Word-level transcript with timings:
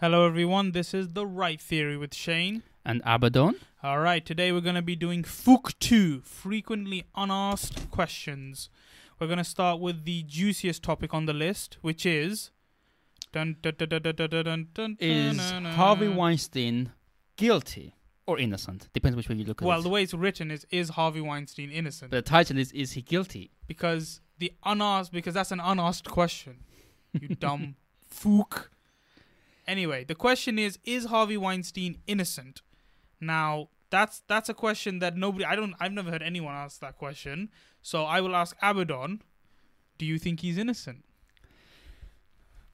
Hello, 0.00 0.26
everyone. 0.26 0.72
This 0.72 0.92
is 0.92 1.10
The 1.10 1.26
Right 1.26 1.60
Theory 1.60 1.96
with 1.96 2.14
Shane. 2.14 2.62
And 2.84 3.02
Abaddon. 3.04 3.56
All 3.82 3.98
right, 4.00 4.24
today 4.24 4.52
we're 4.52 4.60
going 4.60 4.74
to 4.76 4.82
be 4.82 4.96
doing 4.96 5.24
FOOK 5.24 5.78
2 5.78 6.20
Frequently 6.20 7.04
Unasked 7.16 7.90
Questions. 7.90 8.68
We're 9.18 9.26
going 9.26 9.38
to 9.38 9.44
start 9.44 9.80
with 9.80 10.04
the 10.04 10.22
juiciest 10.24 10.82
topic 10.82 11.14
on 11.14 11.26
the 11.26 11.32
list, 11.32 11.78
which 11.80 12.04
is. 12.04 12.50
Dun, 13.32 13.56
dun, 13.62 13.74
dun, 14.72 14.96
Is 15.00 15.38
Harvey. 15.74 16.08
Weinstein 16.08 16.92
guilty 17.36 17.94
or 18.26 18.38
innocent? 18.38 18.88
Depends 18.92 19.16
which 19.16 19.28
way 19.28 19.34
you 19.36 19.44
look 19.44 19.60
at 19.62 19.66
Well, 19.66 19.74
it. 19.74 19.78
Well, 19.78 19.82
the 19.82 19.88
way 19.88 20.02
it's 20.02 20.14
written 20.14 20.50
is 20.50 20.66
Is 20.70 20.90
Harvey 20.90 21.20
Weinstein 21.20 21.70
innocent? 21.70 22.10
the 22.10 22.22
title 22.22 22.58
is 22.58 22.72
Is 22.72 22.92
he 22.92 23.02
guilty? 23.02 23.50
because 23.66 24.20
the 24.38 24.52
unasked, 24.64 25.12
because 25.12 25.34
that's 25.34 25.50
an 25.52 25.60
unasked 25.60 26.08
question. 26.08 26.58
You 27.18 27.28
dumb 27.40 27.76
fook. 28.10 28.68
Anyway, 29.68 30.04
the 30.04 30.14
question 30.14 30.58
is: 30.58 30.78
Is 30.84 31.06
Harvey 31.06 31.36
Weinstein 31.36 31.98
innocent? 32.06 32.62
Now, 33.20 33.68
that's 33.90 34.22
that's 34.28 34.48
a 34.48 34.54
question 34.54 34.98
that 35.00 35.16
nobody. 35.16 35.44
I 35.44 35.56
don't. 35.56 35.74
I've 35.80 35.92
never 35.92 36.10
heard 36.10 36.22
anyone 36.22 36.54
ask 36.54 36.80
that 36.80 36.96
question. 36.96 37.50
So 37.82 38.04
I 38.04 38.20
will 38.20 38.34
ask 38.36 38.56
Abaddon. 38.62 39.22
Do 39.98 40.04
you 40.06 40.18
think 40.18 40.40
he's 40.40 40.58
innocent? 40.58 41.04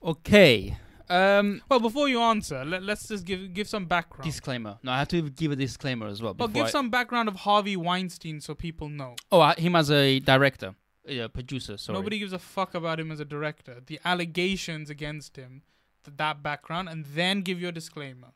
Okay. 0.03 0.77
Um, 1.09 1.63
Well, 1.69 1.81
before 1.81 2.09
you 2.09 2.21
answer, 2.21 2.65
let, 2.65 2.83
let's 2.83 3.07
just 3.09 3.25
give 3.25 3.53
give 3.53 3.69
some 3.69 3.85
background. 3.87 4.25
disclaimer. 4.25 4.79
No, 4.83 4.93
I 4.93 4.99
have 5.01 5.09
to 5.09 5.29
give 5.31 5.53
a 5.53 5.57
disclaimer 5.57 6.07
as 6.07 6.23
well. 6.23 6.35
well, 6.39 6.49
before 6.49 6.63
give 6.65 6.67
I- 6.69 6.71
some 6.71 6.91
background 6.91 7.29
of 7.29 7.37
Harvey 7.37 7.77
Weinstein 7.77 8.41
so 8.41 8.55
people 8.55 8.89
know. 8.89 9.17
Oh, 9.31 9.41
uh, 9.41 9.55
him 9.57 9.77
as 9.77 9.91
a 9.91 10.21
director, 10.21 10.75
a 11.07 11.29
producer. 11.29 11.77
Sorry. 11.77 11.99
Nobody 11.99 12.19
gives 12.19 12.33
a 12.33 12.39
fuck 12.39 12.75
about 12.75 12.99
him 12.99 13.13
as 13.13 13.21
a 13.21 13.25
director. 13.25 13.81
The 13.85 14.01
allegations 14.05 14.89
against 14.91 15.37
him, 15.37 15.63
that 16.11 16.43
background, 16.43 16.89
and 16.89 17.05
then 17.15 17.43
give 17.43 17.61
your 17.61 17.73
disclaimer. 17.73 18.29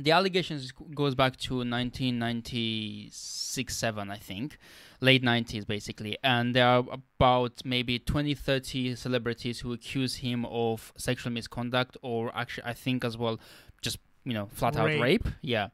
the 0.00 0.12
allegations 0.12 0.70
goes 0.94 1.16
back 1.16 1.36
to 1.36 1.56
1996 1.58 3.76
7 3.76 4.10
i 4.10 4.16
think. 4.16 4.58
Late 5.00 5.22
90s 5.22 5.66
basically. 5.66 6.16
And 6.22 6.54
there 6.54 6.66
are 6.66 6.84
about 6.92 7.62
maybe 7.64 7.98
20 7.98 8.34
30 8.34 8.96
celebrities 8.96 9.60
who 9.60 9.72
accuse 9.72 10.16
him 10.16 10.44
of 10.46 10.92
sexual 10.96 11.32
misconduct 11.32 11.96
or 12.02 12.32
actually 12.34 12.64
i 12.64 12.72
think 12.74 13.04
as 13.04 13.16
well 13.16 13.38
just 13.82 13.98
you 14.24 14.34
know 14.34 14.48
flat 14.52 14.76
out 14.76 14.86
Rape. 14.86 15.02
rape. 15.02 15.28
Yeah. 15.42 15.68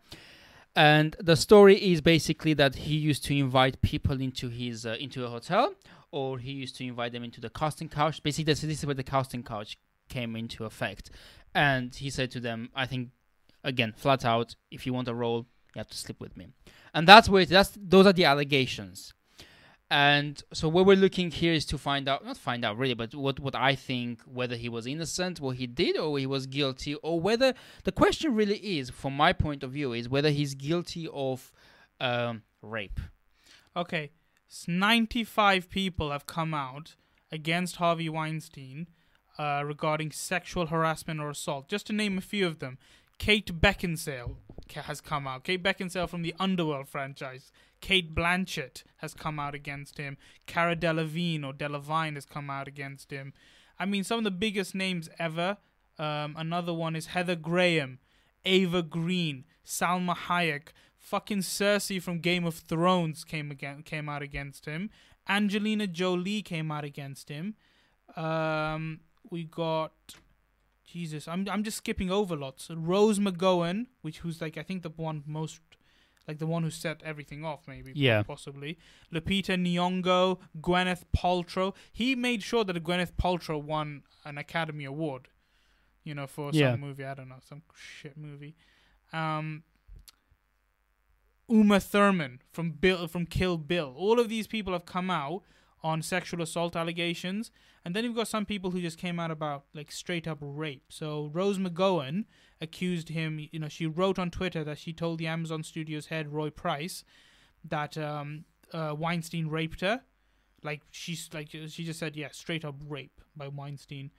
And 0.76 1.14
the 1.20 1.36
story 1.36 1.76
is 1.92 2.00
basically 2.00 2.52
that 2.54 2.74
he 2.74 2.96
used 2.96 3.24
to 3.26 3.36
invite 3.36 3.80
people 3.82 4.20
into 4.20 4.48
his 4.48 4.84
uh, 4.86 4.96
into 4.98 5.24
a 5.24 5.28
hotel 5.28 5.74
or 6.10 6.38
he 6.38 6.52
used 6.52 6.76
to 6.76 6.84
invite 6.84 7.12
them 7.12 7.24
into 7.24 7.40
the 7.40 7.50
casting 7.50 7.88
couch. 7.88 8.22
Basically 8.22 8.44
this, 8.52 8.60
this 8.62 8.78
is 8.78 8.86
where 8.86 8.94
the 8.94 9.04
casting 9.04 9.42
couch 9.42 9.76
came 10.08 10.36
into 10.36 10.64
effect. 10.64 11.10
And 11.54 11.94
he 11.94 12.10
said 12.10 12.30
to 12.32 12.40
them 12.40 12.70
i 12.74 12.86
think 12.86 13.10
again 13.62 13.92
flat 13.96 14.24
out 14.24 14.56
if 14.70 14.86
you 14.86 14.92
want 14.92 15.08
a 15.08 15.14
role 15.14 15.46
you 15.74 15.78
have 15.80 15.88
to 15.88 15.96
sleep 15.96 16.20
with 16.20 16.36
me. 16.36 16.48
And 16.92 17.06
that's 17.08 17.28
where 17.28 17.42
it, 17.42 17.48
that's 17.48 17.72
those 17.76 18.06
are 18.06 18.12
the 18.12 18.24
allegations. 18.24 19.12
And 19.90 20.42
so 20.52 20.68
what 20.68 20.86
we're 20.86 20.96
looking 20.96 21.30
here 21.30 21.52
is 21.52 21.64
to 21.66 21.78
find 21.78 22.08
out 22.08 22.24
not 22.24 22.36
find 22.36 22.64
out 22.64 22.78
really 22.78 22.94
but 22.94 23.14
what 23.14 23.38
what 23.38 23.54
i 23.54 23.74
think 23.74 24.22
whether 24.22 24.56
he 24.56 24.68
was 24.68 24.86
innocent 24.86 25.40
what 25.40 25.56
he 25.56 25.66
did 25.66 25.96
or 25.98 26.18
he 26.18 26.26
was 26.26 26.46
guilty 26.46 26.94
or 26.96 27.20
whether 27.20 27.52
the 27.84 27.92
question 27.92 28.34
really 28.34 28.56
is 28.78 28.88
from 28.90 29.14
my 29.14 29.32
point 29.32 29.62
of 29.62 29.70
view 29.72 29.92
is 29.92 30.08
whether 30.08 30.30
he's 30.30 30.54
guilty 30.54 31.06
of 31.12 31.52
um, 32.00 32.42
rape. 32.62 32.98
Okay, 33.76 34.10
s- 34.50 34.64
95 34.66 35.68
people 35.70 36.10
have 36.10 36.26
come 36.26 36.54
out 36.54 36.96
against 37.30 37.76
Harvey 37.76 38.08
Weinstein 38.08 38.88
uh, 39.38 39.62
regarding 39.64 40.10
sexual 40.12 40.66
harassment 40.66 41.20
or 41.20 41.30
assault. 41.30 41.68
Just 41.68 41.86
to 41.88 41.92
name 41.92 42.18
a 42.18 42.20
few 42.20 42.46
of 42.46 42.58
them, 42.58 42.78
Kate 43.18 43.60
Beckinsale 43.60 44.36
has 44.72 45.00
come 45.00 45.26
out. 45.26 45.44
Kate 45.44 45.62
Beckinsale 45.62 46.08
from 46.08 46.22
the 46.22 46.34
Underworld 46.38 46.88
franchise. 46.88 47.50
Cate 47.80 48.14
Blanchett 48.14 48.82
has 48.98 49.14
come 49.14 49.38
out 49.38 49.54
against 49.54 49.98
him. 49.98 50.16
Cara 50.46 50.74
Delevingne 50.74 51.44
or 51.44 51.52
Delevingne 51.52 52.14
has 52.14 52.24
come 52.24 52.48
out 52.48 52.66
against 52.66 53.10
him. 53.10 53.32
I 53.78 53.84
mean, 53.84 54.04
some 54.04 54.18
of 54.18 54.24
the 54.24 54.30
biggest 54.30 54.74
names 54.74 55.08
ever. 55.18 55.58
Um, 55.98 56.34
another 56.36 56.72
one 56.72 56.96
is 56.96 57.06
Heather 57.06 57.36
Graham, 57.36 57.98
Eva 58.44 58.82
Green, 58.82 59.44
Salma 59.64 60.16
Hayek, 60.16 60.68
fucking 60.98 61.38
Cersei 61.38 62.00
from 62.02 62.18
Game 62.18 62.44
of 62.44 62.54
Thrones 62.54 63.24
came 63.24 63.50
again 63.50 63.82
came 63.82 64.08
out 64.08 64.22
against 64.22 64.64
him. 64.64 64.90
Angelina 65.28 65.86
Jolie 65.86 66.42
came 66.42 66.70
out 66.70 66.84
against 66.84 67.28
him. 67.28 67.54
Um, 68.16 69.00
we 69.30 69.44
got 69.44 69.92
Jesus. 70.84 71.26
I'm 71.28 71.48
I'm 71.48 71.62
just 71.64 71.78
skipping 71.78 72.10
over 72.10 72.36
lots. 72.36 72.70
Rose 72.70 73.18
McGowan, 73.18 73.86
which 74.02 74.18
who's 74.18 74.40
like 74.40 74.56
I 74.56 74.62
think 74.62 74.82
the 74.82 74.90
one 74.90 75.22
most 75.26 75.60
like 76.26 76.38
the 76.38 76.46
one 76.46 76.62
who 76.62 76.70
set 76.70 77.02
everything 77.04 77.44
off, 77.44 77.68
maybe 77.68 77.92
Yeah. 77.94 78.22
possibly. 78.22 78.78
Lupita 79.12 79.56
Nyong'o, 79.58 80.38
Gwyneth 80.60 81.02
Paltrow. 81.14 81.74
He 81.92 82.14
made 82.14 82.42
sure 82.42 82.64
that 82.64 82.82
Gwyneth 82.82 83.12
Paltrow 83.12 83.62
won 83.62 84.04
an 84.24 84.38
Academy 84.38 84.84
Award. 84.84 85.28
You 86.02 86.14
know, 86.14 86.26
for 86.26 86.50
Yeah. 86.52 86.72
some 86.72 86.80
movie. 86.80 87.04
I 87.04 87.14
don't 87.14 87.28
know, 87.28 87.40
some 87.46 87.62
shit 87.74 88.16
movie. 88.16 88.54
Um, 89.12 89.64
Uma 91.48 91.78
Thurman 91.78 92.40
from 92.52 92.70
Bill 92.70 93.06
from 93.06 93.26
Kill 93.26 93.58
Bill. 93.58 93.94
All 93.96 94.18
of 94.18 94.28
these 94.28 94.46
people 94.46 94.72
have 94.72 94.86
come 94.86 95.10
out 95.10 95.42
on 95.84 96.00
sexual 96.00 96.40
assault 96.42 96.74
allegations, 96.74 97.50
and 97.84 97.94
then 97.94 98.02
you've 98.02 98.16
got 98.16 98.26
some 98.26 98.46
people 98.46 98.70
who 98.70 98.80
just 98.80 98.96
came 98.98 99.20
out 99.20 99.30
about 99.30 99.66
like 99.74 99.92
straight 99.92 100.26
up 100.26 100.38
rape. 100.40 100.86
So 100.88 101.30
Rose 101.32 101.58
McGowan 101.58 102.24
accused 102.60 103.10
him. 103.10 103.46
You 103.52 103.60
know, 103.60 103.68
she 103.68 103.86
wrote 103.86 104.18
on 104.18 104.30
Twitter 104.30 104.64
that 104.64 104.78
she 104.78 104.94
told 104.94 105.18
the 105.18 105.26
Amazon 105.26 105.62
Studios 105.62 106.06
head 106.06 106.32
Roy 106.32 106.48
Price 106.48 107.04
that 107.62 107.98
um, 107.98 108.46
uh, 108.72 108.94
Weinstein 108.98 109.48
raped 109.48 109.82
her. 109.82 110.00
Like 110.62 110.80
she's 110.90 111.28
like 111.34 111.50
she 111.50 111.84
just 111.84 111.98
said, 111.98 112.16
yeah, 112.16 112.28
straight 112.32 112.64
up 112.64 112.76
rape 112.88 113.20
by 113.36 113.48
Weinstein. 113.48 114.10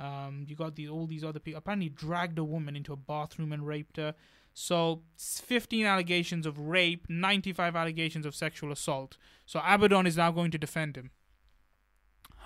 Um, 0.00 0.46
you 0.48 0.56
got 0.56 0.74
these 0.76 0.88
all 0.88 1.06
these 1.06 1.22
other 1.22 1.38
people 1.38 1.58
apparently 1.58 1.90
dragged 1.90 2.38
a 2.38 2.44
woman 2.44 2.74
into 2.74 2.94
a 2.94 2.96
bathroom 2.96 3.52
and 3.52 3.66
raped 3.66 3.98
her. 3.98 4.14
So 4.52 5.02
15 5.16 5.86
allegations 5.86 6.46
of 6.46 6.58
rape, 6.58 7.06
95 7.08 7.76
allegations 7.76 8.26
of 8.26 8.34
sexual 8.34 8.72
assault. 8.72 9.16
So 9.46 9.60
Abaddon 9.64 10.06
is 10.06 10.16
now 10.16 10.30
going 10.30 10.50
to 10.50 10.58
defend 10.58 10.96
him. 10.96 11.10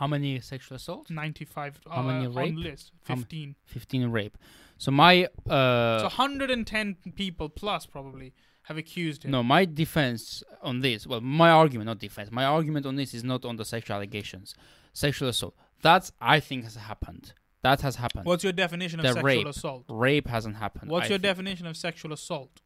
how 0.00 0.06
many 0.06 0.40
sexual 0.40 0.76
assaults 0.76 1.10
95 1.10 1.80
How 1.90 2.02
many 2.02 2.26
uh, 2.26 2.30
rape? 2.30 2.54
on 2.56 2.62
list. 2.62 2.92
How 3.08 3.14
m- 3.14 3.20
15. 3.20 3.54
15 3.64 4.08
rape 4.10 4.36
so 4.76 4.90
my 4.90 5.24
uh 5.48 5.98
so 6.00 6.04
110 6.04 6.96
people 7.14 7.48
plus 7.48 7.86
probably 7.86 8.32
have 8.64 8.78
accused 8.78 9.24
him. 9.24 9.30
No, 9.30 9.42
my 9.42 9.66
defense 9.66 10.42
on 10.62 10.80
this, 10.80 11.06
well, 11.06 11.20
my 11.20 11.50
argument, 11.50 11.86
not 11.86 11.98
defense, 11.98 12.30
my 12.30 12.44
argument 12.44 12.86
on 12.86 12.96
this 12.96 13.12
is 13.12 13.22
not 13.22 13.44
on 13.44 13.56
the 13.56 13.64
sexual 13.64 13.94
allegations. 13.96 14.54
Sexual 14.94 15.28
assault. 15.28 15.54
That's, 15.82 16.12
I 16.18 16.40
think, 16.40 16.64
has 16.64 16.74
happened. 16.76 17.34
That 17.64 17.80
has 17.80 17.96
happened. 17.96 18.26
What's 18.26 18.44
your 18.44 18.52
definition 18.52 19.00
of 19.00 19.04
The 19.04 19.12
sexual 19.14 19.24
rape. 19.24 19.46
assault? 19.46 19.84
Rape 19.88 20.28
hasn't 20.28 20.56
happened. 20.56 20.90
What's 20.90 21.06
I 21.06 21.08
your 21.08 21.18
think. 21.18 21.22
definition 21.30 21.66
of 21.66 21.76
sexual 21.76 22.12
assault? 22.12 22.60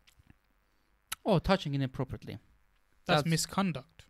Oh, 1.25 1.39
touching 1.39 1.75
inappropriately. 1.75 2.39
That's, 3.07 3.19
That's- 3.23 3.31
misconduct. 3.31 4.05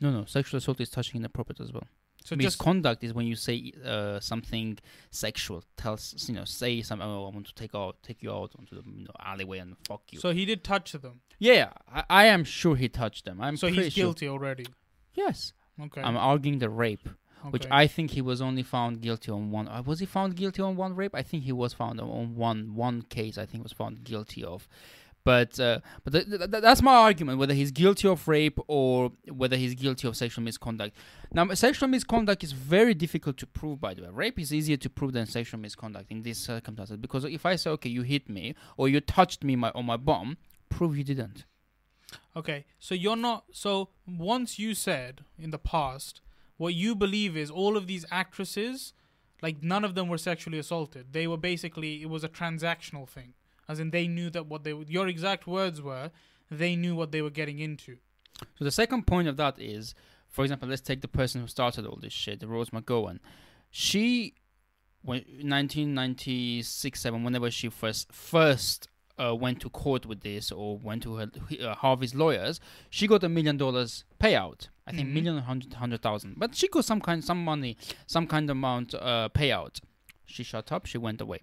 No, 0.00 0.10
no, 0.10 0.24
sexual 0.24 0.58
assault 0.58 0.80
is 0.80 0.90
touching 0.90 1.20
inappropriate 1.20 1.60
as 1.60 1.72
well. 1.72 1.84
So 2.24 2.36
Misconduct 2.36 3.04
is 3.04 3.12
when 3.12 3.26
you 3.26 3.36
say 3.36 3.70
uh, 3.84 4.18
something 4.18 4.78
sexual. 5.10 5.62
Tells 5.76 6.14
you 6.26 6.34
know, 6.34 6.46
say 6.46 6.80
something. 6.80 7.06
Oh, 7.06 7.26
I 7.26 7.34
want 7.34 7.46
to 7.48 7.54
take 7.54 7.74
out, 7.74 7.96
take 8.02 8.22
you 8.22 8.32
out 8.32 8.52
onto 8.58 8.74
the 8.76 8.82
you 8.90 9.04
know, 9.04 9.10
alleyway 9.20 9.58
and 9.58 9.76
fuck 9.86 10.00
you. 10.10 10.18
so 10.20 10.32
he 10.32 10.46
did 10.46 10.64
touch 10.64 10.92
them. 10.92 11.20
yeah, 11.38 11.68
I, 11.92 12.04
I 12.08 12.24
am 12.26 12.42
sure 12.44 12.76
he 12.76 12.88
touched 12.88 13.26
them. 13.26 13.42
I'm 13.42 13.58
so 13.58 13.66
he's 13.66 13.92
sure. 13.92 14.04
guilty 14.04 14.26
already. 14.26 14.66
Yes, 15.12 15.52
Okay. 15.78 16.00
I'm 16.00 16.16
arguing 16.16 16.60
the 16.60 16.70
rape. 16.70 17.06
Which. 17.52 17.66
I 17.70 17.86
think 17.86 18.12
he 18.12 18.20
was 18.20 18.40
only 18.40 18.62
found 18.62 19.00
guilty 19.00 19.30
on 19.30 19.50
one. 19.50 19.68
Uh, 19.68 19.82
was 19.82 20.00
he 20.00 20.06
found 20.06 20.36
guilty 20.36 20.62
on 20.62 20.76
one 20.76 20.94
rape? 20.94 21.14
I 21.14 21.22
think 21.22 21.44
he 21.44 21.52
was 21.52 21.72
found 21.72 22.00
on- 22.00 22.08
on 22.10 22.34
one 22.36 22.74
one 22.74 23.02
case. 23.02 23.38
I 23.38 23.46
think 23.46 23.62
was 23.62 23.72
found 23.72 24.04
guilty 24.04 24.42
of. 24.44 24.68
But 25.24 25.58
uh, 25.58 25.80
but 26.04 26.12
th- 26.12 26.26
th- 26.26 26.38
th- 26.38 26.62
that's 26.62 26.82
my 26.82 26.94
argument 26.94 27.38
whether 27.38 27.54
he's 27.54 27.70
guilty 27.70 28.06
of 28.06 28.28
rape 28.28 28.58
or 28.68 29.10
whether 29.32 29.56
he's 29.56 29.74
guilty 29.74 30.06
of 30.06 30.16
sexual 30.18 30.44
misconduct. 30.44 30.94
Now, 31.32 31.48
sexual 31.54 31.88
misconduct 31.88 32.44
is 32.44 32.52
very 32.52 32.92
difficult 32.92 33.38
to 33.38 33.46
prove. 33.46 33.80
By 33.80 33.94
the 33.94 34.02
way, 34.02 34.08
rape 34.12 34.38
is 34.38 34.52
easier 34.52 34.76
to 34.76 34.90
prove 34.90 35.14
than 35.14 35.24
sexual 35.24 35.58
misconduct 35.60 36.10
in 36.10 36.22
these 36.22 36.36
circumstances 36.38 36.98
because 36.98 37.24
if 37.24 37.46
I 37.46 37.56
say 37.56 37.70
okay, 37.70 37.88
you 37.88 38.02
hit 38.02 38.28
me 38.28 38.54
or 38.76 38.90
you 38.90 39.00
touched 39.00 39.42
me 39.42 39.56
my, 39.56 39.70
on 39.74 39.86
my 39.86 39.96
bum, 39.96 40.36
prove 40.68 40.98
you 40.98 41.04
didn't. 41.04 41.46
Okay, 42.36 42.66
so 42.78 42.94
you're 42.94 43.16
not. 43.16 43.44
So 43.50 43.88
once 44.06 44.58
you 44.58 44.74
said 44.74 45.24
in 45.38 45.50
the 45.52 45.58
past, 45.58 46.20
what 46.64 46.74
you 46.74 46.94
believe 46.94 47.36
is 47.36 47.50
all 47.50 47.76
of 47.76 47.86
these 47.86 48.06
actresses, 48.10 48.94
like 49.42 49.62
none 49.62 49.84
of 49.84 49.94
them 49.94 50.08
were 50.08 50.16
sexually 50.16 50.58
assaulted. 50.58 51.12
They 51.12 51.26
were 51.26 51.36
basically 51.36 52.00
it 52.00 52.08
was 52.08 52.24
a 52.24 52.28
transactional 52.28 53.06
thing, 53.06 53.34
as 53.68 53.78
in 53.78 53.90
they 53.90 54.08
knew 54.08 54.30
that 54.30 54.46
what 54.46 54.64
they 54.64 54.72
your 54.88 55.06
exact 55.06 55.46
words 55.46 55.82
were, 55.82 56.10
they 56.50 56.74
knew 56.74 56.94
what 56.96 57.12
they 57.12 57.20
were 57.20 57.36
getting 57.40 57.58
into. 57.58 57.98
So 58.56 58.64
the 58.64 58.70
second 58.70 59.06
point 59.06 59.28
of 59.28 59.36
that 59.36 59.58
is, 59.58 59.94
for 60.30 60.42
example, 60.42 60.66
let's 60.66 60.80
take 60.80 61.02
the 61.02 61.14
person 61.20 61.42
who 61.42 61.48
started 61.48 61.84
all 61.84 61.98
this 62.00 62.14
shit, 62.14 62.42
Rose 62.42 62.70
McGowan. 62.70 63.18
She 63.70 64.34
when 65.02 65.18
1996 65.18 66.98
7 66.98 67.22
whenever 67.22 67.50
she 67.50 67.68
first 67.68 68.10
first 68.10 68.88
uh, 69.18 69.34
went 69.34 69.60
to 69.60 69.68
court 69.70 70.06
with 70.06 70.20
this 70.22 70.50
or 70.50 70.76
went 70.78 71.02
to 71.02 71.16
her 71.16 71.30
uh, 71.62 71.74
Harvey's 71.74 72.14
lawyers 72.14 72.60
she 72.90 73.06
got 73.06 73.22
a 73.24 73.28
million 73.28 73.56
dollars 73.56 74.04
payout 74.20 74.68
I 74.86 74.92
think 74.92 75.08
Mhm. 75.08 75.12
million 75.14 75.38
hundred 75.38 75.74
hundred 75.74 76.02
thousand 76.02 76.34
but 76.36 76.54
she 76.56 76.66
got 76.68 76.84
some 76.84 77.00
kind 77.00 77.22
some 77.24 77.42
money 77.44 77.76
some 78.06 78.26
kind 78.26 78.50
of 78.50 78.56
amount 78.56 78.94
uh, 78.94 79.28
payout 79.34 79.80
she 80.26 80.42
shut 80.42 80.72
up 80.72 80.86
she 80.86 80.98
went 80.98 81.20
away 81.20 81.40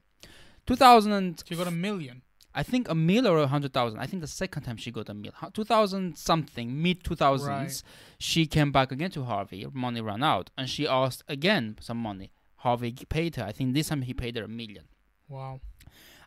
2000 0.67 1.11
and 1.11 1.43
She 1.47 1.55
got 1.55 1.67
a 1.67 1.71
million. 1.71 2.21
I 2.53 2.63
think 2.63 2.89
a 2.89 2.95
mil 2.95 3.27
or 3.27 3.37
a 3.39 3.47
hundred 3.47 3.71
thousand. 3.73 3.99
I 3.99 4.05
think 4.05 4.21
the 4.21 4.27
second 4.27 4.63
time 4.63 4.75
she 4.77 4.91
got 4.91 5.07
a 5.09 5.13
mil, 5.13 5.31
two 5.53 5.63
thousand 5.63 6.17
something, 6.17 6.81
mid 6.83 7.01
two 7.03 7.15
thousands, 7.15 7.83
she 8.19 8.45
came 8.45 8.71
back 8.73 8.91
again 8.91 9.09
to 9.11 9.23
Harvey. 9.23 9.65
Money 9.71 10.01
ran 10.01 10.21
out, 10.21 10.49
and 10.57 10.69
she 10.69 10.85
asked 10.85 11.23
again 11.29 11.77
some 11.79 11.97
money. 11.97 12.31
Harvey 12.57 12.91
paid 13.07 13.37
her. 13.37 13.45
I 13.45 13.53
think 13.53 13.73
this 13.73 13.87
time 13.87 14.01
he 14.01 14.13
paid 14.13 14.35
her 14.35 14.43
a 14.43 14.49
million. 14.49 14.85
Wow. 15.29 15.61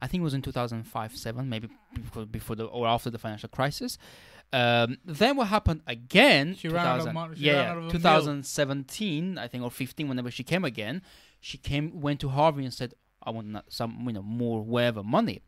I 0.04 0.06
think 0.06 0.20
it 0.20 0.24
was 0.24 0.34
in 0.34 0.42
two 0.42 0.52
thousand 0.52 0.84
five, 0.84 1.16
seven, 1.16 1.48
maybe 1.48 1.68
before, 1.94 2.26
before 2.26 2.56
the 2.56 2.66
or 2.66 2.86
after 2.86 3.08
the 3.08 3.18
financial 3.18 3.48
crisis. 3.48 3.96
Um, 4.52 4.98
then 5.04 5.36
what 5.36 5.48
happened 5.48 5.80
again? 5.86 6.54
She 6.56 6.68
ran 6.68 6.86
out 6.86 6.98
of 6.98 7.06
2000 7.06 7.14
mon- 7.14 7.34
she 7.34 7.44
yeah, 7.44 7.52
ran 7.52 7.66
out 7.70 7.76
of 7.78 7.78
a 7.78 7.86
mil. 7.86 7.90
2017, 7.92 9.38
I 9.38 9.48
think, 9.48 9.64
or 9.64 9.70
15. 9.70 10.06
Whenever 10.08 10.30
she 10.30 10.44
came 10.44 10.62
again, 10.64 11.00
she 11.40 11.56
came 11.56 12.00
went 12.00 12.20
to 12.20 12.28
Harvey 12.28 12.64
and 12.64 12.72
said, 12.72 12.92
"I 13.22 13.30
want 13.30 13.56
some, 13.68 14.04
you 14.06 14.12
know, 14.12 14.22
more 14.22 14.62
whatever 14.62 15.02
money." 15.02 15.40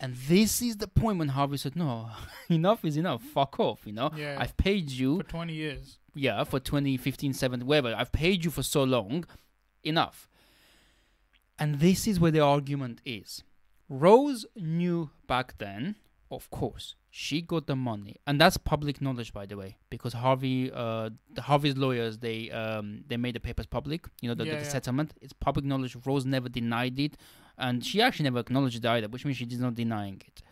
And 0.00 0.14
this 0.14 0.60
is 0.60 0.76
the 0.78 0.88
point 0.88 1.18
when 1.18 1.28
Harvey 1.28 1.56
said, 1.56 1.76
"No, 1.76 2.10
enough 2.50 2.84
is 2.84 2.96
enough. 2.96 3.22
Fuck 3.22 3.60
off." 3.60 3.80
You 3.86 3.92
know, 3.92 4.10
Yeah. 4.16 4.36
I've 4.38 4.56
paid 4.56 4.90
you, 4.90 5.18
for 5.18 5.28
20 5.28 5.52
years. 5.54 5.98
yeah, 6.14 6.42
for 6.44 6.58
2015, 6.58 7.32
17, 7.34 7.66
whatever. 7.66 7.94
I've 7.96 8.12
paid 8.12 8.44
you 8.44 8.50
for 8.50 8.64
so 8.64 8.82
long. 8.82 9.24
Enough. 9.84 10.28
And 11.58 11.78
this 11.78 12.06
is 12.06 12.20
where 12.20 12.30
the 12.32 12.40
argument 12.40 13.00
is. 13.06 13.42
Rose 13.88 14.46
knew 14.56 15.10
back 15.26 15.58
then, 15.58 15.96
of 16.30 16.50
course, 16.50 16.96
she 17.10 17.40
got 17.40 17.66
the 17.66 17.76
money, 17.76 18.16
and 18.26 18.40
that's 18.40 18.56
public 18.56 19.00
knowledge, 19.00 19.32
by 19.32 19.46
the 19.46 19.56
way, 19.56 19.76
because 19.90 20.12
Harvey, 20.12 20.70
uh, 20.72 21.10
the 21.32 21.42
Harvey's 21.42 21.76
lawyers, 21.76 22.18
they 22.18 22.50
um, 22.50 23.04
they 23.06 23.16
made 23.16 23.34
the 23.36 23.40
papers 23.40 23.66
public. 23.66 24.06
You 24.20 24.28
know, 24.28 24.34
the, 24.34 24.44
Yeah, 24.44 24.56
the 24.56 24.64
yeah. 24.64 24.68
settlement. 24.68 25.14
It's 25.20 25.32
public 25.32 25.64
knowledge. 25.64 25.96
Rose 26.04 26.26
never 26.26 26.48
denied 26.48 26.98
it, 26.98 27.16
and 27.56 27.84
she 27.84 28.02
actually 28.02 28.24
never 28.24 28.40
acknowledged 28.40 28.76
it 28.76 28.86
either, 28.86 29.08
which 29.08 29.24
means 29.24 29.36
she 29.36 29.48
she's 29.48 29.60
not 29.60 29.76
denying 29.76 30.20
it. 30.26 30.42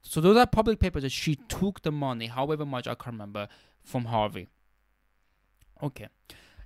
So 0.00 0.20
those 0.20 0.36
are 0.36 0.46
public 0.46 0.78
papers 0.80 1.02
that 1.02 1.12
she 1.12 1.34
took 1.34 1.82
the 1.82 1.92
money, 1.92 2.26
however 2.28 2.64
much 2.64 2.86
I 2.86 2.94
can't 2.94 3.14
remember, 3.14 3.48
from 3.84 4.06
Harvey. 4.06 4.48
Okay. 5.82 6.08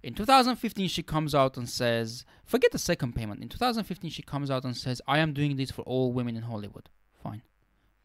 In 0.02 0.14
2015, 0.14 0.88
she 0.88 1.02
comes 1.02 1.34
out 1.34 1.56
and 1.56 1.68
says, 1.68 2.24
forget 2.44 2.72
the 2.72 2.78
second 2.78 3.14
payment. 3.14 3.40
In 3.40 3.48
2015, 3.48 4.10
she 4.10 4.22
comes 4.22 4.50
out 4.50 4.64
and 4.64 4.76
says, 4.76 5.00
I 5.06 5.18
am 5.18 5.32
doing 5.32 5.56
this 5.56 5.70
for 5.70 5.82
all 5.82 6.12
women 6.12 6.36
in 6.36 6.42
Hollywood. 6.42 6.88
Fine. 7.22 7.42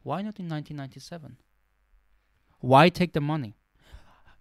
Why 0.03 0.17
not 0.17 0.39
in 0.39 0.47
1997? 0.47 1.37
Why 2.59 2.89
take 2.89 3.13
the 3.13 3.21
money? 3.21 3.55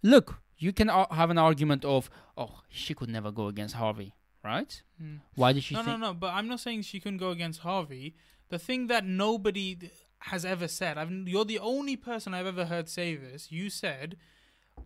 Look, 0.03 0.38
you 0.58 0.73
can 0.73 0.91
ar- 0.91 1.08
have 1.11 1.31
an 1.31 1.38
argument 1.38 1.85
of, 1.85 2.11
oh, 2.37 2.61
she 2.69 2.94
could 2.94 3.08
never 3.08 3.31
go 3.31 3.49
against 3.49 3.75
Harvey, 3.75 4.14
right? 4.44 4.82
Hmm. 5.00 5.17
Why 5.35 5.53
did 5.53 5.64
she 5.64 5.75
No, 5.75 5.82
no, 5.82 5.97
no. 5.97 6.14
But 6.14 6.35
I'm 6.35 6.49
not 6.49 6.61
saying 6.61 6.82
she 6.82 7.00
couldn't 7.00 7.19
go 7.19 7.31
against 7.31 7.61
Harvey. 7.61 8.14
The 8.49 8.58
thing 8.58 8.87
that 8.88 9.05
nobody 9.05 9.91
has 10.20 10.44
ever 10.44 10.69
said, 10.69 10.99
I've, 10.99 11.11
you're 11.11 11.44
the 11.44 11.58
only 11.58 11.97
person 11.97 12.35
I've 12.35 12.47
ever 12.47 12.67
heard 12.67 12.88
say 12.88 13.17
this. 13.17 13.50
You 13.50 13.70
said 13.70 14.17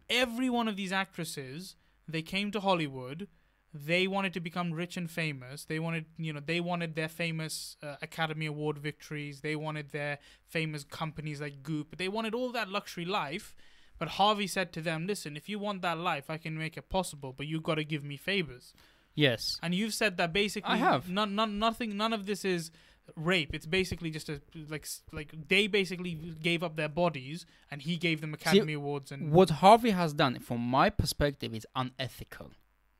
every 0.08 0.49
one 0.49 0.69
of 0.69 0.76
these 0.76 0.93
actresses, 0.93 1.76
they 2.12 2.22
came 2.22 2.50
to 2.52 2.60
Hollywood. 2.60 3.28
They 3.72 4.06
wanted 4.08 4.34
to 4.34 4.40
become 4.40 4.72
rich 4.72 4.96
and 4.96 5.08
famous. 5.08 5.64
They 5.64 5.78
wanted, 5.78 6.06
you 6.16 6.32
know, 6.32 6.40
they 6.44 6.60
wanted 6.60 6.96
their 6.96 7.08
famous 7.08 7.76
uh, 7.82 7.96
Academy 8.02 8.46
Award 8.46 8.78
victories. 8.78 9.42
They 9.42 9.54
wanted 9.54 9.90
their 9.90 10.18
famous 10.44 10.82
companies 10.82 11.40
like 11.40 11.62
Goop. 11.62 11.96
They 11.96 12.08
wanted 12.08 12.34
all 12.34 12.50
that 12.52 12.68
luxury 12.68 13.04
life. 13.04 13.54
But 13.98 14.08
Harvey 14.08 14.46
said 14.46 14.72
to 14.72 14.80
them, 14.80 15.06
"Listen, 15.06 15.36
if 15.36 15.48
you 15.48 15.58
want 15.58 15.82
that 15.82 15.98
life, 15.98 16.30
I 16.30 16.38
can 16.38 16.58
make 16.58 16.76
it 16.76 16.88
possible, 16.88 17.34
but 17.36 17.46
you've 17.46 17.62
got 17.62 17.74
to 17.74 17.84
give 17.84 18.02
me 18.02 18.16
favors." 18.16 18.72
Yes. 19.14 19.58
And 19.62 19.74
you've 19.74 19.94
said 19.94 20.16
that 20.16 20.32
basically 20.32 20.72
I 20.72 20.76
have. 20.76 21.10
None, 21.10 21.34
none, 21.34 21.58
nothing. 21.58 21.96
None 21.96 22.12
of 22.12 22.26
this 22.26 22.44
is 22.44 22.70
rape. 23.16 23.50
It's 23.54 23.66
basically 23.66 24.10
just 24.10 24.28
a 24.28 24.40
like 24.68 24.86
like 25.12 25.34
they 25.48 25.66
basically 25.66 26.14
gave 26.42 26.62
up 26.62 26.76
their 26.76 26.88
bodies, 26.88 27.46
and 27.70 27.82
he 27.82 27.96
gave 27.96 28.20
them 28.20 28.34
Academy 28.34 28.72
Awards 28.74 29.12
and 29.12 29.32
What 29.32 29.50
Harvey 29.50 29.90
has 29.90 30.12
done, 30.12 30.38
from 30.38 30.60
my 30.60 30.90
perspective, 30.90 31.54
is 31.54 31.66
unethical. 31.74 32.50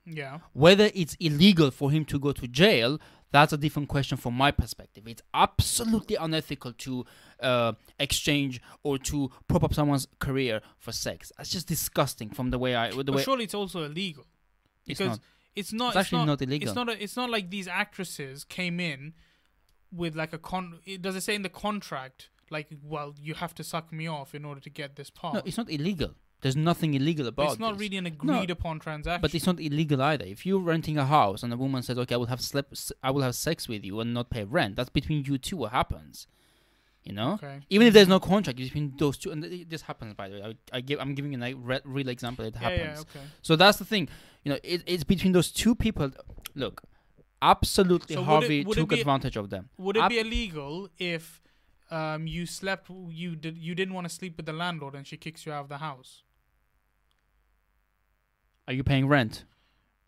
yeah. 0.04 0.38
Whether 0.52 0.90
it's 0.94 1.14
illegal 1.20 1.70
for 1.70 1.90
him 1.90 2.04
to 2.06 2.18
go 2.18 2.32
to 2.32 2.46
jail, 2.48 2.98
that's 3.32 3.52
a 3.52 3.56
different 3.56 3.88
question 3.88 4.16
from 4.18 4.34
my 4.34 4.50
perspective. 4.50 5.04
It's 5.06 5.22
absolutely 5.34 6.16
unethical 6.16 6.72
to 6.72 7.04
uh, 7.40 7.72
exchange 7.98 8.60
or 8.82 8.98
to 8.98 9.30
prop 9.46 9.62
up 9.62 9.72
someone's 9.74 10.06
career 10.18 10.60
for 10.78 10.92
sex. 10.92 11.30
That's 11.36 11.50
just 11.50 11.68
disgusting 11.68 12.30
from 12.30 12.50
the 12.50 12.58
way 12.58 12.74
I. 12.74 12.90
The 12.90 13.04
But 13.04 13.14
way 13.14 13.22
surely 13.22 13.44
it's 13.44 13.54
also 13.54 13.84
illegal 13.84 14.24
it's 14.86 14.98
because 14.98 15.10
not. 15.10 15.20
it's 15.54 15.72
not. 15.72 15.88
It's 15.88 15.96
actually 15.98 16.26
not 16.26 16.42
illegal. 16.42 16.68
It's 16.68 16.74
not. 16.74 16.88
A, 16.88 17.02
it's 17.02 17.16
not 17.16 17.30
like 17.30 17.50
these 17.50 17.68
actresses 17.68 18.42
came 18.44 18.80
in 18.80 19.14
with 19.92 20.14
like 20.16 20.32
a 20.32 20.38
con. 20.38 20.78
Does 21.00 21.16
it 21.16 21.22
say 21.22 21.34
in 21.34 21.42
the 21.42 21.48
contract 21.48 22.28
like, 22.50 22.69
well, 22.82 23.14
you 23.20 23.34
have 23.34 23.54
to 23.54 23.64
suck 23.64 23.92
me 23.92 24.06
off 24.08 24.34
in 24.34 24.44
order 24.44 24.60
to 24.60 24.70
get 24.70 24.96
this 24.96 25.10
part? 25.10 25.34
No, 25.34 25.42
it's 25.44 25.56
not 25.56 25.70
illegal. 25.70 26.14
There's 26.42 26.56
nothing 26.56 26.94
illegal 26.94 27.26
about 27.26 27.42
it. 27.48 27.50
it's 27.52 27.60
not 27.60 27.72
this. 27.75 27.81
really 27.81 27.96
an 27.98 28.06
agreed 28.06 28.50
upon 28.50 28.81
transaction. 28.81 29.20
But 29.20 29.34
it's 29.34 29.46
not 29.46 29.60
illegal 29.60 30.00
either. 30.02 30.25
If 30.25 30.46
you're 30.46 30.58
renting 30.60 30.96
a 30.96 31.04
house 31.04 31.42
and 31.42 31.52
a 31.52 31.56
woman 31.56 31.82
says, 31.82 31.98
"Okay, 31.98 32.14
I 32.14 32.19
will 32.19 32.26
have 32.26 32.40
slept, 32.40 32.90
I 33.02 33.10
will 33.10 33.20
have 33.22 33.34
sex 33.34 33.69
with 33.69 33.84
you 33.84 34.00
and 34.00 34.14
not 34.14 34.31
pay 34.31 34.44
rent," 34.44 34.76
that's 34.76 34.88
between 34.88 35.25
you 35.25 35.37
two. 35.37 35.58
What 35.58 35.72
happens? 35.72 36.26
You 37.04 37.12
know. 37.14 37.32
okay. 37.34 37.60
Even 37.70 37.86
if 37.86 37.94
there's 37.94 38.08
no 38.08 38.20
contract 38.20 38.58
between 38.58 38.94
those 38.98 39.16
two, 39.19 39.31
and 39.31 39.43
th- 39.43 39.69
this 39.69 39.82
happens 39.82 40.14
by 40.14 40.28
the 40.28 40.34
way. 40.36 40.43
I, 40.72 40.76
I 40.76 40.81
give, 40.81 40.98
I'm 41.00 41.14
giving 41.14 41.32
you 41.32 41.43
a 41.43 41.54
re- 41.54 41.81
real 41.84 42.08
example. 42.08 42.44
It 42.44 42.54
Yeah, 42.54 42.60
happens. 42.70 43.06
yeah, 43.14 43.20
okay. 43.20 43.26
So 43.43 43.56
that's 43.56 43.78
the 43.78 43.84
thing. 43.86 44.08
You 44.44 44.52
know, 44.52 44.58
it, 44.62 44.82
it's 44.86 45.04
between 45.04 45.32
those 45.32 45.50
two 45.50 45.75
people. 45.75 46.10
Look, 46.54 46.82
absolutely, 47.42 48.14
So 48.16 48.22
Harvey 48.22 48.60
it 48.60 48.70
took 48.70 48.92
advantage 48.92 49.37
of 49.37 49.50
them. 49.50 49.70
Would 49.78 49.96
it 49.96 50.02
Ab- 50.02 50.10
be 50.10 50.19
illegal 50.20 50.88
if 50.98 51.42
um, 51.90 52.26
you 52.26 52.46
slept 52.46 52.90
you 53.08 53.37
did 53.37 53.58
you 53.58 53.75
didn't 53.75 53.94
want 53.94 54.08
to 54.08 54.14
sleep 54.14 54.37
with 54.37 54.46
the 54.46 54.52
landlord 54.52 54.94
and 54.94 55.06
she 55.06 55.16
kicks 55.16 55.46
you 55.46 55.52
out 55.52 55.62
of 55.62 55.69
the 55.69 55.78
house? 55.78 56.22
Are 58.69 58.75
you 58.75 58.84
paying 58.84 59.08
rent? 59.08 59.44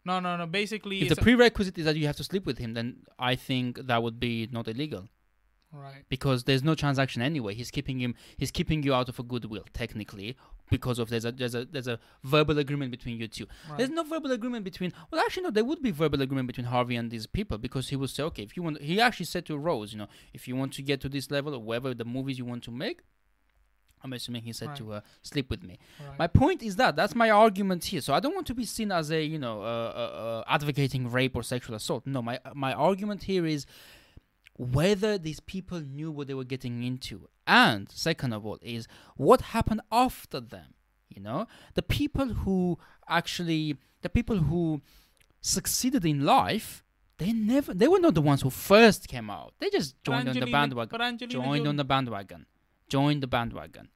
No, 0.05 0.21
no, 0.21 0.37
no. 0.37 0.47
Basically, 0.47 1.03
If 1.03 1.11
the 1.11 1.23
prerequisite 1.23 1.79
is 1.79 1.85
that 1.85 1.97
you 1.97 2.07
have 2.07 2.17
to 2.17 2.25
sleep 2.25 2.45
with 2.45 2.59
him, 2.59 2.75
then 2.75 2.99
I 3.19 3.37
think 3.37 3.87
that 3.87 4.03
would 4.03 4.19
be 4.19 4.49
not 4.51 4.67
illegal 4.67 5.09
right. 5.73 6.05
because 6.09 6.45
there's 6.45 6.63
no 6.63 6.75
transaction 6.75 7.23
anyway. 7.23 7.55
He's 7.55 7.71
keeping 7.71 8.01
him. 8.01 8.15
He's 8.37 8.51
keeping 8.51 8.83
you 8.83 8.95
out 8.95 9.09
of 9.09 9.19
a 9.19 9.23
goodwill 9.23 9.65
technically 9.73 10.37
because 10.71 10.99
of 10.99 11.11
there's 11.11 11.25
a 11.25 11.33
there's 11.33 11.55
a 11.55 11.65
there's 11.67 11.89
a 11.89 11.99
verbal 12.25 12.59
agreement 12.59 12.91
between 12.91 13.19
you 13.19 13.29
two. 13.29 13.47
right. 13.69 13.79
There's 13.79 13.91
no 13.91 14.05
verbal 14.05 14.33
agreement 14.33 14.65
between. 14.65 14.93
Well, 15.11 15.21
actually, 15.21 15.43
no. 15.45 15.51
There 15.51 15.65
would 15.65 15.83
be 15.83 15.91
verbal 15.91 16.23
agreement 16.23 16.47
between 16.47 16.67
Harvey 16.67 16.97
and 16.97 17.11
these 17.11 17.27
people 17.27 17.59
because 17.59 17.89
he 17.89 17.97
would 17.97 18.11
say, 18.11 18.23
okay, 18.25 18.43
if 18.43 18.57
you 18.57 18.63
want, 18.63 18.81
he 18.81 19.01
actually 19.01 19.27
said 19.27 19.45
to 19.47 19.59
Rose, 19.59 19.93
you 19.93 19.99
know, 19.99 20.09
if 20.33 20.49
you 20.49 20.57
want 20.57 20.73
to 20.75 20.83
get 20.83 21.01
to 21.03 21.09
this 21.09 21.31
level 21.31 21.55
or 21.55 21.59
whatever 21.59 21.93
the 21.95 22.05
movies 22.05 22.39
you 22.39 22.45
want 22.47 22.63
to 22.65 22.71
make, 22.71 23.01
I'm 24.03 24.13
assuming 24.15 24.43
he 24.43 24.53
said 24.53 24.69
Right. 24.69 24.77
to 24.79 24.91
her, 24.91 25.03
sleep 25.23 25.51
with 25.51 25.63
me. 25.63 25.79
right. 26.01 26.19
My 26.19 26.27
point 26.27 26.63
is 26.63 26.77
that 26.77 26.97
that's 26.97 27.15
my 27.15 27.31
argument 27.31 27.85
here. 27.85 28.01
So 28.01 28.15
I 28.15 28.21
don't 28.21 28.35
want 28.35 28.47
to 28.49 28.55
be 28.55 28.65
seen 28.65 28.91
as 28.93 29.11
a 29.11 29.23
you 29.23 29.39
know 29.39 29.63
uh, 29.63 29.65
uh, 29.65 30.17
uh, 30.25 30.45
advocating 30.49 31.11
rape 31.11 31.37
or 31.37 31.43
sexual 31.43 31.77
assault. 31.77 32.07
No, 32.07 32.23
my 32.23 32.41
my 32.55 32.73
argument 32.73 33.25
here 33.25 33.47
is 33.47 33.67
whether 34.63 35.19
these 35.19 35.41
people 35.41 35.81
knew 35.81 36.11
what 36.11 36.27
they 36.29 36.35
were 36.35 36.45
getting 36.45 36.83
into, 36.83 37.29
and 37.47 37.91
second 37.91 38.33
of 38.33 38.47
all, 38.47 38.59
is 38.63 38.87
what 39.17 39.41
happened 39.41 39.81
after 39.91 40.41
them. 40.41 40.75
You 41.09 41.23
know, 41.23 41.47
the 41.75 41.83
people 41.83 42.29
who 42.29 42.79
actually 43.09 43.77
the 44.03 44.09
people 44.09 44.39
who 44.39 44.81
succeeded 45.41 46.05
in 46.05 46.25
life. 46.25 46.85
They 47.19 47.33
never. 47.33 47.75
They 47.75 47.89
were 47.89 48.01
not 48.01 48.15
the 48.15 48.23
ones 48.23 48.43
who 48.43 48.51
first 48.51 49.07
came 49.07 49.31
out. 49.31 49.55
They 49.61 49.71
just 49.71 50.03
joined 50.03 50.29
on 50.29 50.35
the 50.35 50.51
bandwagon. 50.51 51.19
Joined 51.19 51.69
on 51.69 51.77
the 51.77 51.85
bandwagon. 51.85 52.47
Joined 52.89 53.23
the 53.23 53.27
bandwagon. 53.27 53.89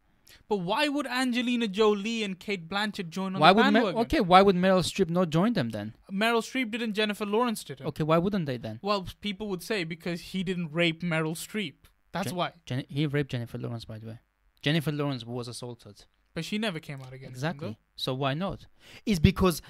But 0.49 0.56
why 0.56 0.88
would 0.88 1.06
Angelina 1.06 1.68
Jolie 1.68 2.23
and 2.23 2.38
Cate 2.38 2.68
Blanchett 2.68 3.11
join 3.11 3.35
on 3.35 3.40
Why 3.40 3.52
the 3.52 3.62
would 3.62 3.73
Mer- 3.73 4.00
okay? 4.02 4.21
Why 4.21 4.42
would 4.42 4.56
Meryl 4.56 4.80
Streep 4.80 5.11
not 5.11 5.30
join 5.30 5.52
them 5.52 5.71
then? 5.71 5.95
Meryl 6.11 6.42
Streep 6.42 6.71
didn't, 6.71 6.95
Jennifer 6.95 7.26
Lawrence 7.26 7.64
didn't. 7.64 7.87
Okay, 7.87 8.02
why 8.02 8.18
wouldn't 8.18 8.47
they 8.47 8.56
then? 8.56 8.78
Well, 8.83 9.06
people 9.21 9.49
would 9.49 9.62
say 9.62 9.85
because 9.85 10.21
he 10.21 10.42
didn't 10.42 10.73
rape 10.73 11.02
Meryl 11.02 11.35
Streep. 11.35 11.75
That's 12.12 12.28
Jen- 12.28 12.37
why. 12.37 12.52
Jen- 12.64 12.87
he 12.88 13.06
raped 13.06 13.30
Jennifer 13.30 13.59
Lawrence, 13.59 13.85
by 13.85 13.99
the 13.99 14.06
way. 14.06 14.18
Jennifer 14.62 14.92
Lawrence 14.92 15.25
was 15.25 15.49
assaulted. 15.49 16.04
But 16.35 16.45
she 16.45 16.59
never 16.59 16.80
came 16.80 17.00
out 17.00 17.12
against 17.12 17.25
him, 17.25 17.30
Exactly. 17.33 17.78
So 17.97 18.14
why 18.14 18.35
not? 18.35 18.66
It's 19.04 19.18
because, 19.18 19.62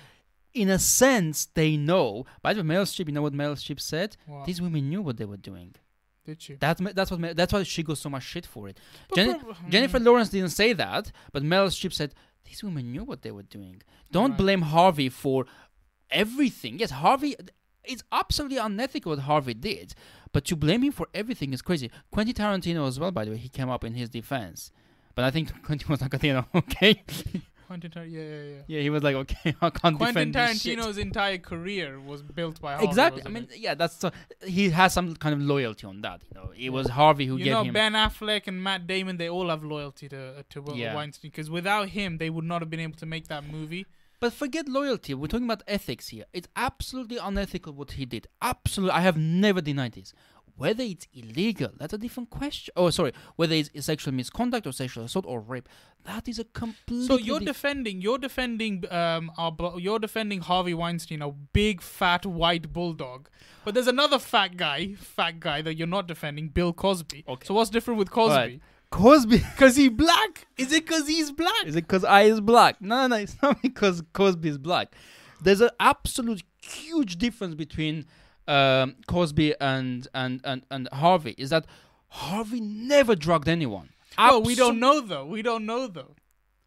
in 0.52 0.68
a 0.68 0.78
sense, 0.78 1.46
they 1.54 1.76
know. 1.76 2.26
By 2.42 2.54
the 2.54 2.62
way, 2.62 2.74
Meryl 2.74 2.82
Streep, 2.82 3.06
you 3.06 3.12
know 3.12 3.22
what 3.22 3.34
Meryl 3.34 3.52
Streep 3.54 3.80
said? 3.80 4.16
Wow. 4.26 4.44
These 4.44 4.60
women 4.60 4.88
knew 4.88 5.02
what 5.02 5.16
they 5.16 5.24
were 5.24 5.36
doing. 5.36 5.74
Did 6.26 6.42
she? 6.42 6.54
That's 6.54 6.80
that's 6.94 7.10
what 7.10 7.36
that's 7.36 7.52
why 7.52 7.62
she 7.62 7.82
got 7.82 7.98
so 7.98 8.10
much 8.10 8.24
shit 8.24 8.44
for 8.46 8.68
it. 8.68 8.78
Jenni- 9.14 9.40
hmm. 9.40 9.70
Jennifer. 9.70 10.00
Lawrence 10.00 10.28
didn't 10.30 10.50
say 10.50 10.72
that, 10.72 11.12
but 11.32 11.42
Meryl 11.42 11.68
Streep 11.68 11.92
said 11.92 12.14
these 12.44 12.62
women 12.62 12.90
knew 12.92 13.04
what 13.04 13.22
they 13.22 13.30
were 13.30 13.42
doing. 13.44 13.82
Don't 14.10 14.30
Right. 14.30 14.38
blame 14.38 14.62
Harvey 14.62 15.08
for 15.08 15.46
everything. 16.10 16.78
Yes, 16.78 16.90
Harvey. 16.90 17.36
it's 17.84 18.02
absolutely 18.10 18.58
unethical 18.58 19.10
what 19.12 19.20
Harvey 19.20 19.54
did. 19.54 19.94
But 20.32 20.44
to 20.46 20.56
blame 20.56 20.82
him 20.82 20.92
for 20.92 21.06
everything 21.14 21.52
is 21.52 21.62
crazy. 21.62 21.90
Quentin 22.10 22.34
Tarantino 22.34 22.86
as 22.86 22.98
well, 23.00 23.12
by 23.12 23.24
the 23.24 23.30
way, 23.30 23.36
he 23.36 23.48
came 23.48 23.70
up 23.70 23.84
in 23.84 23.94
his 23.94 24.08
defense. 24.10 24.70
But 25.14 25.24
I 25.24 25.30
think 25.30 25.62
Quentin 25.66 25.88
was 25.88 26.02
you 26.22 26.32
know, 26.32 26.44
okay. 26.54 27.02
Quentin 27.66 27.90
yeah, 27.96 28.02
yeah, 28.02 28.42
yeah. 28.42 28.62
Yeah, 28.68 28.80
he 28.80 28.90
was 28.90 29.02
like, 29.02 29.16
okay, 29.16 29.54
I 29.60 29.70
can't 29.70 29.96
Quentin 29.96 30.32
defend. 30.32 30.34
Tarantino's 30.34 30.98
entire 30.98 31.38
career 31.38 32.00
was 32.00 32.22
built 32.22 32.60
by 32.60 32.72
Harvey, 32.72 32.86
Exactly. 32.86 33.22
I 33.26 33.28
mean, 33.28 33.48
it? 33.52 33.58
yeah, 33.58 33.74
that's 33.74 33.96
so, 33.96 34.10
he 34.44 34.70
has 34.70 34.92
some 34.92 35.16
kind 35.16 35.34
of 35.34 35.40
loyalty 35.40 35.86
on 35.86 36.00
that. 36.02 36.20
You 36.28 36.40
know, 36.40 36.52
it 36.56 36.70
was 36.70 36.88
Harvey 36.88 37.26
who 37.26 37.36
you 37.36 37.44
gave 37.44 37.52
know, 37.52 37.64
him. 37.64 37.74
Ben 37.74 37.92
Affleck 37.94 38.46
and 38.46 38.62
Matt 38.62 38.86
Damon, 38.86 39.16
they 39.16 39.28
all 39.28 39.48
have 39.48 39.64
loyalty 39.64 40.08
to 40.08 40.38
uh, 40.38 40.42
to 40.50 40.62
Will 40.62 40.76
Yeah. 40.76 40.94
Weinstein 40.94 41.30
because 41.30 41.50
without 41.50 41.88
him, 41.90 42.18
they 42.18 42.30
would 42.30 42.44
not 42.44 42.62
have 42.62 42.70
been 42.70 42.80
able 42.80 42.96
to 42.98 43.06
make 43.06 43.26
that 43.28 43.44
movie. 43.44 43.86
But 44.18 44.32
forget 44.32 44.66
loyalty. 44.68 45.12
We're 45.12 45.26
talking 45.26 45.44
about 45.46 45.62
ethics 45.68 46.08
here. 46.08 46.24
It's 46.32 46.48
absolutely 46.56 47.18
unethical 47.18 47.74
what 47.74 47.92
he 47.92 48.06
did. 48.06 48.26
Absolutely, 48.40 48.92
I 48.92 49.00
have 49.00 49.16
never 49.18 49.60
denied 49.60 49.92
this. 49.92 50.14
Whether 50.56 50.84
it's 50.84 51.06
illegal, 51.12 51.70
that's 51.76 51.92
a 51.92 51.98
different 51.98 52.30
question. 52.30 52.72
Oh, 52.76 52.88
sorry. 52.88 53.12
Whether 53.36 53.54
it's 53.56 53.70
sexual 53.84 54.14
misconduct 54.14 54.66
or 54.66 54.72
sexual 54.72 55.04
assault 55.04 55.26
or 55.26 55.40
rape, 55.40 55.68
that 56.04 56.28
is 56.28 56.38
a 56.38 56.44
completely. 56.44 57.06
So 57.06 57.18
you're 57.18 57.40
dif- 57.40 57.48
defending, 57.48 58.00
you're 58.00 58.16
defending, 58.16 58.84
um, 58.90 59.30
our, 59.36 59.52
blo- 59.52 59.76
you're 59.76 59.98
defending 59.98 60.40
Harvey 60.40 60.72
Weinstein, 60.72 61.20
a 61.20 61.30
big 61.30 61.82
fat 61.82 62.24
white 62.24 62.72
bulldog. 62.72 63.28
But 63.66 63.74
there's 63.74 63.86
another 63.86 64.18
fat 64.18 64.56
guy, 64.56 64.94
fat 64.94 65.40
guy 65.40 65.60
that 65.60 65.74
you're 65.74 65.86
not 65.86 66.08
defending, 66.08 66.48
Bill 66.48 66.72
Cosby. 66.72 67.24
Okay. 67.28 67.46
So 67.46 67.52
what's 67.52 67.68
different 67.68 67.98
with 67.98 68.10
Cosby? 68.10 68.32
Alright. 68.32 68.60
Cosby. 68.90 69.40
Cause 69.58 69.76
he 69.76 69.88
black? 69.88 70.46
Is 70.56 70.72
it 70.72 70.86
cause 70.86 71.06
he's 71.08 71.32
black? 71.32 71.66
Is 71.66 71.76
it 71.76 71.82
because 71.82 72.04
I 72.04 72.22
is 72.22 72.40
black? 72.40 72.80
No, 72.80 73.06
no, 73.08 73.16
it's 73.16 73.36
not 73.42 73.60
because 73.62 74.02
Cosby 74.14 74.48
is 74.48 74.58
black. 74.58 74.94
There's 75.42 75.60
an 75.60 75.70
absolute 75.80 76.44
huge 76.62 77.16
difference 77.16 77.54
between 77.56 78.06
um, 78.48 78.96
Cosby 79.06 79.54
and, 79.60 80.06
and, 80.14 80.40
and, 80.44 80.62
and 80.70 80.88
Harvey. 80.92 81.34
Is 81.38 81.50
that 81.50 81.66
Harvey 82.08 82.60
never 82.60 83.14
drugged 83.14 83.48
anyone. 83.48 83.90
Oh, 84.18 84.40
we 84.40 84.54
don't 84.54 84.78
know 84.80 85.00
though. 85.00 85.26
We 85.26 85.42
don't 85.42 85.66
know 85.66 85.86
though. 85.88 86.14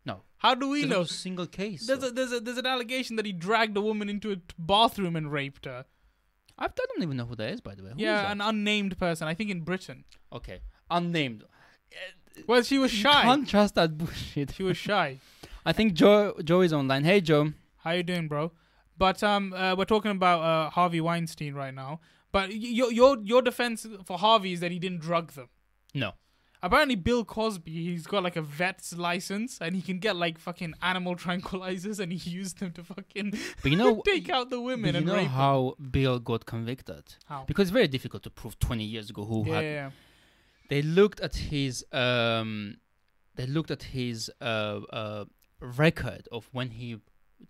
No. 0.05 0.21
How 0.37 0.53
do 0.55 0.69
we 0.69 0.81
There's 0.81 0.89
know? 0.91 0.97
no 0.99 1.03
single 1.05 1.47
case. 1.47 1.87
There's 1.87 2.03
a, 2.03 2.11
there's 2.11 2.31
a 2.31 2.39
there's 2.39 2.57
an 2.57 2.65
allegation 2.67 3.15
that 3.15 3.25
he 3.25 3.31
dragged 3.31 3.75
a 3.77 3.81
woman 3.81 4.09
into 4.09 4.31
a 4.31 4.35
t- 4.35 4.41
bathroom 4.57 5.15
and 5.15 5.31
raped 5.31 5.65
her. 5.65 5.85
I 6.57 6.67
don't 6.67 7.01
even 7.03 7.17
know 7.17 7.25
who 7.25 7.35
that 7.35 7.51
is, 7.53 7.61
by 7.61 7.73
the 7.73 7.83
way. 7.83 7.91
Who 7.91 8.01
yeah, 8.01 8.31
an 8.31 8.41
unnamed 8.41 8.97
person. 8.99 9.27
I 9.27 9.33
think 9.33 9.49
in 9.49 9.61
Britain. 9.61 10.03
okay, 10.33 10.59
unnamed. 10.91 11.43
Well, 12.47 12.61
she 12.63 12.77
was 12.77 12.93
You 12.93 13.01
shy. 13.03 13.21
can't 13.23 13.47
trust 13.47 13.75
that 13.75 13.97
bullshit. 13.97 14.53
She 14.53 14.63
was 14.63 14.77
shy. 14.77 15.19
I 15.65 15.73
think 15.73 15.93
Joe 15.93 16.35
Joe 16.43 16.61
is 16.61 16.73
online. 16.73 17.03
Hey 17.03 17.21
Joe. 17.21 17.53
How 17.77 17.91
you 17.91 18.03
doing, 18.03 18.27
bro? 18.27 18.51
But 18.99 19.23
um, 19.23 19.53
uh, 19.53 19.75
we're 19.75 19.85
talking 19.85 20.11
about 20.11 20.41
uh, 20.41 20.69
Harvey 20.69 21.01
Weinstein 21.01 21.53
right 21.55 21.73
now. 21.73 21.99
But 22.31 22.49
y- 22.49 22.55
your 22.79 22.91
your 22.91 23.17
your 23.23 23.41
defense 23.41 23.87
for 24.05 24.17
Harvey 24.19 24.51
is 24.53 24.59
that 24.59 24.71
he 24.71 24.79
didn't 24.79 24.99
drug 25.01 25.31
them. 25.31 25.47
No. 25.95 26.11
Apparently, 26.61 26.95
Bill 26.95 27.23
Cosby, 27.23 27.71
he's 27.71 28.05
got 28.05 28.21
like 28.21 28.35
a 28.35 28.41
vet's 28.41 28.89
license, 28.97 29.59
and 29.61 29.77
he 29.77 29.81
can 29.81 29.97
get 29.99 30.17
like 30.17 30.37
fucking 30.37 30.73
animal 30.81 31.15
tranquilizers, 31.25 31.99
and 32.01 32.11
he 32.11 32.29
used 32.29 32.59
them 32.59 32.71
to 32.73 32.83
fucking 32.83 33.31
But 33.63 33.71
you 33.71 33.77
know, 33.77 34.01
take 34.05 34.29
out 34.29 34.49
the 34.49 34.57
but 34.57 34.63
women 34.63 34.91
you 34.93 34.97
and 34.97 35.05
know 35.07 35.13
rape 35.13 35.23
them. 35.23 35.31
how 35.31 35.75
Bill 35.89 36.19
got 36.19 36.45
convicted? 36.45 37.05
How? 37.25 37.45
Because 37.47 37.69
it's 37.69 37.73
very 37.73 37.87
difficult 37.87 38.23
to 38.23 38.29
prove 38.29 38.59
20 38.59 38.83
years 38.83 39.09
ago 39.09 39.23
who 39.23 39.47
Yeah, 39.47 39.53
had 39.55 39.63
yeah, 39.63 39.71
yeah. 39.71 39.89
they 40.67 40.81
looked 40.81 41.21
at 41.21 41.35
his 41.37 41.85
um 41.93 42.75
they 43.35 43.47
looked 43.47 43.71
at 43.71 43.83
his 43.83 44.29
uh, 44.41 44.81
uh 44.91 45.25
record 45.61 46.27
of 46.29 46.49
when 46.51 46.71
he 46.71 46.97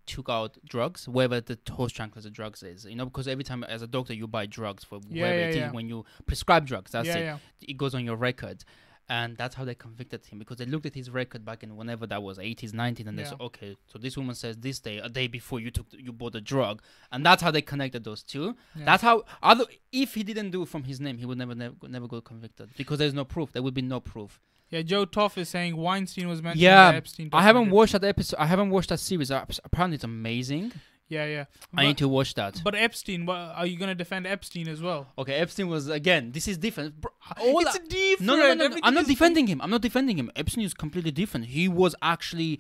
took 0.06 0.30
out 0.30 0.58
drugs 0.68 1.08
wherever 1.08 1.40
the 1.42 1.58
horse 1.72 1.92
tranquilizer 1.92 2.30
drugs 2.30 2.64
is 2.64 2.86
you 2.86 2.96
know 2.96 3.06
because 3.06 3.28
every 3.28 3.44
time 3.44 3.64
as 3.64 3.82
a 3.82 3.88
doctor 3.88 4.14
you 4.14 4.28
buy 4.28 4.46
drugs 4.46 4.84
for 4.84 5.00
Yeah, 5.10 5.24
wherever 5.24 5.40
yeah, 5.40 5.46
it 5.48 5.50
is 5.52 5.56
yeah. 5.58 5.72
when 5.72 5.88
you 5.90 6.06
prescribe 6.26 6.66
drugs 6.66 6.92
that's 6.92 7.08
it. 7.08 7.40
it 7.68 7.78
goes 7.78 7.94
on 7.96 8.04
your 8.06 8.16
record. 8.16 8.64
And 9.12 9.36
that's 9.38 9.56
how 9.56 9.66
they 9.66 9.74
convicted 9.74 10.24
him 10.28 10.38
because 10.38 10.58
they 10.58 10.66
looked 10.66 10.86
at 10.86 10.94
his 10.94 11.10
record 11.10 11.44
back 11.44 11.64
in 11.64 11.76
whenever 11.76 12.06
that 12.06 12.22
was 12.22 12.38
80s 12.38 12.74
90s 12.74 13.08
and 13.08 13.18
they 13.18 13.24
said 13.24 13.42
okay 13.42 13.76
so 13.88 13.98
this 13.98 14.16
woman 14.16 14.36
says 14.36 14.56
this 14.58 14.80
day 14.80 15.00
a 15.00 15.10
day 15.10 15.26
before 15.26 15.60
you 15.60 15.72
took 15.72 15.88
you 15.98 16.12
bought 16.14 16.36
a 16.36 16.42
drug. 16.42 16.84
And 17.12 17.26
that's 17.26 17.42
how 17.42 17.50
they 17.50 17.64
connected 17.64 18.04
those 18.04 18.22
two. 18.22 18.56
That's 18.76 19.02
how 19.02 19.24
other 19.42 19.66
if 19.92 20.14
he 20.14 20.22
didn't 20.22 20.52
do 20.52 20.62
it 20.62 20.70
from 20.70 20.84
his 20.84 21.00
name 21.00 21.18
he 21.18 21.26
would 21.26 21.40
never 21.40 21.56
never, 21.56 21.74
never 21.88 22.08
go 22.08 22.22
convicted 22.22 22.70
because 22.78 23.00
there's 23.00 23.16
no 23.16 23.26
proof. 23.26 23.52
There 23.52 23.64
would 23.64 23.74
be 23.74 23.82
no 23.82 24.00
proof 24.00 24.40
Yeah, 24.72 24.84
Joe 24.84 25.06
Toff 25.06 25.38
is 25.38 25.50
saying 25.50 25.76
Weinstein 25.76 26.28
was 26.28 26.42
mentioned. 26.44 26.62
Yeah, 26.62 26.90
in 26.90 26.96
Epstein 26.96 27.30
i 27.34 27.42
haven't 27.42 27.70
watched 27.72 27.94
that 27.94 28.04
episode 28.04 28.38
i 28.40 28.46
haven't 28.46 28.70
watched 28.70 28.90
that 28.90 29.00
series 29.00 29.32
Uh, 29.32 29.46
apparently 29.66 29.96
it's 29.96 30.04
amazing 30.04 30.72
Yeah, 31.08 31.26
yeah. 31.26 31.46
i 31.76 31.86
need 31.88 31.98
to 31.98 32.08
watch 32.08 32.36
that 32.36 32.62
But 32.64 32.76
Epstein, 32.76 33.26
what, 33.26 33.38
are 33.60 33.66
you 33.66 33.78
gonna 33.78 33.96
defend 33.96 34.28
Epstein 34.28 34.68
as 34.68 34.80
well? 34.82 35.08
okay 35.18 35.36
epstein 35.44 35.68
was 35.70 35.90
again 35.90 36.32
this 36.34 36.48
is 36.48 36.58
different 36.58 37.02
Bro, 37.02 37.12
it's 37.40 37.76
I- 37.76 37.80
different. 37.88 38.28
no, 38.28 38.36
no, 38.36 38.54
no, 38.54 38.68
no, 38.68 38.78
I'm 38.84 38.94
not 38.94 39.08
defending 39.08 39.48
him. 39.48 39.60
I'm 39.64 39.70
not 39.72 39.82
defending 39.82 40.18
him. 40.20 40.30
Epstein 40.36 40.64
is 40.64 40.74
completely 40.74 41.12
different. 41.12 41.48
He 41.48 41.68
was 41.68 41.96
actually 42.02 42.60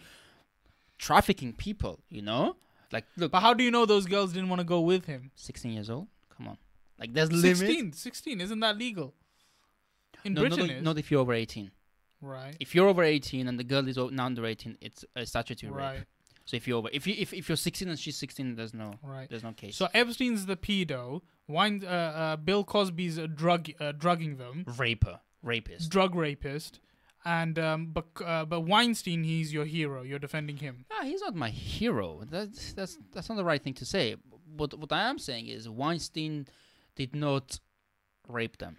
trafficking 0.97 1.53
people, 1.53 1.99
you 2.09 2.21
know? 2.21 2.55
Like, 2.91 3.05
look, 3.17 3.31
But 3.31 3.41
how 3.41 3.53
do 3.53 3.63
you 3.63 3.71
know 3.71 3.85
those 3.85 4.05
girls 4.05 4.33
didn't 4.33 4.49
want 4.49 4.59
to 4.59 4.65
go 4.65 4.81
with 4.81 5.05
him? 5.05 5.31
16 5.35 5.71
years 5.71 5.89
old? 5.89 6.07
Come 6.35 6.47
on. 6.49 6.57
Like, 6.99 7.13
there's 7.13 7.31
limits. 7.31 7.59
16, 7.59 7.93
16, 7.93 8.41
isn't 8.41 8.59
that 8.59 8.77
legal? 8.77 9.13
In 10.25 10.33
No, 10.33 10.41
Britain, 10.41 10.59
not, 10.67 10.69
is 10.69 10.83
not 10.83 10.97
if 10.97 11.09
you're 11.11 11.21
over 11.21 11.33
18. 11.33 11.71
Right, 12.21 12.55
If 12.59 12.75
you're 12.75 12.87
over 12.87 13.03
18 13.03 13.47
and 13.47 13.59
the 13.59 13.63
girl 13.63 13.87
is 13.87 13.97
under 13.97 14.45
18, 14.45 14.77
it's 14.81 15.05
a 15.15 15.25
statutory 15.25 15.71
right, 15.71 15.93
rape. 15.99 16.05
So 16.45 16.57
if 16.57 16.67
you're 16.67 16.77
over, 16.79 16.89
if 16.91 17.05
you 17.05 17.15
if, 17.17 17.31
if 17.33 17.47
you're 17.47 17.55
16 17.55 17.87
and 17.89 17.99
she's 17.99 18.17
16, 18.17 18.55
there's 18.55 18.73
no 18.73 18.95
right. 19.03 19.29
there's 19.29 19.43
no 19.43 19.51
case. 19.53 19.75
So 19.75 19.87
Epstein's 19.93 20.45
the 20.47 20.55
pedo. 20.55 21.21
Wine, 21.47 21.83
uh, 21.85 21.89
uh, 21.89 22.35
Bill 22.37 22.63
Cosby's 22.63 23.17
a 23.17 23.27
drug, 23.27 23.69
uh, 23.79 23.91
drugging 23.91 24.37
them, 24.37 24.65
Raper, 24.77 25.19
rapist. 25.43 25.89
drug 25.89 26.13
rapist, 26.15 26.79
and 27.25 27.57
um, 27.59 27.87
but 27.91 28.05
uh, 28.25 28.45
but 28.45 28.61
Weinstein, 28.61 29.23
he's 29.23 29.51
your 29.53 29.65
hero. 29.65 30.01
You're 30.03 30.19
defending 30.19 30.57
him. 30.57 30.85
Ah, 30.91 31.03
he's 31.03 31.21
not 31.21 31.35
my 31.35 31.49
hero. 31.49 32.21
That's 32.29 32.73
that's 32.73 32.97
that's 33.13 33.29
not 33.29 33.35
the 33.35 33.43
right 33.45 33.61
thing 33.61 33.73
to 33.75 33.85
say. 33.85 34.15
But 34.47 34.77
what 34.77 34.91
I 34.91 35.09
am 35.09 35.17
saying 35.19 35.47
is 35.47 35.67
Weinstein 35.69 36.47
did 36.95 37.15
not 37.15 37.59
rape 38.27 38.57
them. 38.57 38.77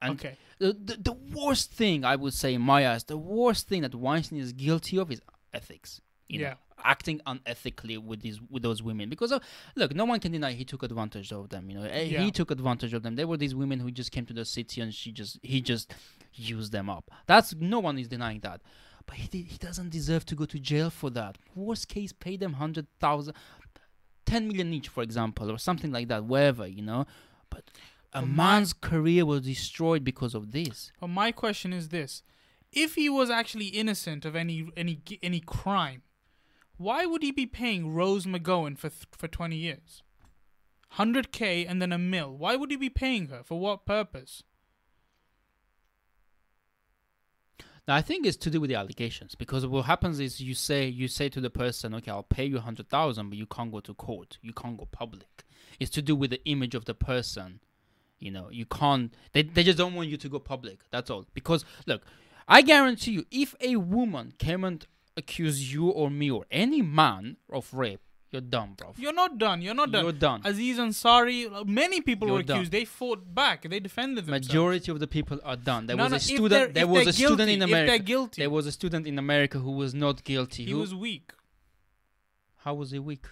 And 0.00 0.12
okay, 0.12 0.36
the, 0.58 0.72
the 0.72 0.96
the 0.96 1.12
worst 1.12 1.72
thing 1.72 2.04
I 2.04 2.14
would 2.16 2.34
say 2.34 2.54
in 2.54 2.62
my 2.62 2.88
eyes, 2.88 3.04
the 3.04 3.16
worst 3.18 3.68
thing 3.68 3.82
that 3.82 3.94
Weinstein 3.94 4.38
is 4.38 4.52
guilty 4.52 4.98
of 4.98 5.10
is 5.10 5.20
ethics. 5.52 6.00
You 6.28 6.40
Yeah. 6.40 6.50
know, 6.50 6.56
acting 6.84 7.20
unethically 7.26 7.98
with 7.98 8.20
these 8.20 8.40
with 8.50 8.62
those 8.62 8.82
women. 8.82 9.08
Because 9.08 9.32
uh, 9.32 9.40
look, 9.74 9.94
no 9.94 10.04
one 10.04 10.20
can 10.20 10.30
deny 10.32 10.52
he 10.52 10.64
took 10.64 10.82
advantage 10.82 11.32
of 11.32 11.48
them. 11.48 11.68
You 11.70 11.78
know, 11.78 11.84
Eh, 11.84 12.02
Yeah. 12.04 12.22
he 12.22 12.30
took 12.30 12.50
advantage 12.50 12.92
of 12.94 13.02
them. 13.02 13.16
There 13.16 13.26
were 13.26 13.36
these 13.38 13.54
women 13.54 13.80
who 13.80 13.90
just 13.90 14.12
came 14.12 14.26
to 14.26 14.34
the 14.34 14.44
city 14.44 14.80
and 14.80 14.94
she 14.94 15.10
just 15.10 15.38
he 15.42 15.60
just 15.60 15.92
used 16.34 16.70
them 16.70 16.88
up. 16.88 17.10
That's 17.26 17.54
no 17.54 17.80
one 17.80 17.98
is 17.98 18.06
denying 18.08 18.40
that. 18.40 18.60
But 19.06 19.16
he 19.16 19.26
did, 19.26 19.46
he 19.46 19.56
doesn't 19.58 19.88
deserve 19.90 20.26
to 20.26 20.34
go 20.36 20.44
to 20.44 20.58
jail 20.58 20.90
for 20.90 21.08
that. 21.10 21.38
Worst 21.54 21.88
case, 21.88 22.12
pay 22.12 22.36
them 22.36 22.52
hundred 22.54 22.86
thousand, 23.00 23.34
ten 24.26 24.46
million 24.46 24.72
each, 24.74 24.88
for 24.88 25.02
example, 25.02 25.50
or 25.50 25.58
something 25.58 25.90
like 25.90 26.08
that. 26.08 26.24
Wherever 26.24 26.66
you 26.66 26.82
know, 26.82 27.06
but. 27.50 27.64
A 28.14 28.20
But 28.22 28.26
my- 28.28 28.36
man's 28.54 28.72
career 28.72 29.26
was 29.26 29.42
destroyed 29.42 30.02
because 30.04 30.34
of 30.34 30.52
this. 30.52 30.92
but 31.00 31.08
my 31.08 31.30
question 31.32 31.72
is 31.72 31.90
this: 31.90 32.22
If 32.72 32.94
he 32.94 33.08
was 33.08 33.28
actually 33.30 33.66
innocent 33.68 34.24
of 34.24 34.34
any 34.34 34.70
any 34.76 35.00
any 35.22 35.40
crime, 35.40 36.02
why 36.76 37.04
would 37.06 37.22
he 37.22 37.32
be 37.32 37.46
paying 37.46 37.92
Rose 37.94 38.24
McGowan 38.26 38.78
for 38.78 38.88
th- 38.88 39.06
for 39.12 39.28
twenty 39.28 39.56
years? 39.56 40.02
100k 40.92 41.66
and 41.68 41.82
then 41.82 41.92
a 41.92 41.98
mill. 41.98 42.34
Why 42.34 42.56
would 42.56 42.70
he 42.70 42.76
be 42.78 42.88
paying 42.88 43.26
her? 43.28 43.42
For 43.44 43.60
what 43.60 43.84
purpose? 43.84 44.42
Now, 47.86 47.94
I 47.94 48.02
think 48.02 48.26
it's 48.26 48.36
to 48.38 48.50
do 48.50 48.60
with 48.60 48.68
the 48.68 48.74
allegations 48.76 49.34
because 49.34 49.66
what 49.66 49.86
happens 49.86 50.20
is 50.20 50.40
you 50.40 50.54
say 50.54 50.86
you 50.88 51.08
say 51.08 51.28
to 51.30 51.40
the 51.40 51.50
person, 51.50 51.94
"Okay, 51.94 52.10
I'll 52.10 52.22
pay 52.22 52.44
you 52.46 52.58
hundred 52.60 52.88
thousand, 52.88 53.30
but 53.30 53.38
you 53.38 53.46
can't 53.46 53.72
go 53.72 53.80
to 53.80 53.94
court. 53.94 54.38
You 54.42 54.52
can't 54.52 54.76
go 54.76 54.86
public." 54.86 55.44
It's 55.80 55.90
to 55.92 56.02
do 56.02 56.14
with 56.16 56.30
the 56.30 56.44
image 56.46 56.74
of 56.74 56.84
the 56.86 56.94
person. 56.94 57.60
You 58.18 58.30
know, 58.32 58.48
you 58.50 58.66
can't. 58.66 59.12
They 59.32 59.42
they 59.42 59.62
just 59.62 59.78
don't 59.78 59.94
want 59.94 60.08
you 60.08 60.16
to 60.16 60.28
go 60.28 60.38
public. 60.38 60.80
That's 60.90 61.10
all. 61.10 61.26
Because 61.34 61.64
look, 61.86 62.02
I 62.48 62.62
guarantee 62.62 63.12
you, 63.12 63.24
if 63.30 63.54
a 63.60 63.76
woman 63.76 64.32
came 64.38 64.64
and 64.64 64.84
accused 65.16 65.62
you 65.72 65.88
or 65.88 66.10
me 66.10 66.30
or 66.30 66.44
any 66.50 66.82
man 66.82 67.36
of 67.52 67.72
rape, 67.72 68.00
you're 68.30 68.40
done, 68.42 68.74
bro. 68.76 68.92
You're 68.98 69.12
not 69.14 69.38
done. 69.38 69.62
You're 69.62 69.74
not 69.74 69.90
done. 69.92 70.04
You're 70.04 70.12
done. 70.12 70.42
Aziz 70.44 70.78
Ansari, 70.78 71.66
many 71.66 72.00
people 72.00 72.28
You're 72.28 72.36
were 72.38 72.42
done. 72.42 72.56
accused. 72.58 72.72
They 72.72 72.84
fought 72.84 73.34
back. 73.34 73.62
They 73.68 73.80
defended 73.80 74.26
themselves. 74.26 74.48
Majority 74.48 74.90
of 74.92 74.98
the 75.00 75.06
people 75.06 75.38
are 75.44 75.56
done. 75.56 75.86
There 75.86 75.96
No, 75.96 76.04
was 76.04 76.10
no, 76.12 76.16
a 76.16 76.20
student. 76.20 76.74
There 76.74 76.86
was 76.86 77.14
student 77.14 77.38
guilty, 77.38 77.52
in 77.54 77.62
If 77.62 77.70
they're 77.70 77.84
America. 77.84 78.04
guilty, 78.04 78.42
There 78.42 78.50
was 78.50 78.66
a 78.66 78.72
student 78.72 79.06
in 79.06 79.18
America 79.18 79.58
who 79.60 79.72
was 79.72 79.94
not 79.94 80.24
guilty. 80.24 80.64
he 80.66 80.72
who, 80.72 80.78
was 80.78 80.94
weak 80.94 81.32
how 82.64 82.74
was 82.74 82.90
he 82.90 82.98
weak? 82.98 83.26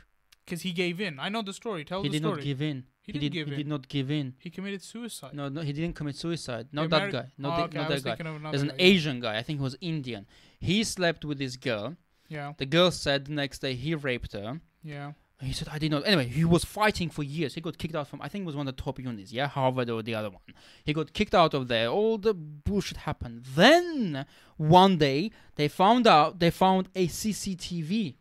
because 0.44 0.62
he 0.62 0.72
gave 0.72 1.00
in. 1.00 1.18
I 1.18 1.28
know 1.28 1.42
the 1.42 1.52
story. 1.52 1.84
Tell 1.84 2.02
he 2.02 2.08
the 2.08 2.12
did 2.20 2.22
not 2.22 2.40
give 2.40 2.62
in. 2.62 2.84
He 3.06 3.12
He, 3.12 3.18
didn't 3.20 3.32
give 3.34 3.46
he 3.46 3.52
in. 3.52 3.58
did 3.58 3.68
not 3.68 3.88
give 3.88 4.10
in. 4.10 4.34
he 4.38 4.50
committed 4.50 4.82
suicide. 4.82 5.32
No, 5.32 5.48
no, 5.48 5.60
he 5.60 5.72
didn't 5.72 5.94
commit 5.94 6.16
suicide. 6.16 6.66
The 6.72 6.76
Not 6.76 6.90
that 6.90 7.12
guy. 7.12 7.26
Not, 7.38 7.58
Oh, 7.60 7.62
okay, 7.64 7.78
I 7.78 7.82
not 7.82 7.88
that 7.90 8.04
guy. 8.04 8.28
of 8.28 8.42
There's 8.52 8.62
an 8.62 8.68
guy. 8.68 8.74
Asian 8.78 9.20
guy. 9.20 9.36
I 9.38 9.42
think 9.44 9.60
he 9.60 9.62
was 9.62 9.76
Indian. 9.80 10.26
He 10.58 10.82
slept 10.82 11.24
with 11.24 11.38
this 11.38 11.56
girl. 11.56 11.96
Yeah, 12.28 12.54
The 12.58 12.66
girl 12.66 12.90
said 12.90 13.26
the 13.26 13.32
next 13.32 13.60
day 13.60 13.74
he 13.74 13.94
raped 13.94 14.32
her. 14.32 14.60
yeah. 14.82 15.12
He 15.38 15.52
said, 15.52 15.68
I 15.70 15.78
did 15.78 15.90
not. 15.90 16.02
Anyway, 16.06 16.28
he 16.28 16.46
was 16.46 16.64
fighting 16.64 17.10
for 17.10 17.22
years. 17.22 17.52
He 17.54 17.60
got 17.60 17.76
kicked 17.76 17.94
out 17.94 18.08
from, 18.08 18.22
I 18.22 18.28
think 18.28 18.44
it 18.44 18.46
was 18.46 18.56
one 18.56 18.66
of 18.66 18.74
the 18.74 18.82
top 18.82 18.98
unis, 18.98 19.34
yeah, 19.34 19.46
Harvard 19.48 19.90
or 19.90 20.02
the 20.02 20.14
other 20.14 20.30
one. 20.30 20.40
He 20.82 20.94
got 20.94 21.12
kicked 21.12 21.34
out 21.34 21.52
of 21.52 21.68
there. 21.68 21.88
All 21.88 22.16
the 22.16 22.32
bullshit 22.32 22.96
happened. 22.96 23.44
Then, 23.54 24.24
one 24.56 24.96
day, 24.96 25.30
they 25.56 25.68
found 25.68 26.06
out, 26.06 26.38
they 26.40 26.50
found 26.50 26.88
a 26.94 27.06
CCTV 27.06 28.16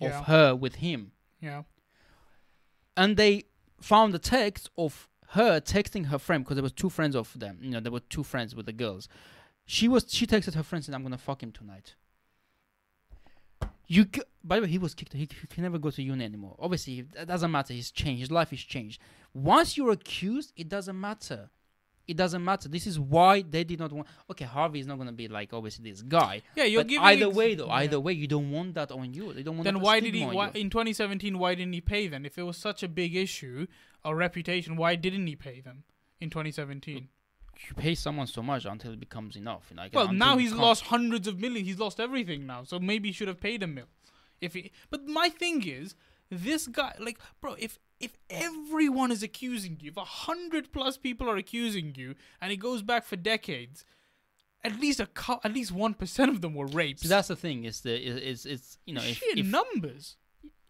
of 0.00 0.08
Yeah. 0.10 0.24
her 0.24 0.56
with 0.56 0.74
him. 0.86 1.12
Yeah. 1.40 1.62
And 2.96 3.16
they 3.16 3.44
found 3.86 4.12
the 4.12 4.18
text 4.18 4.68
of 4.76 5.08
her 5.28 5.60
texting 5.60 6.06
her 6.06 6.18
friend, 6.18 6.42
because 6.42 6.56
there 6.56 6.62
was 6.62 6.72
two 6.72 6.90
friends 6.90 7.14
of 7.14 7.38
them. 7.38 7.58
You 7.60 7.70
know, 7.70 7.80
there 7.80 7.92
were 7.92 8.00
two 8.00 8.24
friends 8.24 8.54
with 8.54 8.66
the 8.66 8.72
girls. 8.72 9.08
She 9.64 9.86
was, 9.86 10.06
she 10.08 10.26
texted 10.26 10.54
her 10.54 10.62
friend 10.64 10.84
saying, 10.84 10.94
I'm 10.94 11.08
to 11.08 11.18
fuck 11.18 11.42
him 11.42 11.52
tonight. 11.52 11.94
You, 13.86 14.06
by 14.42 14.56
the 14.56 14.62
way, 14.62 14.68
he 14.68 14.78
was 14.78 14.94
kicked. 14.94 15.12
He, 15.12 15.28
he 15.40 15.46
can 15.48 15.62
never 15.62 15.78
go 15.78 15.90
to 15.90 16.02
uni 16.02 16.24
anymore. 16.24 16.56
Obviously, 16.58 17.06
it 17.16 17.28
doesn't 17.28 17.50
matter. 17.50 17.72
He's 17.72 17.92
changed. 17.92 18.20
His 18.20 18.30
life 18.32 18.52
is 18.52 18.60
changed. 18.60 19.00
Once 19.32 19.76
you're 19.76 19.92
accused, 19.92 20.52
it 20.56 20.68
doesn't 20.68 20.98
matter. 21.00 21.50
It 22.08 22.16
doesn't 22.16 22.44
matter. 22.44 22.68
This 22.68 22.86
is 22.86 23.00
why 23.00 23.42
they 23.42 23.64
did 23.64 23.80
not 23.80 23.92
want. 23.92 24.06
Okay, 24.30 24.44
Harvey 24.44 24.78
is 24.78 24.86
not 24.86 24.96
gonna 24.98 25.12
be 25.12 25.26
like 25.26 25.52
obviously 25.52 25.90
this 25.90 26.02
guy. 26.02 26.42
Yeah, 26.54 26.64
you're 26.64 26.82
but 26.82 26.88
giving 26.88 27.04
either 27.04 27.28
way, 27.28 27.54
though, 27.56 27.66
yeah. 27.66 27.74
either 27.74 27.98
way, 27.98 28.12
you 28.12 28.28
don't 28.28 28.50
want 28.50 28.74
that 28.74 28.92
on 28.92 29.12
you. 29.12 29.32
They 29.32 29.42
don't 29.42 29.56
want. 29.56 29.64
Then 29.64 29.74
that 29.74 29.82
why 29.82 29.98
did 30.00 30.14
he? 30.14 30.24
Why, 30.24 30.50
in 30.54 30.70
2017, 30.70 31.38
why 31.38 31.54
didn't 31.56 31.72
he 31.72 31.80
pay 31.80 32.06
then? 32.06 32.24
If 32.24 32.38
it 32.38 32.42
was 32.44 32.56
such 32.56 32.82
a 32.84 32.88
big 32.88 33.16
issue, 33.16 33.66
a 34.04 34.14
reputation, 34.14 34.76
why 34.76 34.94
didn't 34.94 35.26
he 35.26 35.34
pay 35.34 35.60
them 35.60 35.82
in 36.20 36.30
2017? 36.30 37.08
You 37.68 37.74
pay 37.74 37.94
someone 37.94 38.26
so 38.26 38.42
much 38.42 38.66
until 38.66 38.92
it 38.92 39.00
becomes 39.00 39.34
enough. 39.34 39.66
You 39.70 39.76
know, 39.76 39.82
like, 39.82 39.94
Well, 39.94 40.12
now 40.12 40.36
he's 40.36 40.52
lost 40.52 40.84
hundreds 40.84 41.26
of 41.26 41.40
millions. 41.40 41.66
He's 41.66 41.78
lost 41.78 41.98
everything 41.98 42.46
now. 42.46 42.64
So 42.64 42.78
maybe 42.78 43.08
he 43.08 43.12
should 43.12 43.28
have 43.28 43.40
paid 43.40 43.62
a 43.62 43.66
mil. 43.66 43.86
If 44.40 44.52
he, 44.52 44.70
but 44.90 45.06
my 45.06 45.30
thing 45.30 45.66
is, 45.66 45.94
this 46.30 46.66
guy, 46.66 46.94
like, 46.98 47.18
bro, 47.40 47.54
if 47.58 47.78
if 47.98 48.16
everyone 48.28 49.10
is 49.10 49.22
accusing 49.22 49.78
you, 49.80 49.90
if 49.90 49.96
a 49.96 50.04
hundred 50.04 50.72
plus 50.72 50.96
people 50.98 51.28
are 51.30 51.36
accusing 51.36 51.94
you, 51.96 52.14
and 52.40 52.52
it 52.52 52.56
goes 52.56 52.82
back 52.82 53.04
for 53.04 53.16
decades, 53.16 53.84
at 54.64 54.78
least 54.80 55.00
a 55.00 55.08
at 55.44 55.52
least 55.52 55.72
one 55.72 55.94
percent 55.94 56.30
of 56.30 56.40
them 56.40 56.54
were 56.54 56.66
rapes. 56.66 57.02
See, 57.02 57.08
that's 57.08 57.28
the 57.28 57.36
thing. 57.36 57.64
Is 57.64 57.80
the 57.80 57.96
is 57.96 58.16
it's, 58.16 58.46
it's 58.46 58.78
you 58.86 58.94
know 58.94 59.02
if 59.02 59.18
Sheer 59.18 59.38
if, 59.38 59.46
numbers. 59.46 60.16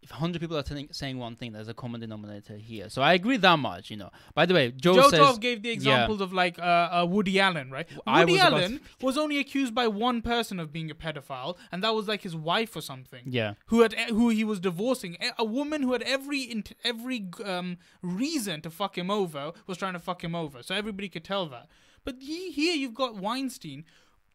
If 0.07 0.11
hundred 0.11 0.39
people 0.39 0.57
are 0.57 0.63
telling, 0.63 0.87
saying 0.91 1.17
one 1.17 1.35
thing, 1.35 1.51
there's 1.51 1.67
a 1.67 1.73
common 1.73 1.99
denominator 1.99 2.55
here. 2.55 2.87
So 2.89 3.01
I 3.01 3.13
agree 3.13 3.35
that 3.37 3.59
much. 3.59 3.91
You 3.91 3.97
know. 3.97 4.09
By 4.33 4.45
the 4.45 4.53
way, 4.53 4.71
Joe, 4.71 4.95
Joe 4.95 5.09
says 5.09 5.37
gave 5.37 5.61
the 5.63 5.69
examples 5.69 6.21
of 6.21 6.31
like 6.31 6.57
uh, 6.57 6.61
uh, 7.01 7.05
Woody 7.09 7.39
Allen, 7.41 7.69
right? 7.69 7.87
I 8.05 8.21
Woody 8.21 8.33
was 8.33 8.41
about 8.41 8.49
to 8.49 8.55
Allen 8.63 8.79
was 9.01 9.17
only 9.17 9.37
accused 9.39 9.75
by 9.75 9.87
one 9.89 10.21
person 10.21 10.59
of 10.61 10.71
being 10.71 10.89
a 10.89 10.95
pedophile, 10.95 11.57
and 11.73 11.83
that 11.83 11.93
was 11.93 12.07
like 12.07 12.21
his 12.21 12.35
wife 12.37 12.73
or 12.75 12.81
something. 12.81 13.23
yeah. 13.25 13.55
who 13.65 13.81
had 13.81 13.93
who 14.09 14.29
he 14.29 14.45
was 14.45 14.59
divorcing, 14.61 15.17
a- 15.19 15.33
a 15.39 15.45
woman 15.45 15.81
who 15.83 15.91
had 15.91 16.03
every 16.03 16.63
every 16.85 17.27
um 17.43 17.77
reason 18.01 18.61
to 18.61 18.69
fuck 18.69 18.97
him 18.97 19.11
over 19.11 19.51
was 19.67 19.77
trying 19.77 19.93
to 19.93 19.99
fuck 19.99 20.23
him 20.23 20.35
over, 20.35 20.63
so 20.63 20.73
everybody 20.73 21.09
could 21.09 21.25
tell 21.25 21.47
that. 21.47 21.67
But 22.05 22.15
he, 22.21 22.51
here 22.51 22.73
you've 22.75 22.93
got 22.93 23.15
Weinstein. 23.17 23.83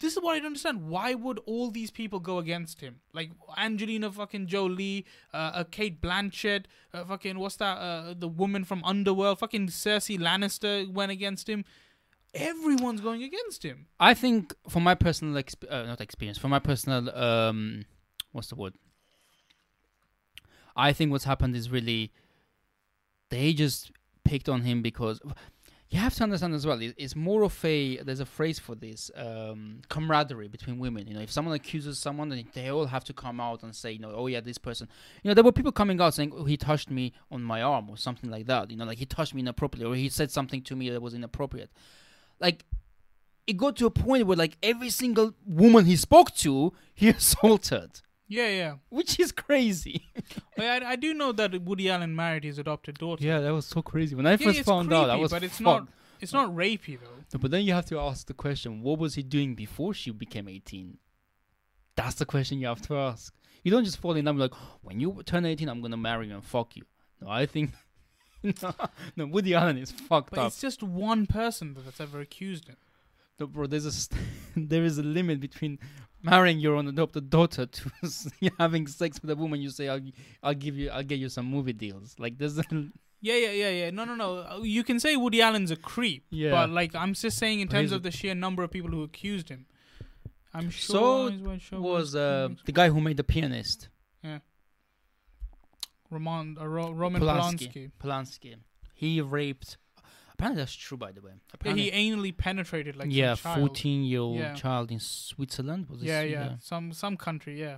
This 0.02 0.16
is 0.16 0.22
what 0.22 0.32
I 0.32 0.38
don't 0.38 0.46
understand. 0.46 0.88
Why 0.88 1.14
would 1.14 1.38
all 1.46 1.70
these 1.70 1.92
people 1.92 2.18
go 2.18 2.38
against 2.38 2.80
him? 2.80 2.96
Like 3.12 3.30
Angelina 3.56 4.10
fucking 4.10 4.48
Jolie, 4.48 5.06
uh, 5.32 5.52
uh 5.54 5.64
Cate 5.64 6.02
Blanchett, 6.02 6.64
uh, 6.92 7.04
fucking 7.04 7.38
what's 7.38 7.56
that? 7.56 7.78
Uh, 7.78 8.14
the 8.18 8.26
woman 8.26 8.64
from 8.64 8.82
Underworld, 8.82 9.38
fucking 9.38 9.68
Cersei 9.68 10.18
Lannister 10.18 10.92
went 10.92 11.12
against 11.12 11.48
him. 11.48 11.64
Everyone's 12.34 13.00
going 13.00 13.22
against 13.22 13.62
him. 13.62 13.86
I 14.00 14.14
think, 14.14 14.54
from 14.68 14.82
my 14.82 14.96
personal 14.96 15.40
exp- 15.40 15.70
uh, 15.70 15.84
not 15.84 16.00
experience, 16.00 16.36
from 16.36 16.50
my 16.50 16.58
personal 16.58 17.16
um, 17.16 17.84
what's 18.32 18.48
the 18.48 18.56
word? 18.56 18.74
I 20.74 20.92
think 20.92 21.12
what's 21.12 21.24
happened 21.24 21.54
is 21.54 21.70
really 21.70 22.10
they 23.28 23.52
just 23.52 23.92
picked 24.24 24.48
on 24.48 24.62
him 24.62 24.82
because 24.82 25.20
you 25.92 25.98
have 25.98 26.14
to 26.14 26.22
understand 26.22 26.54
as 26.54 26.66
well. 26.66 26.78
It's 26.80 27.14
more 27.14 27.42
of 27.42 27.62
a 27.62 27.98
there's 27.98 28.20
a 28.20 28.24
phrase 28.24 28.58
for 28.58 28.74
this 28.74 29.10
um, 29.14 29.82
camaraderie 29.90 30.48
between 30.48 30.78
women. 30.78 31.06
You 31.06 31.12
know, 31.12 31.20
if 31.20 31.30
someone 31.30 31.54
accuses 31.54 31.98
someone, 31.98 32.30
then 32.30 32.46
they 32.54 32.70
all 32.70 32.86
have 32.86 33.04
to 33.04 33.12
come 33.12 33.40
out 33.40 33.62
and 33.62 33.76
say, 33.76 33.92
you 33.92 33.98
know, 33.98 34.10
oh 34.14 34.26
yeah, 34.26 34.40
this 34.40 34.56
person. 34.56 34.88
You 35.22 35.28
know, 35.28 35.34
there 35.34 35.44
were 35.44 35.52
people 35.52 35.70
coming 35.70 36.00
out 36.00 36.14
saying, 36.14 36.32
oh, 36.34 36.44
he 36.44 36.56
touched 36.56 36.90
me 36.90 37.12
on 37.30 37.42
my 37.42 37.60
arm 37.60 37.90
or 37.90 37.98
something 37.98 38.30
like 38.30 38.46
that. 38.46 38.70
You 38.70 38.78
know, 38.78 38.86
like 38.86 38.96
he 38.96 39.04
touched 39.04 39.34
me 39.34 39.40
inappropriately 39.40 39.92
or 39.92 39.94
he 39.94 40.08
said 40.08 40.30
something 40.30 40.62
to 40.62 40.74
me 40.74 40.88
that 40.88 41.02
was 41.02 41.12
inappropriate. 41.12 41.70
Like 42.40 42.64
it 43.46 43.58
got 43.58 43.76
to 43.76 43.84
a 43.84 43.90
point 43.90 44.26
where 44.26 44.36
like 44.38 44.56
every 44.62 44.88
single 44.88 45.34
woman 45.46 45.84
he 45.84 45.96
spoke 45.96 46.34
to, 46.36 46.72
he 46.94 47.08
assaulted, 47.10 48.00
Yeah, 48.32 48.48
yeah. 48.48 48.74
which 48.88 49.18
is 49.20 49.30
crazy. 49.32 49.96
I, 50.58 50.80
I 50.92 50.96
do 50.96 51.12
know 51.14 51.32
that 51.32 51.50
Woody 51.62 51.90
Allen 51.90 52.14
married 52.16 52.44
his 52.44 52.58
adopted 52.58 52.96
daughter. 52.98 53.24
yeah, 53.24 53.40
that 53.40 53.52
was 53.52 53.66
so 53.66 53.82
crazy. 53.82 54.14
When 54.14 54.26
I 54.26 54.32
Yeah, 54.32 54.46
first 54.46 54.62
found 54.64 54.92
out, 54.92 55.10
I 55.10 55.14
creepy, 55.14 55.22
was 55.22 55.30
but 55.32 55.42
it's 55.42 55.58
fucked. 55.58 55.86
not. 55.86 55.88
It's 56.20 56.32
not 56.32 56.48
rapey 56.54 56.98
though. 57.00 57.18
No, 57.34 57.38
but 57.40 57.50
then 57.50 57.62
you 57.66 57.72
have 57.74 57.86
to 57.86 57.98
ask 57.98 58.26
the 58.26 58.34
question: 58.34 58.80
What 58.82 58.98
was 58.98 59.14
he 59.16 59.22
doing 59.22 59.54
before 59.54 59.92
she 59.92 60.10
became 60.12 60.48
eighteen? 60.48 60.98
That's 61.96 62.14
the 62.14 62.24
question 62.26 62.58
you 62.58 62.68
have 62.68 62.82
to 62.88 62.96
ask. 62.96 63.34
You 63.64 63.70
don't 63.70 63.84
just 63.84 63.98
fall 63.98 64.14
in 64.16 64.24
love 64.24 64.36
like, 64.36 64.54
when 64.82 64.98
you 65.00 65.20
turn 65.26 65.44
eighteen, 65.44 65.68
I'm 65.68 65.80
gonna 65.82 65.96
marry 65.96 66.28
you 66.28 66.34
and 66.34 66.44
fuck 66.44 66.76
you. 66.76 66.84
No, 67.20 67.28
I 67.28 67.46
think 67.46 67.70
no, 68.42 68.72
no. 69.16 69.26
Woody 69.26 69.54
Allen 69.54 69.78
is 69.78 69.90
fucked 69.90 70.30
But 70.30 70.38
up. 70.40 70.46
it's 70.48 70.60
just 70.60 70.82
one 70.82 71.26
person 71.26 71.76
that's 71.84 72.00
ever 72.00 72.20
accused 72.20 72.68
him. 72.68 72.76
No, 73.38 73.46
bro, 73.46 73.66
there's 73.66 73.84
a 73.86 73.92
st- 73.92 74.20
there 74.56 74.84
is 74.84 74.98
a 74.98 75.02
limit 75.02 75.40
between 75.40 75.78
marrying 76.22 76.58
your 76.60 76.76
own 76.76 76.88
adopted 76.88 77.30
daughter 77.30 77.66
to 77.66 77.90
having 78.58 78.86
sex 78.86 79.20
with 79.20 79.30
a 79.30 79.36
woman. 79.36 79.60
You 79.60 79.70
say, 79.70 79.88
"I'll 79.88 80.00
I'll 80.42 80.54
give 80.54 80.76
you, 80.76 80.90
I'll 80.90 81.02
get 81.02 81.18
you 81.18 81.28
some 81.28 81.46
movie 81.46 81.72
deals." 81.72 82.16
Like 82.18 82.38
this 82.38 82.60
Yeah, 83.24 83.36
yeah, 83.36 83.50
yeah, 83.52 83.70
yeah. 83.70 83.90
No, 83.90 84.04
no, 84.04 84.16
no. 84.16 84.38
Uh, 84.38 84.60
You 84.62 84.82
can 84.82 84.98
say 84.98 85.14
Woody 85.16 85.40
Allen's 85.40 85.70
a 85.70 85.76
creep, 85.76 86.24
Yeah. 86.30 86.50
but 86.50 86.70
like 86.70 86.94
I'm 86.96 87.14
just 87.14 87.38
saying 87.38 87.60
in 87.60 87.68
terms 87.68 87.92
of 87.92 88.02
the 88.02 88.10
sheer 88.10 88.34
number 88.34 88.62
of 88.64 88.70
people 88.72 88.90
who 88.90 89.02
accused 89.04 89.48
him. 89.48 89.66
I'm 90.52 90.70
So 90.72 91.30
sure 91.30 91.48
Wide 91.48 91.62
Shut 91.62 91.80
was 91.80 92.14
uh, 92.16 92.48
the 92.66 92.72
guy 92.72 92.88
who 92.90 93.00
made 93.00 93.16
the 93.16 93.24
pianist 93.24 93.88
yeah 94.22 94.40
Roman 96.10 96.56
uh, 96.60 96.66
Ro- 96.66 96.90
Roman 96.92 97.22
Polanski. 97.22 97.68
Polanski. 97.72 97.90
Polanski. 98.02 98.54
He 98.94 99.20
raped. 99.20 99.78
Apparently 100.42 100.62
that's 100.62 100.74
true, 100.74 100.98
by 100.98 101.12
the 101.12 101.20
way. 101.20 101.30
Yeah, 101.64 101.74
he 101.74 101.90
anally 101.92 102.36
penetrated 102.36 102.96
like 102.96 103.08
yeah, 103.10 103.36
fourteen-year-old 103.36 104.38
Yeah. 104.38 104.54
child 104.54 104.90
in 104.90 104.98
Switzerland. 104.98 105.88
Was 105.88 106.02
it? 106.02 106.06
Yeah, 106.06 106.22
yeah, 106.22 106.56
some 106.58 106.92
some 106.92 107.16
country, 107.16 107.60
yeah. 107.60 107.76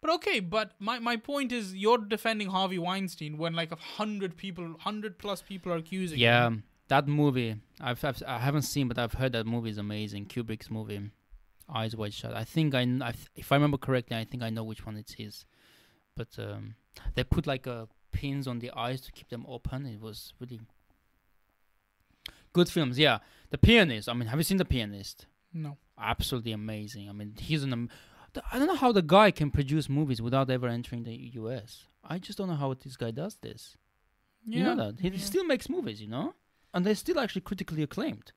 But 0.00 0.10
okay, 0.16 0.38
but 0.38 0.72
my, 0.78 0.98
my 1.00 1.16
point 1.16 1.50
is, 1.50 1.74
you're 1.74 1.98
defending 1.98 2.48
Harvey 2.48 2.78
Weinstein 2.78 3.38
when 3.38 3.54
like 3.54 3.72
a 3.72 3.76
hundred 3.76 4.36
people, 4.36 4.76
hundred 4.78 5.18
plus 5.18 5.42
people 5.42 5.72
are 5.72 5.76
accusing. 5.76 6.18
Yeah, 6.18 6.46
him. 6.46 6.62
that 6.88 7.08
movie. 7.08 7.56
I've, 7.80 8.04
I've 8.04 8.22
I 8.24 8.38
haven't 8.38 8.62
seen, 8.62 8.86
but 8.86 8.98
I've 8.98 9.14
heard 9.14 9.32
that 9.32 9.46
movie 9.46 9.70
is 9.70 9.78
amazing. 9.78 10.26
Kubrick's 10.26 10.70
movie, 10.70 11.10
Eyes 11.68 11.96
Wide 11.96 12.14
Shut. 12.14 12.34
I 12.34 12.44
think 12.44 12.74
I, 12.74 12.82
I 12.82 13.14
if 13.34 13.50
I 13.50 13.56
remember 13.56 13.78
correctly, 13.78 14.16
I 14.16 14.24
think 14.24 14.44
I 14.44 14.50
know 14.50 14.62
which 14.62 14.86
one 14.86 14.96
it 14.96 15.16
is. 15.18 15.44
But 16.14 16.38
um, 16.38 16.76
they 17.16 17.24
put 17.24 17.48
like 17.48 17.66
uh, 17.66 17.86
pins 18.12 18.46
on 18.46 18.60
the 18.60 18.70
eyes 18.76 19.00
to 19.00 19.10
keep 19.10 19.28
them 19.30 19.44
open. 19.48 19.86
It 19.86 20.00
was 20.00 20.34
really 20.38 20.60
good 22.54 22.70
films. 22.70 22.98
Yeah, 22.98 23.18
The 23.50 23.58
Pianist. 23.58 24.08
I 24.08 24.14
mean, 24.14 24.28
have 24.28 24.38
you 24.38 24.44
seen 24.44 24.56
The 24.56 24.64
Pianist? 24.64 25.26
No. 25.52 25.76
Absolutely 25.98 26.52
amazing. 26.52 27.08
I 27.10 27.12
mean, 27.12 27.34
he's 27.38 27.62
an. 27.62 27.72
Am- 27.72 27.90
I 28.50 28.58
don't 28.58 28.66
know 28.66 28.74
how 28.74 28.90
the 28.90 29.02
guy 29.02 29.30
can 29.30 29.50
produce 29.50 29.88
movies 29.88 30.20
without 30.20 30.50
ever 30.50 30.66
entering 30.66 31.04
the 31.04 31.14
U.S. 31.34 31.84
I 32.02 32.18
just 32.18 32.38
don't 32.38 32.48
know 32.48 32.56
how 32.56 32.74
this 32.74 32.96
guy 32.96 33.10
does 33.12 33.36
this. 33.36 33.76
Yeah. 34.46 34.58
You 34.58 34.64
know 34.64 34.76
that 34.76 35.00
he 35.00 35.08
yeah. 35.08 35.18
still 35.18 35.44
makes 35.44 35.68
movies, 35.68 36.00
you 36.00 36.08
know, 36.08 36.34
and 36.72 36.84
they're 36.84 36.94
still 36.94 37.20
actually 37.20 37.42
critically 37.42 37.82
acclaimed. 37.82 38.32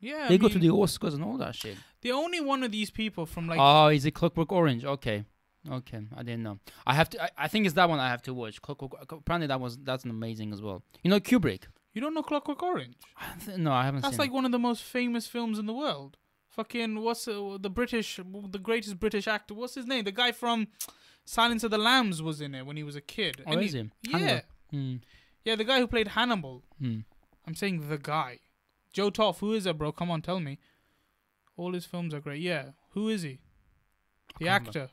Yeah. 0.00 0.26
they 0.28 0.34
I 0.34 0.38
go 0.38 0.48
to 0.48 0.58
the 0.58 0.68
Oscars 0.68 1.14
and 1.14 1.22
all 1.22 1.36
that 1.38 1.54
shit. 1.54 1.76
the 2.00 2.12
only 2.12 2.40
one 2.40 2.62
of 2.62 2.72
these 2.72 2.90
people 2.90 3.26
from 3.26 3.48
like 3.48 3.58
oh, 3.60 3.88
is 3.88 4.04
it 4.04 4.12
Clockwork 4.12 4.52
Orange? 4.52 4.84
Okay, 4.84 5.24
okay, 5.70 6.00
I 6.16 6.22
didn't 6.22 6.42
know. 6.42 6.58
I 6.86 6.94
have 6.94 7.10
to. 7.10 7.22
I, 7.22 7.30
I 7.36 7.48
think 7.48 7.66
it's 7.66 7.74
that 7.74 7.88
one 7.88 7.98
I 7.98 8.08
have 8.08 8.22
to 8.22 8.34
watch. 8.34 8.62
Clockwork. 8.62 9.10
Apparently 9.10 9.48
that 9.48 9.60
was 9.60 9.78
that's 9.78 10.04
an 10.04 10.10
amazing 10.10 10.52
as 10.52 10.62
well. 10.62 10.82
You 11.02 11.10
know 11.10 11.20
Kubrick. 11.20 11.64
You 11.92 12.00
don't 12.00 12.14
know 12.14 12.22
Clockwork 12.22 12.62
Orange. 12.62 12.96
I 13.18 13.32
th- 13.44 13.58
no, 13.58 13.72
I 13.72 13.84
haven't 13.84 14.00
That's 14.02 14.18
like 14.18 14.30
it. 14.30 14.34
one 14.34 14.44
of 14.44 14.52
the 14.52 14.58
most 14.58 14.82
famous 14.82 15.26
films 15.26 15.58
in 15.58 15.66
the 15.66 15.72
world. 15.74 16.16
Fucking 16.50 17.00
what's 17.00 17.26
uh, 17.28 17.56
the 17.60 17.70
British, 17.70 18.16
the 18.16 18.58
greatest 18.58 19.00
British 19.00 19.26
actor? 19.26 19.54
What's 19.54 19.74
his 19.74 19.86
name? 19.86 20.04
The 20.04 20.12
guy 20.12 20.32
from 20.32 20.68
Silence 21.24 21.64
of 21.64 21.70
the 21.70 21.78
Lambs 21.78 22.20
was 22.22 22.40
in 22.40 22.54
it 22.54 22.66
when 22.66 22.76
he 22.76 22.82
was 22.82 22.96
a 22.96 23.00
kid. 23.00 23.42
Oh, 23.46 23.52
And 23.52 23.62
is 23.62 23.72
he- 23.72 23.90
he? 24.02 24.18
Yeah. 24.18 24.40
Hmm. 24.70 24.96
yeah, 25.44 25.54
the 25.56 25.64
guy 25.64 25.78
who 25.80 25.86
played 25.86 26.08
Hannibal. 26.08 26.62
Hmm. 26.78 27.00
I'm 27.46 27.54
saying 27.54 27.88
the 27.88 27.98
guy, 27.98 28.38
Joe 28.92 29.10
Toff. 29.10 29.40
Who 29.40 29.52
is 29.54 29.64
that, 29.64 29.78
bro? 29.78 29.92
Come 29.92 30.10
on, 30.10 30.20
tell 30.22 30.40
me. 30.40 30.58
All 31.56 31.72
his 31.72 31.84
films 31.86 32.12
are 32.14 32.20
great. 32.20 32.40
Yeah, 32.40 32.70
who 32.90 33.08
is 33.08 33.22
he? 33.22 33.38
The 34.38 34.46
can't 34.46 34.60
remember. 34.62 34.68
actor. 34.80 34.88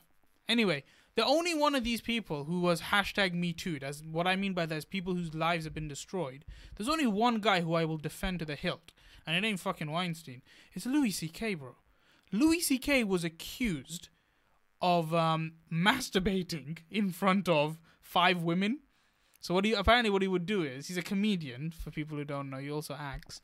Anyway, 0.48 0.84
the 1.16 1.24
only 1.24 1.54
one 1.54 1.74
of 1.74 1.84
these 1.84 2.00
people 2.00 2.44
who 2.44 2.60
was 2.60 2.82
hashtag 2.82 3.34
Me 3.34 3.52
Too. 3.52 3.78
That's 3.78 4.02
what 4.02 4.26
I 4.26 4.36
mean 4.36 4.54
by 4.54 4.66
that 4.66 4.76
is 4.76 4.84
people 4.84 5.14
whose 5.14 5.34
lives 5.34 5.64
have 5.64 5.74
been 5.74 5.88
destroyed. 5.88 6.44
There's 6.76 6.88
only 6.88 7.06
one 7.06 7.40
guy 7.40 7.60
who 7.60 7.74
I 7.74 7.84
will 7.84 7.98
defend 7.98 8.38
to 8.38 8.44
the 8.44 8.54
hilt, 8.54 8.92
and 9.26 9.36
it 9.36 9.46
ain't 9.46 9.60
fucking 9.60 9.90
Weinstein. 9.90 10.42
It's 10.72 10.86
Louis 10.86 11.10
C.K. 11.10 11.54
Bro. 11.54 11.76
Louis 12.32 12.60
C.K. 12.60 13.04
was 13.04 13.24
accused 13.24 14.08
of 14.80 15.12
um, 15.12 15.52
masturbating 15.72 16.78
in 16.90 17.10
front 17.10 17.48
of 17.48 17.78
five 18.00 18.42
women. 18.42 18.80
So 19.40 19.54
what 19.54 19.64
he 19.64 19.72
apparently 19.72 20.10
what 20.10 20.22
he 20.22 20.28
would 20.28 20.46
do 20.46 20.62
is 20.62 20.88
he's 20.88 20.96
a 20.96 21.02
comedian. 21.02 21.70
For 21.70 21.90
people 21.90 22.16
who 22.16 22.24
don't 22.24 22.50
know, 22.50 22.58
he 22.58 22.70
also 22.70 22.94
acts. 22.98 23.40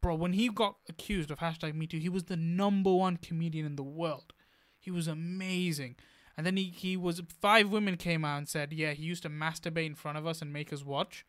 Bro, 0.00 0.16
when 0.16 0.34
he 0.34 0.48
got 0.48 0.76
accused 0.88 1.30
of 1.30 1.38
hashtag 1.38 1.74
Me 1.74 1.86
Too, 1.86 1.98
he 1.98 2.08
was 2.08 2.24
the 2.24 2.36
number 2.36 2.92
one 2.92 3.16
comedian 3.16 3.66
in 3.66 3.76
the 3.76 3.82
world. 3.82 4.32
He 4.78 4.90
was 4.90 5.08
amazing. 5.08 5.96
And 6.38 6.46
then 6.46 6.56
he, 6.56 6.72
he 6.74 6.96
was 6.96 7.20
five 7.40 7.68
women 7.68 7.96
came 7.96 8.24
out 8.24 8.38
and 8.38 8.48
said, 8.48 8.72
yeah, 8.72 8.92
he 8.92 9.02
used 9.02 9.24
to 9.24 9.28
masturbate 9.28 9.86
in 9.86 9.96
front 9.96 10.18
of 10.18 10.24
us 10.24 10.40
and 10.40 10.52
make 10.52 10.72
us 10.72 10.84
watch. 10.84 11.26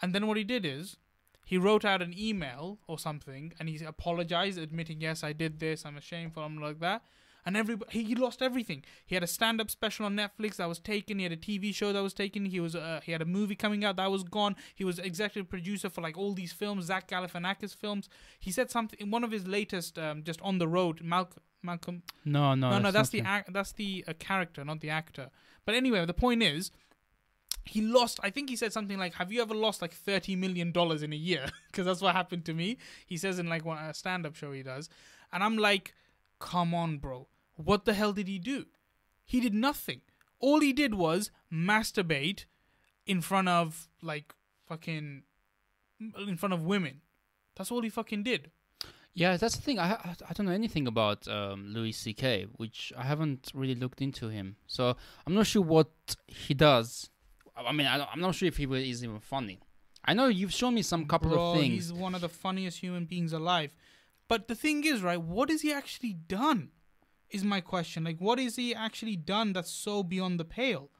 And 0.00 0.14
then 0.14 0.28
what 0.28 0.36
he 0.36 0.44
did 0.44 0.64
is 0.64 0.98
he 1.44 1.58
wrote 1.58 1.84
out 1.84 2.00
an 2.00 2.14
email 2.16 2.78
or 2.86 2.96
something 2.96 3.52
and 3.58 3.68
he 3.68 3.84
apologized, 3.84 4.56
admitting, 4.56 5.00
yes, 5.00 5.24
I 5.24 5.32
did 5.32 5.58
this, 5.58 5.84
I'm 5.84 5.96
ashamed 5.96 6.34
for 6.34 6.46
him 6.46 6.58
like 6.62 6.78
that. 6.78 7.02
And 7.44 7.56
everybody, 7.56 8.04
he, 8.04 8.14
lost 8.14 8.40
everything. 8.40 8.84
He 9.04 9.16
had 9.16 9.24
a 9.24 9.26
stand-up 9.26 9.68
special 9.68 10.06
on 10.06 10.14
Netflix 10.14 10.56
that 10.56 10.68
was 10.68 10.78
taken. 10.78 11.18
He 11.18 11.24
had 11.24 11.32
a 11.32 11.36
TV 11.36 11.74
show 11.74 11.92
that 11.92 12.02
was 12.02 12.14
taken. 12.14 12.44
He 12.44 12.60
was, 12.60 12.76
uh, 12.76 13.00
he 13.02 13.10
had 13.10 13.22
a 13.22 13.26
movie 13.26 13.56
coming 13.56 13.84
out 13.84 13.96
that 13.96 14.10
was 14.12 14.22
gone. 14.22 14.54
He 14.76 14.84
was 14.84 15.00
executive 15.00 15.50
producer 15.50 15.90
for 15.90 16.02
like 16.02 16.16
all 16.16 16.34
these 16.34 16.52
films, 16.52 16.84
Zach 16.84 17.08
Galifianakis 17.08 17.74
films. 17.74 18.08
He 18.38 18.52
said 18.52 18.70
something 18.70 19.00
in 19.00 19.10
one 19.10 19.24
of 19.24 19.32
his 19.32 19.48
latest, 19.48 19.98
um, 19.98 20.22
just 20.22 20.40
on 20.42 20.58
the 20.58 20.68
road, 20.68 21.00
Malcolm, 21.02 21.42
Malcolm, 21.62 22.02
No, 22.24 22.54
no, 22.54 22.70
no, 22.70 22.78
no, 22.78 22.90
that's 22.90 23.12
not 23.12 23.22
the 23.22 23.28
ac- 23.30 23.52
that's 23.52 23.72
the 23.72 24.04
uh, 24.08 24.12
character, 24.18 24.64
not 24.64 24.80
the 24.80 24.90
actor. 24.90 25.30
But 25.64 25.74
anyway, 25.74 26.04
the 26.06 26.14
point 26.14 26.42
is, 26.42 26.70
he 27.64 27.82
lost. 27.82 28.18
I 28.22 28.30
think 28.30 28.48
he 28.48 28.56
said 28.56 28.72
something 28.72 28.98
like, 28.98 29.14
"Have 29.14 29.30
you 29.30 29.42
ever 29.42 29.54
lost 29.54 29.82
like 29.82 29.92
thirty 29.92 30.34
million 30.36 30.72
dollars 30.72 31.02
in 31.02 31.12
a 31.12 31.16
year?" 31.16 31.46
Because 31.66 31.86
that's 31.86 32.00
what 32.00 32.14
happened 32.16 32.44
to 32.46 32.54
me. 32.54 32.78
He 33.06 33.16
says 33.16 33.38
in 33.38 33.48
like 33.48 33.64
one 33.64 33.78
a 33.78 33.92
stand-up 33.94 34.34
show 34.34 34.52
he 34.52 34.62
does, 34.62 34.88
and 35.32 35.44
I'm 35.44 35.56
like, 35.58 35.94
"Come 36.38 36.74
on, 36.74 36.98
bro, 36.98 37.28
what 37.56 37.84
the 37.84 37.94
hell 37.94 38.12
did 38.12 38.26
he 38.28 38.38
do? 38.38 38.66
He 39.24 39.40
did 39.40 39.54
nothing. 39.54 40.00
All 40.38 40.60
he 40.60 40.72
did 40.72 40.94
was 40.94 41.30
masturbate 41.52 42.46
in 43.06 43.20
front 43.20 43.48
of 43.48 43.88
like 44.02 44.34
fucking 44.66 45.22
in 46.26 46.36
front 46.36 46.54
of 46.54 46.64
women. 46.64 47.02
That's 47.54 47.70
all 47.70 47.82
he 47.82 47.90
fucking 47.90 48.22
did." 48.22 48.50
Yeah, 49.14 49.36
that's 49.36 49.56
the 49.56 49.62
thing. 49.62 49.78
I 49.78 49.92
I, 49.92 50.14
I 50.28 50.32
don't 50.32 50.46
know 50.46 50.52
anything 50.52 50.86
about 50.86 51.26
um, 51.28 51.72
Louis 51.74 51.92
C.K., 51.92 52.46
which 52.56 52.92
I 52.96 53.02
haven't 53.02 53.50
really 53.54 53.74
looked 53.74 54.00
into 54.00 54.28
him. 54.28 54.56
So 54.66 54.96
I'm 55.26 55.34
not 55.34 55.46
sure 55.46 55.62
what 55.62 55.90
he 56.26 56.54
does. 56.54 57.10
I 57.56 57.72
mean, 57.72 57.86
I, 57.86 58.06
I'm 58.12 58.20
not 58.20 58.34
sure 58.34 58.48
if 58.48 58.56
he 58.56 58.64
is 58.64 59.04
even 59.04 59.20
funny. 59.20 59.58
I 60.04 60.14
know 60.14 60.28
you've 60.28 60.52
shown 60.52 60.74
me 60.74 60.82
some 60.82 61.06
couple 61.06 61.30
Bro, 61.30 61.50
of 61.50 61.58
things. 61.58 61.74
He's 61.74 61.92
one 61.92 62.14
of 62.14 62.22
the 62.22 62.28
funniest 62.28 62.78
human 62.78 63.04
beings 63.04 63.32
alive. 63.32 63.74
But 64.28 64.48
the 64.48 64.54
thing 64.54 64.84
is, 64.84 65.02
right, 65.02 65.20
what 65.20 65.50
has 65.50 65.62
he 65.62 65.72
actually 65.72 66.14
done? 66.14 66.70
Is 67.30 67.44
my 67.44 67.60
question. 67.60 68.04
Like, 68.04 68.18
what 68.18 68.38
has 68.38 68.56
he 68.56 68.74
actually 68.74 69.16
done 69.16 69.52
that's 69.52 69.70
so 69.70 70.02
beyond 70.02 70.40
the 70.40 70.44
pale? 70.44 70.90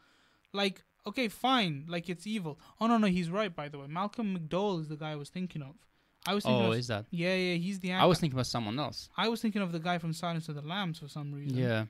Like, 0.52 0.84
okay, 1.06 1.28
fine, 1.28 1.86
like 1.88 2.08
it's 2.08 2.26
evil. 2.26 2.58
Oh 2.80 2.86
no, 2.86 2.98
no, 2.98 3.06
he's 3.06 3.30
right. 3.30 3.54
By 3.54 3.68
the 3.68 3.78
way, 3.78 3.86
Malcolm 3.88 4.36
McDowell 4.36 4.80
is 4.80 4.88
the 4.88 4.96
guy 4.96 5.12
I 5.12 5.16
was 5.16 5.28
thinking 5.28 5.62
of. 5.62 5.76
I 6.26 6.34
was 6.34 6.44
thinking 6.44 6.66
Oh, 6.66 6.72
of, 6.72 6.78
is 6.78 6.88
that? 6.88 7.06
yeah, 7.10 7.34
yeah, 7.34 7.54
he's 7.54 7.80
the 7.80 7.92
actor. 7.92 8.02
I 8.02 8.06
was 8.06 8.18
thinking 8.20 8.36
about 8.36 8.46
someone 8.46 8.78
else. 8.78 9.08
I 9.16 9.28
was 9.28 9.40
thinking 9.40 9.62
of 9.62 9.72
the 9.72 9.78
guy 9.78 9.98
from 9.98 10.12
Silence 10.12 10.48
of 10.48 10.54
the 10.54 10.62
Lambs 10.62 10.98
for 10.98 11.08
some 11.08 11.32
reason. 11.32 11.56
Yeah. 11.56 11.84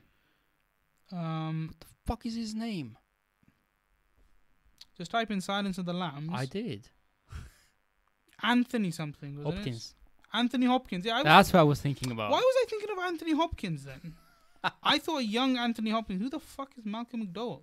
Um, 1.11 1.75
Fuck 2.05 2.25
is 2.25 2.35
his 2.35 2.55
name? 2.55 2.97
just 4.97 5.11
type 5.11 5.31
in 5.31 5.41
Silence 5.41 5.77
of 5.79 5.85
the 5.85 5.93
Lambs. 5.93 6.29
I 6.33 6.45
did. 6.45 6.87
Anthony 8.43 8.91
something. 8.91 9.41
Hopkins. 9.43 9.95
It? 9.97 10.37
Anthony 10.37 10.65
Hopkins. 10.67 11.05
Yeah, 11.05 11.17
I 11.17 11.23
That's 11.23 11.51
what 11.51 11.59
I 11.59 11.63
was 11.63 11.81
thinking 11.81 12.11
about. 12.11 12.31
Why 12.31 12.37
was 12.39 12.55
I 12.61 12.65
thinking 12.69 12.89
of 12.91 13.03
Anthony 13.03 13.33
Hopkins 13.33 13.83
then? 13.83 14.13
I 14.83 14.97
thought 14.99 15.25
young 15.25 15.57
Anthony 15.57 15.89
Hopkins. 15.91 16.21
Who 16.21 16.29
the 16.29 16.39
fuck 16.39 16.71
is 16.77 16.85
Malcolm 16.85 17.25
McDowell? 17.27 17.61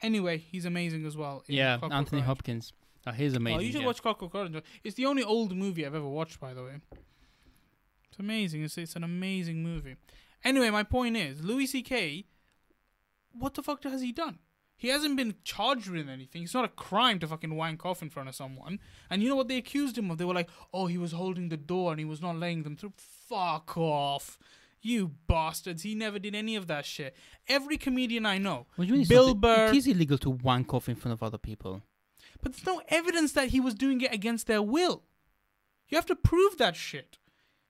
Anyway, 0.00 0.38
he's 0.38 0.64
amazing 0.64 1.04
as 1.06 1.16
well. 1.16 1.42
Yeah, 1.48 1.78
Clockwork 1.78 1.92
Anthony 1.92 2.18
Orange. 2.20 2.26
Hopkins. 2.26 2.72
Oh, 3.08 3.12
he's 3.12 3.34
amazing. 3.34 3.58
Oh, 3.58 3.62
you 3.62 3.72
should 3.72 3.80
yeah. 3.80 3.86
watch 3.86 4.02
Clockwork 4.02 4.34
Orange. 4.34 4.62
It's 4.84 4.96
the 4.96 5.06
only 5.06 5.22
old 5.22 5.56
movie 5.56 5.86
I've 5.86 5.94
ever 5.94 6.08
watched, 6.08 6.40
by 6.40 6.54
the 6.54 6.62
way. 6.62 6.80
It's 8.10 8.18
amazing. 8.18 8.64
It's, 8.64 8.76
it's 8.76 8.96
an 8.96 9.04
amazing 9.04 9.62
movie. 9.62 9.96
Anyway, 10.44 10.70
my 10.70 10.82
point 10.82 11.16
is, 11.16 11.42
Louis 11.42 11.66
C.K. 11.66 12.26
What 13.32 13.54
the 13.54 13.62
fuck 13.62 13.82
has 13.84 14.02
he 14.02 14.12
done? 14.12 14.38
He 14.76 14.88
hasn't 14.88 15.16
been 15.16 15.34
charged 15.42 15.88
with 15.88 16.08
anything. 16.08 16.44
It's 16.44 16.54
not 16.54 16.64
a 16.64 16.68
crime 16.68 17.18
to 17.18 17.26
fucking 17.26 17.54
wank 17.56 17.84
off 17.84 18.00
in 18.00 18.10
front 18.10 18.28
of 18.28 18.36
someone. 18.36 18.78
And 19.10 19.22
you 19.22 19.28
know 19.28 19.34
what 19.34 19.48
they 19.48 19.56
accused 19.56 19.98
him 19.98 20.08
of? 20.10 20.18
They 20.18 20.24
were 20.24 20.34
like, 20.34 20.48
"Oh, 20.72 20.86
he 20.86 20.96
was 20.98 21.10
holding 21.10 21.48
the 21.48 21.56
door 21.56 21.90
and 21.90 21.98
he 21.98 22.04
was 22.04 22.22
not 22.22 22.36
letting 22.36 22.62
them 22.62 22.76
through." 22.76 22.92
Fuck 22.96 23.76
off, 23.76 24.38
you 24.80 25.14
bastards! 25.26 25.82
He 25.82 25.96
never 25.96 26.20
did 26.20 26.36
any 26.36 26.54
of 26.54 26.68
that 26.68 26.86
shit. 26.86 27.16
Every 27.48 27.76
comedian 27.76 28.24
I 28.24 28.38
know, 28.38 28.66
What 28.76 28.86
do 28.86 28.92
you 28.92 28.98
mean 28.98 29.08
Bill 29.08 29.34
Burr- 29.34 29.70
It 29.70 29.76
is 29.76 29.88
illegal 29.88 30.18
to 30.18 30.30
wank 30.30 30.72
off 30.72 30.88
in 30.88 30.94
front 30.94 31.12
of 31.12 31.24
other 31.24 31.38
people. 31.38 31.82
But 32.42 32.52
there's 32.52 32.66
no 32.66 32.80
evidence 32.88 33.32
that 33.32 33.48
he 33.48 33.60
was 33.60 33.74
doing 33.74 34.00
it 34.00 34.12
against 34.12 34.46
their 34.46 34.62
will. 34.62 35.02
You 35.88 35.96
have 35.96 36.06
to 36.06 36.16
prove 36.16 36.58
that 36.58 36.76
shit. 36.76 37.18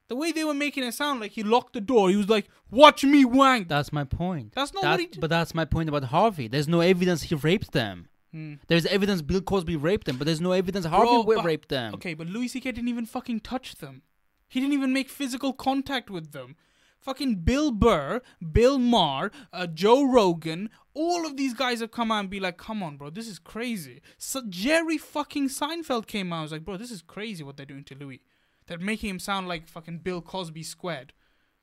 The 0.08 0.16
way 0.16 0.32
they 0.32 0.44
were 0.44 0.54
making 0.54 0.84
it 0.84 0.92
sound 0.92 1.20
like 1.20 1.32
he 1.32 1.42
locked 1.42 1.74
the 1.74 1.80
door, 1.80 2.08
he 2.10 2.16
was 2.16 2.28
like, 2.30 2.48
"Watch 2.70 3.04
me 3.04 3.24
wank." 3.24 3.68
That's 3.68 3.92
my 3.92 4.04
point. 4.04 4.52
That's 4.54 4.72
not 4.72 4.82
That- 4.82 4.90
what 4.92 5.00
he 5.00 5.06
did. 5.06 5.20
But 5.20 5.30
that's 5.30 5.54
my 5.54 5.64
point 5.66 5.88
about 5.88 6.04
Harvey. 6.04 6.48
There's 6.48 6.66
no 6.68 6.80
evidence 6.80 7.24
he 7.24 7.34
raped 7.34 7.72
them. 7.72 8.08
Hmm. 8.32 8.54
There's 8.68 8.86
evidence 8.86 9.22
Bill 9.22 9.40
Cosby 9.42 9.76
raped 9.76 10.06
them, 10.06 10.16
but 10.18 10.24
there's 10.26 10.40
no 10.40 10.52
evidence 10.52 10.86
Harvey 10.86 11.06
Bro, 11.24 11.36
but- 11.36 11.44
raped 11.44 11.68
them. 11.68 11.94
Okay, 11.94 12.14
but 12.14 12.26
Louis 12.26 12.48
C.K. 12.48 12.72
didn't 12.72 12.88
even 12.88 13.06
fucking 13.06 13.40
touch 13.40 13.76
them. 13.76 14.02
He 14.48 14.60
didn't 14.60 14.72
even 14.74 14.92
make 14.94 15.10
physical 15.10 15.52
contact 15.52 16.08
with 16.10 16.32
them. 16.32 16.56
Fucking 17.00 17.37
Bill 17.37 17.70
Burr, 17.70 18.20
Bill 18.52 18.78
Maher, 18.78 19.30
uh, 19.52 19.66
Joe 19.66 20.04
Rogan, 20.04 20.70
all 20.94 21.24
of 21.24 21.37
these 21.37 21.54
guys 21.54 21.80
have 21.80 21.92
come 21.92 22.11
out 22.11 22.20
and 22.20 22.30
be 22.30 22.40
like, 22.40 22.58
"Come 22.58 22.82
on, 22.82 22.96
bro, 22.96 23.11
this 23.11 23.28
is 23.28 23.38
crazy." 23.38 24.02
So 24.18 24.42
Jerry 24.48 24.98
fucking 24.98 25.48
Seinfeld 25.48 26.06
came 26.06 26.32
out 26.32 26.37
and 26.37 26.42
was 26.42 26.52
like, 26.52 26.64
"Bro, 26.64 26.78
this 26.78 26.90
is 26.90 27.02
crazy 27.02 27.44
what 27.44 27.56
they're 27.56 27.66
doing 27.66 27.84
to 27.84 27.94
Louis. 27.94 28.20
They're 28.66 28.78
making 28.78 29.11
him 29.11 29.18
sound 29.18 29.48
like 29.48 29.68
fucking 29.68 29.98
Bill 29.98 30.20
Cosby 30.20 30.62
squared." 30.64 31.12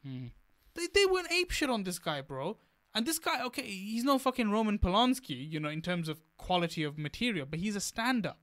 Hmm. 0.04 0.28
They 0.74 0.88
they 0.93 1.06
went 1.06 1.32
ape 1.32 1.52
shit 1.52 1.69
on 1.69 1.84
this 1.84 2.00
guy, 2.00 2.21
bro. 2.21 2.58
And 2.93 3.06
this 3.06 3.19
guy, 3.19 3.43
okay, 3.43 3.63
he's 3.63 4.06
no 4.06 4.17
fucking 4.17 4.52
Roman 4.52 4.80
Polanski, 4.80 5.52
you 5.52 5.60
know, 5.60 5.67
in 5.67 5.82
terms 5.82 6.08
of 6.08 6.21
quality 6.38 6.82
of 6.82 6.98
material, 6.98 7.45
but 7.45 7.60
he's 7.60 7.76
a 7.76 7.82
stand-up. 7.82 8.39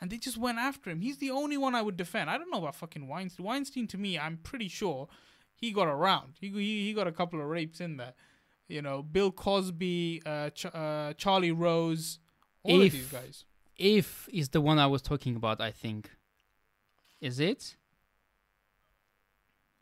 And 0.00 0.10
they 0.10 0.16
just 0.16 0.38
went 0.38 0.56
after 0.56 0.88
him. 0.88 1.02
He's 1.02 1.18
the 1.18 1.30
only 1.30 1.58
one 1.58 1.74
I 1.74 1.82
would 1.82 1.98
defend. 1.98 2.30
I 2.30 2.38
don't 2.38 2.50
know 2.50 2.58
about 2.58 2.74
fucking 2.74 3.06
Weinstein. 3.06 3.44
Weinstein, 3.44 3.86
to 3.88 3.98
me, 3.98 4.18
I'm 4.18 4.38
pretty 4.38 4.68
sure 4.68 5.08
he 5.62 5.70
got 5.72 5.86
around. 5.88 6.34
He 6.40 6.48
he, 6.50 6.86
he 6.86 6.92
got 6.92 7.06
a 7.06 7.12
couple 7.12 7.40
of 7.40 7.46
rapes 7.46 7.80
in 7.80 7.96
there. 7.96 8.12
You 8.68 8.82
know, 8.82 9.02
Bill 9.02 9.30
Cosby, 9.30 10.22
uh, 10.26 10.50
Ch- 10.50 10.66
uh, 10.66 11.14
Charlie 11.16 11.52
Rose, 11.52 12.18
all 12.62 12.80
If- 12.82 12.86
of 12.92 12.92
these 12.92 13.06
guys. 13.08 13.44
If 13.78 14.28
is 14.32 14.50
the 14.50 14.60
one 14.60 14.78
I 14.78 14.86
was 14.86 15.00
talking 15.02 15.34
about, 15.36 15.60
I 15.60 15.70
think. 15.70 16.10
Is 17.20 17.40
it? 17.40 17.76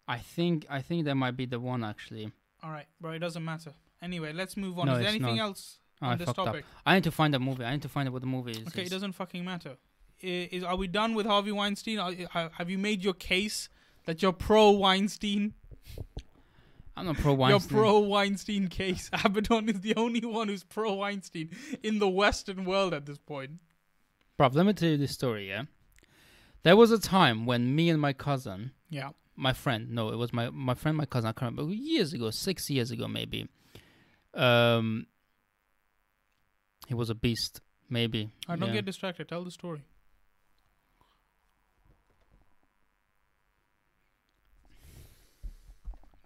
I 0.09 0.19
think 0.19 0.67
I 0.71 0.81
think 0.83 1.05
that 1.07 1.15
might 1.15 1.37
be 1.37 1.47
the 1.47 1.61
one 1.61 1.85
actually. 1.85 2.33
All 2.63 2.71
right, 2.71 2.87
bro, 3.01 3.13
it 3.13 3.19
doesn't 3.21 3.45
matter. 3.45 3.73
Anyway, 4.03 4.33
let's 4.33 4.57
move 4.57 4.79
on. 4.79 4.87
No, 4.87 4.93
Is 4.95 4.99
there 5.01 5.09
anything 5.09 5.37
not. 5.37 5.43
else 5.49 5.79
Oh, 6.03 6.07
on 6.07 6.13
I 6.13 6.17
this 6.17 6.27
fucked 6.27 6.39
up. 6.39 6.57
I 6.87 6.95
need 6.95 7.05
to 7.05 7.11
find 7.11 7.35
a 7.35 7.39
movie. 7.39 7.65
I 7.65 7.73
need 7.73 7.83
to 7.83 7.89
find 7.89 8.09
out 8.09 8.13
what 8.15 8.23
the 8.23 8.27
movie 8.29 8.53
is. 8.53 8.67
Okay, 8.69 8.83
it 8.83 8.85
Is- 8.85 8.91
doesn't 8.91 9.13
fucking 9.13 9.45
matter. 9.45 9.77
I- 10.23 10.49
Is, 10.53 10.65
are 10.65 10.77
we 10.77 10.87
done 10.87 11.15
with 11.15 11.27
Harvey 11.27 11.53
Weinstein? 11.53 11.99
Are, 11.99 12.13
have 12.59 12.69
you 12.71 12.79
made 12.79 13.03
your 13.05 13.15
case 13.15 13.69
that 14.07 14.21
you're 14.23 14.33
pro 14.33 14.71
Weinstein? 14.71 15.55
I'm 16.97 17.07
not 17.07 17.17
pro 17.17 17.33
Weinstein. 17.33 17.77
Your 17.77 17.85
pro 17.85 17.99
Weinstein 18.01 18.69
case. 18.69 19.09
Abaddon 19.25 19.69
is 19.69 19.81
the 19.81 19.95
only 19.97 20.21
one 20.21 20.49
who's 20.49 20.65
pro 20.65 20.93
Weinstein 20.95 21.51
in 21.83 21.99
the 21.99 22.09
Western 22.09 22.65
world 22.65 22.93
at 22.93 23.07
this 23.07 23.19
point. 23.19 23.53
Bruv, 24.39 24.55
let 24.55 24.67
me 24.67 24.73
tell 24.73 24.91
you 24.91 24.97
this 24.97 25.13
story, 25.13 25.49
yeah? 25.49 25.63
There 26.63 26.77
was 26.77 26.91
a 26.91 26.99
time 26.99 27.47
when 27.47 27.75
me 27.75 27.89
and 27.89 28.01
my 28.01 28.13
cousin, 28.13 28.73
Yeah. 28.91 29.11
my 29.35 29.53
friend, 29.55 29.91
no, 29.91 30.11
it 30.11 30.17
was 30.17 30.33
my, 30.33 30.51
my 30.51 30.75
friend, 30.75 30.97
my 30.97 31.07
cousin, 31.07 31.29
I 31.29 31.33
can't 31.33 31.57
remember, 31.57 31.75
years 31.75 32.13
ago, 32.13 32.31
six 32.31 32.69
years 32.69 32.91
ago 32.91 33.09
maybe. 33.09 33.49
Um, 34.35 35.07
he 36.87 36.95
was 36.95 37.09
a 37.09 37.15
beast, 37.15 37.61
maybe. 37.89 38.31
I 38.47 38.57
don't 38.57 38.69
yeah. 38.69 38.75
get 38.75 38.85
distracted. 38.85 39.29
Tell 39.29 39.45
the 39.45 39.51
story. 39.51 39.83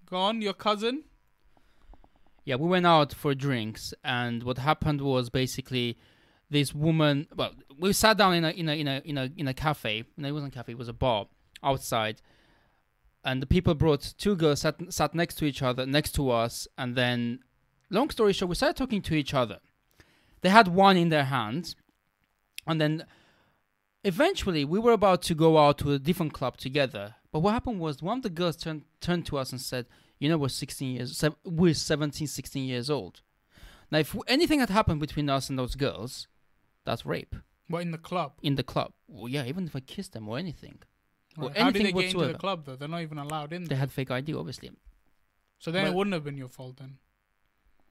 Go 0.07 0.19
on, 0.19 0.43
your 0.43 0.53
cousin. 0.53 1.05
Yeah, 2.45 2.57
we 2.57 2.69
went 2.69 2.87
out 2.87 3.15
for 3.15 3.35
drinks, 3.35 3.95
and 4.05 4.43
what 4.43 4.59
happened 4.59 5.01
was 5.01 5.31
basically 5.31 5.97
this 6.51 6.75
woman. 6.75 7.27
Well, 7.35 7.53
we 7.79 7.93
sat 7.95 8.19
down 8.19 8.35
in 8.35 8.45
a 8.45 8.51
in 8.51 8.69
a 8.69 8.73
in 8.73 8.89
a 8.89 9.03
in 9.05 9.19
a 9.19 9.31
in 9.37 9.49
a 9.49 9.55
cafe. 9.55 10.05
No, 10.17 10.29
it 10.29 10.33
wasn't 10.33 10.53
a 10.53 10.57
cafe; 10.57 10.73
it 10.73 10.79
was 10.79 10.89
a 10.89 10.93
bar 10.93 11.27
outside. 11.63 12.21
And 13.25 13.41
the 13.41 13.47
people 13.47 13.75
brought 13.75 14.13
two 14.19 14.37
girls 14.37 14.61
sat 14.61 14.77
sat 14.93 15.15
next 15.15 15.37
to 15.37 15.47
each 15.47 15.63
other, 15.63 15.87
next 15.87 16.13
to 16.17 16.31
us, 16.31 16.69
and 16.77 16.95
then, 16.95 17.41
long 17.89 18.11
story 18.11 18.35
short, 18.35 18.51
we 18.51 18.55
started 18.57 18.77
talking 18.77 19.01
to 19.03 19.15
each 19.15 19.33
other. 19.33 19.61
They 20.43 20.51
had 20.51 20.69
one 20.69 20.99
in 20.99 21.09
their 21.09 21.25
hands, 21.25 21.77
and 22.67 22.79
then 22.79 23.07
eventually 24.05 24.67
we 24.67 24.79
were 24.79 24.93
about 24.93 25.23
to 25.23 25.35
go 25.35 25.57
out 25.57 25.79
to 25.79 25.93
a 25.93 25.99
different 25.99 26.35
club 26.35 26.59
together. 26.59 27.15
But 27.35 27.41
what 27.41 27.53
happened 27.53 27.81
was 27.81 28.01
one 28.01 28.19
of 28.19 28.23
the 28.23 28.31
girls 28.31 28.57
turned 28.57 28.83
turned 29.01 29.27
to 29.27 29.39
us 29.39 29.51
and 29.51 29.61
said, 29.61 29.87
you 30.21 30.29
know 30.29 30.39
we're 30.39 30.49
16 30.49 30.95
years 30.97 31.17
sev- 31.17 31.35
we're 31.45 31.75
17 31.75 32.29
16 32.29 32.65
years 32.65 32.89
old 32.89 33.23
Now, 33.91 33.99
if 33.99 34.15
anything 34.29 34.61
had 34.61 34.71
happened 34.71 35.01
between 35.01 35.29
us 35.29 35.51
and 35.51 35.59
those 35.59 35.75
girls, 35.75 36.29
that's 36.87 37.05
rape 37.05 37.35
What 37.69 37.83
in 37.83 37.91
the 37.91 37.99
club? 37.99 38.35
in 38.41 38.55
the 38.55 38.63
club. 38.63 38.93
Well, 39.09 39.29
yeah, 39.29 39.45
even 39.47 39.67
if 39.67 39.75
I 39.75 39.81
kissed 39.81 40.13
them 40.13 40.29
or 40.29 40.39
anything, 40.39 40.79
Or 41.37 41.49
Right. 41.49 41.57
How 41.59 41.71
did 41.73 41.85
they 41.87 41.93
get 41.93 42.05
into 42.15 42.27
the 42.35 42.39
club 42.45 42.65
though? 42.67 42.77
They're 42.77 42.95
not 42.97 43.03
even 43.03 43.19
allowed 43.19 43.53
in. 43.53 43.63
There. 43.63 43.69
They 43.71 43.75
there. 43.75 43.79
had 43.79 43.91
fake 43.91 44.13
ID, 44.13 44.33
obviously. 44.35 44.71
So 45.59 45.73
then 45.73 45.87
it 45.87 45.89
but- 45.91 45.97
wouldn't 45.97 46.15
have 46.15 46.23
been 46.25 46.39
your 46.39 46.49
fault 46.59 46.77
then. 46.77 46.99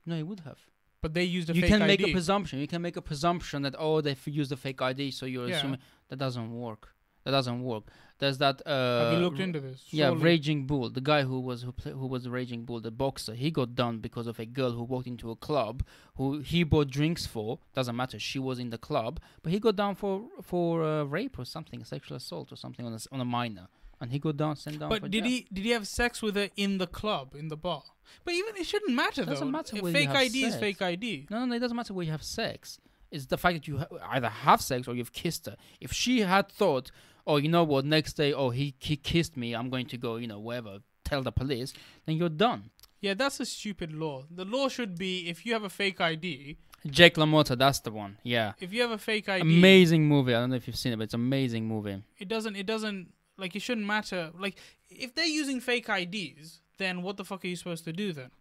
No, 0.05 0.15
it 0.15 0.25
would 0.29 0.39
have. 0.41 0.59
But 1.01 1.13
they 1.13 1.25
used 1.25 1.49
a 1.49 1.53
you 1.53 1.61
fake 1.63 1.69
can 1.71 1.81
ID. 1.81 1.87
make 1.87 2.07
a 2.07 2.11
presumption. 2.13 2.59
You 2.59 2.67
can 2.67 2.81
make 2.81 2.95
a 2.95 3.01
presumption 3.01 3.61
that 3.63 3.75
oh 3.77 3.99
they 3.99 4.11
f- 4.11 4.27
used 4.27 4.53
a 4.53 4.55
fake 4.65 4.81
ID, 4.81 5.11
so 5.11 5.25
you're 5.25 5.49
Yeah. 5.49 5.57
assuming 5.57 5.79
that 6.07 6.15
doesn't 6.17 6.49
work. 6.53 6.92
That 7.23 7.31
doesn't 7.31 7.63
work. 7.63 7.83
There's 8.19 8.37
that. 8.39 8.61
Uh, 8.65 9.05
have 9.05 9.13
you 9.13 9.19
looked 9.19 9.39
into 9.39 9.59
this? 9.59 9.83
Yeah, 9.89 10.13
Raging 10.15 10.65
Bull, 10.65 10.89
the 10.89 11.01
guy 11.01 11.23
who 11.23 11.39
was 11.39 11.63
who, 11.63 11.71
play, 11.71 11.91
who 11.91 12.05
was 12.07 12.27
Raging 12.29 12.63
Bull, 12.63 12.79
the 12.79 12.91
boxer, 12.91 13.33
he 13.33 13.49
got 13.51 13.75
done 13.75 13.99
because 13.99 14.27
of 14.27 14.39
a 14.39 14.45
girl 14.45 14.71
who 14.71 14.83
walked 14.83 15.07
into 15.07 15.31
a 15.31 15.35
club 15.35 15.83
who 16.15 16.39
he 16.39 16.63
bought 16.63 16.89
drinks 16.89 17.25
for. 17.25 17.59
Doesn't 17.73 17.95
matter, 17.95 18.19
she 18.19 18.39
was 18.39 18.59
in 18.59 18.69
the 18.69 18.77
club, 18.77 19.19
but 19.41 19.51
he 19.51 19.59
got 19.59 19.75
down 19.75 19.95
for 19.95 20.23
for 20.41 20.83
uh, 20.83 21.03
rape 21.03 21.37
or 21.39 21.45
something, 21.45 21.83
sexual 21.83 22.17
assault 22.17 22.51
or 22.51 22.55
something 22.55 22.85
on 22.85 22.93
a, 22.93 22.99
on 23.11 23.19
a 23.19 23.25
minor, 23.25 23.67
and 23.99 24.11
he 24.11 24.19
got 24.19 24.37
down 24.37 24.55
sent 24.55 24.79
down. 24.79 24.89
for 24.91 24.99
But 24.99 25.11
did 25.11 25.23
jail. 25.23 25.31
he 25.31 25.47
did 25.51 25.65
he 25.65 25.71
have 25.71 25.87
sex 25.87 26.21
with 26.21 26.35
her 26.35 26.49
in 26.55 26.77
the 26.77 26.87
club 26.87 27.35
in 27.35 27.47
the 27.47 27.57
bar? 27.57 27.83
But 28.25 28.33
even 28.35 28.55
it 28.57 28.65
shouldn't 28.65 28.93
matter 28.93 29.25
Doesn't 29.25 29.47
though. 29.47 29.51
matter 29.51 29.77
A 29.77 29.81
where 29.81 29.91
you 29.91 29.97
fake 29.97 30.07
have 30.09 30.17
ID 30.17 30.43
is 30.45 30.55
fake 30.57 30.81
ID. 30.81 31.27
No, 31.29 31.39
no, 31.39 31.45
no, 31.45 31.55
it 31.55 31.59
doesn't 31.59 31.75
matter 31.75 31.93
where 31.93 32.05
you 32.05 32.11
have 32.11 32.23
sex. 32.23 32.79
It's 33.11 33.27
the 33.27 33.37
fact 33.37 33.55
that 33.55 33.67
you 33.67 33.77
ha- 33.77 33.87
either 34.09 34.29
have 34.29 34.59
sex 34.61 34.87
or 34.87 34.95
you've 34.95 35.13
kissed 35.13 35.45
her. 35.45 35.55
If 35.79 35.91
she 35.93 36.21
had 36.21 36.49
thought, 36.49 36.91
oh, 37.25 37.37
you 37.37 37.49
know 37.49 37.63
what, 37.63 37.85
next 37.85 38.13
day, 38.13 38.33
oh, 38.33 38.49
he, 38.49 38.75
he 38.79 38.95
kissed 38.95 39.37
me, 39.37 39.53
I'm 39.53 39.69
going 39.69 39.87
to 39.87 39.97
go, 39.97 40.17
you 40.17 40.27
know, 40.27 40.39
wherever, 40.39 40.79
tell 41.03 41.21
the 41.21 41.31
police, 41.31 41.73
then 42.05 42.17
you're 42.17 42.29
done. 42.29 42.69
Yeah, 42.99 43.13
that's 43.13 43.39
a 43.39 43.45
stupid 43.45 43.91
law. 43.93 44.23
The 44.31 44.45
law 44.45 44.69
should 44.69 44.97
be 44.97 45.29
if 45.29 45.45
you 45.45 45.53
have 45.53 45.63
a 45.63 45.69
fake 45.69 45.99
ID, 45.99 46.57
Jake 46.87 47.15
LaMotta, 47.15 47.57
that's 47.57 47.79
the 47.79 47.91
one. 47.91 48.17
Yeah. 48.23 48.53
if 48.59 48.73
you 48.73 48.81
have 48.81 48.91
a 48.91 48.97
fake 48.97 49.29
ID, 49.29 49.41
Amazing 49.41 50.07
movie. 50.07 50.33
I 50.33 50.39
don't 50.39 50.49
know 50.49 50.55
if 50.55 50.67
you've 50.67 50.75
seen 50.75 50.93
it, 50.93 50.97
but 50.97 51.03
it's 51.03 51.13
an 51.13 51.21
amazing 51.21 51.67
movie. 51.67 52.01
it 52.19 52.27
doesn't 52.27 52.55
it 52.55 52.65
doesn't 52.65 53.13
like 53.37 53.55
it 53.55 53.61
shouldn't 53.61 53.87
matter. 53.87 54.31
Like 54.37 54.57
if 54.89 55.15
they're 55.15 55.25
using 55.25 55.59
fake 55.59 55.87
IDs, 55.89 56.61
then 56.77 57.01
what 57.01 57.17
the 57.17 57.25
fuck 57.25 57.45
are 57.45 57.47
you 57.47 57.55
supposed 57.55 57.85
to 57.85 57.93
do 57.93 58.11
then? 58.11 58.31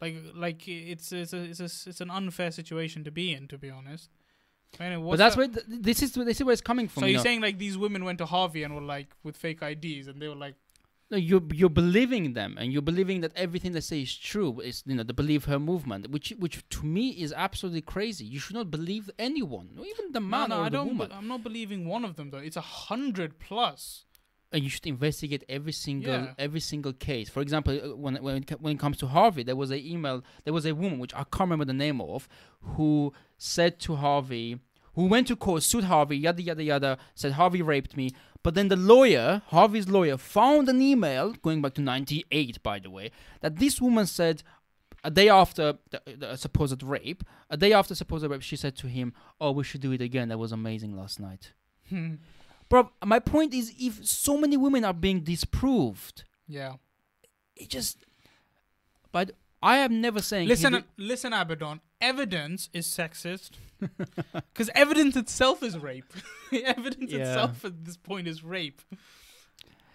Like 0.00 0.16
like 0.34 0.68
it's 0.68 1.12
it's 1.12 1.32
a, 1.32 1.42
it's 1.42 1.60
a, 1.60 1.64
it's 1.64 2.00
an 2.00 2.10
unfair 2.10 2.50
situation 2.50 3.04
to 3.04 3.10
be 3.10 3.32
in, 3.32 3.48
to 3.48 3.58
be 3.58 3.70
honest. 3.70 4.10
Anyway, 4.80 5.10
but 5.10 5.16
that's 5.18 5.36
that- 5.36 5.38
where 5.38 5.48
th- 5.48 5.66
this 5.68 6.02
is 6.02 6.12
this 6.12 6.38
is 6.40 6.44
where 6.44 6.52
it's 6.52 6.62
coming 6.62 6.88
from. 6.88 7.02
So 7.02 7.06
you 7.06 7.12
you're 7.12 7.18
know. 7.18 7.22
saying 7.24 7.40
like 7.42 7.58
these 7.58 7.76
women 7.76 8.04
went 8.04 8.18
to 8.18 8.26
Harvey 8.26 8.62
and 8.62 8.74
were 8.74 8.80
like 8.80 9.08
with 9.22 9.36
fake 9.36 9.60
IDs, 9.62 10.08
and 10.08 10.20
they 10.20 10.28
were 10.28 10.34
like, 10.46 10.54
No, 11.10 11.18
you're 11.18 11.42
you're 11.52 11.68
believing 11.84 12.32
them, 12.32 12.56
and 12.58 12.72
you're 12.72 12.80
believing 12.90 13.20
that 13.20 13.32
everything 13.36 13.72
they 13.72 13.80
say 13.82 14.00
is 14.00 14.16
true. 14.16 14.60
Is 14.60 14.82
you 14.86 14.94
know 14.94 15.02
the 15.02 15.12
believe 15.12 15.44
her 15.44 15.58
movement, 15.58 16.10
which 16.10 16.30
which 16.38 16.56
to 16.70 16.86
me 16.86 17.10
is 17.10 17.32
absolutely 17.46 17.82
crazy. 17.82 18.24
You 18.24 18.38
should 18.40 18.56
not 18.56 18.70
believe 18.70 19.10
anyone, 19.18 19.68
even 19.92 20.12
the 20.12 20.20
no, 20.20 20.26
man 20.34 20.48
no, 20.48 20.56
or 20.60 20.62
I 20.62 20.68
the 20.70 20.76
don't. 20.78 20.88
woman. 20.88 21.08
be- 21.08 21.14
I'm 21.14 21.28
not 21.28 21.42
believing 21.42 21.84
one 21.86 22.04
of 22.04 22.16
them 22.16 22.30
though. 22.30 22.38
It's 22.48 22.56
a 22.56 22.62
hundred 22.88 23.38
plus. 23.38 24.04
And 24.52 24.62
you 24.62 24.68
should 24.70 24.86
investigate 24.86 25.44
every 25.48 25.72
single 25.72 26.12
Yeah. 26.12 26.34
every 26.38 26.60
single 26.60 26.92
case. 26.92 27.28
For 27.28 27.40
example, 27.40 27.72
uh, 27.82 27.96
when 27.96 28.16
when 28.22 28.36
it, 28.42 28.50
when 28.60 28.72
it 28.76 28.78
comes 28.78 28.96
to 28.98 29.06
Harvey, 29.06 29.42
there 29.42 29.56
was 29.56 29.70
a 29.70 29.78
email. 29.92 30.22
There 30.44 30.52
was 30.52 30.66
a 30.66 30.74
woman 30.74 30.98
which 30.98 31.14
I 31.14 31.24
can't 31.24 31.40
remember 31.50 31.64
the 31.64 31.72
name 31.86 32.00
of, 32.00 32.28
who 32.60 33.12
said 33.38 33.78
to 33.80 33.96
Harvey, 33.96 34.58
who 34.94 35.06
went 35.06 35.26
to 35.28 35.36
court, 35.36 35.62
sued 35.62 35.84
Harvey, 35.84 36.16
yada 36.18 36.42
yada 36.42 36.62
yada, 36.62 36.98
said 37.14 37.32
Harvey 37.32 37.62
raped 37.62 37.96
me. 37.96 38.10
But 38.42 38.54
then 38.54 38.68
the 38.68 38.76
lawyer, 38.76 39.42
Harvey's 39.48 39.88
lawyer, 39.88 40.16
found 40.18 40.68
an 40.68 40.82
email 40.82 41.32
going 41.42 41.62
back 41.62 41.74
to 41.74 41.80
'98, 41.80 42.62
by 42.62 42.78
the 42.80 42.90
way, 42.90 43.10
that 43.40 43.56
this 43.56 43.80
woman 43.80 44.06
said. 44.06 44.42
A 45.04 45.10
day 45.10 45.28
after 45.28 45.78
the, 45.90 46.00
the 46.16 46.36
supposed 46.36 46.80
rape, 46.80 47.24
a 47.50 47.56
day 47.56 47.72
after 47.72 47.92
supposed 47.92 48.24
rape, 48.24 48.40
she 48.40 48.54
said 48.54 48.76
to 48.76 48.86
him, 48.86 49.12
"Oh, 49.40 49.50
we 49.50 49.64
should 49.64 49.80
do 49.80 49.90
it 49.90 50.00
again. 50.00 50.28
That 50.28 50.38
was 50.38 50.52
amazing 50.52 50.94
last 50.96 51.18
night." 51.18 51.50
Bro, 52.72 52.90
my 53.04 53.18
point 53.18 53.52
is, 53.52 53.70
if 53.78 54.02
so 54.06 54.38
many 54.38 54.56
women 54.56 54.82
are 54.82 54.94
being 54.94 55.20
disproved, 55.20 56.24
yeah. 56.48 56.76
it 57.54 57.68
just. 57.68 57.98
But 59.12 59.32
I 59.62 59.76
am 59.76 60.00
never 60.00 60.22
saying. 60.22 60.48
Listen, 60.48 60.82
listen, 60.96 61.34
Abaddon. 61.34 61.82
Evidence 62.00 62.70
is 62.72 62.86
sexist 62.86 63.50
because 64.54 64.70
evidence 64.74 65.16
itself 65.16 65.62
is 65.62 65.76
rape. 65.76 66.14
evidence 66.64 67.12
Yeah. 67.12 67.18
itself 67.18 67.62
at 67.66 67.84
this 67.84 67.98
point 67.98 68.26
is 68.26 68.42
rape. 68.42 68.80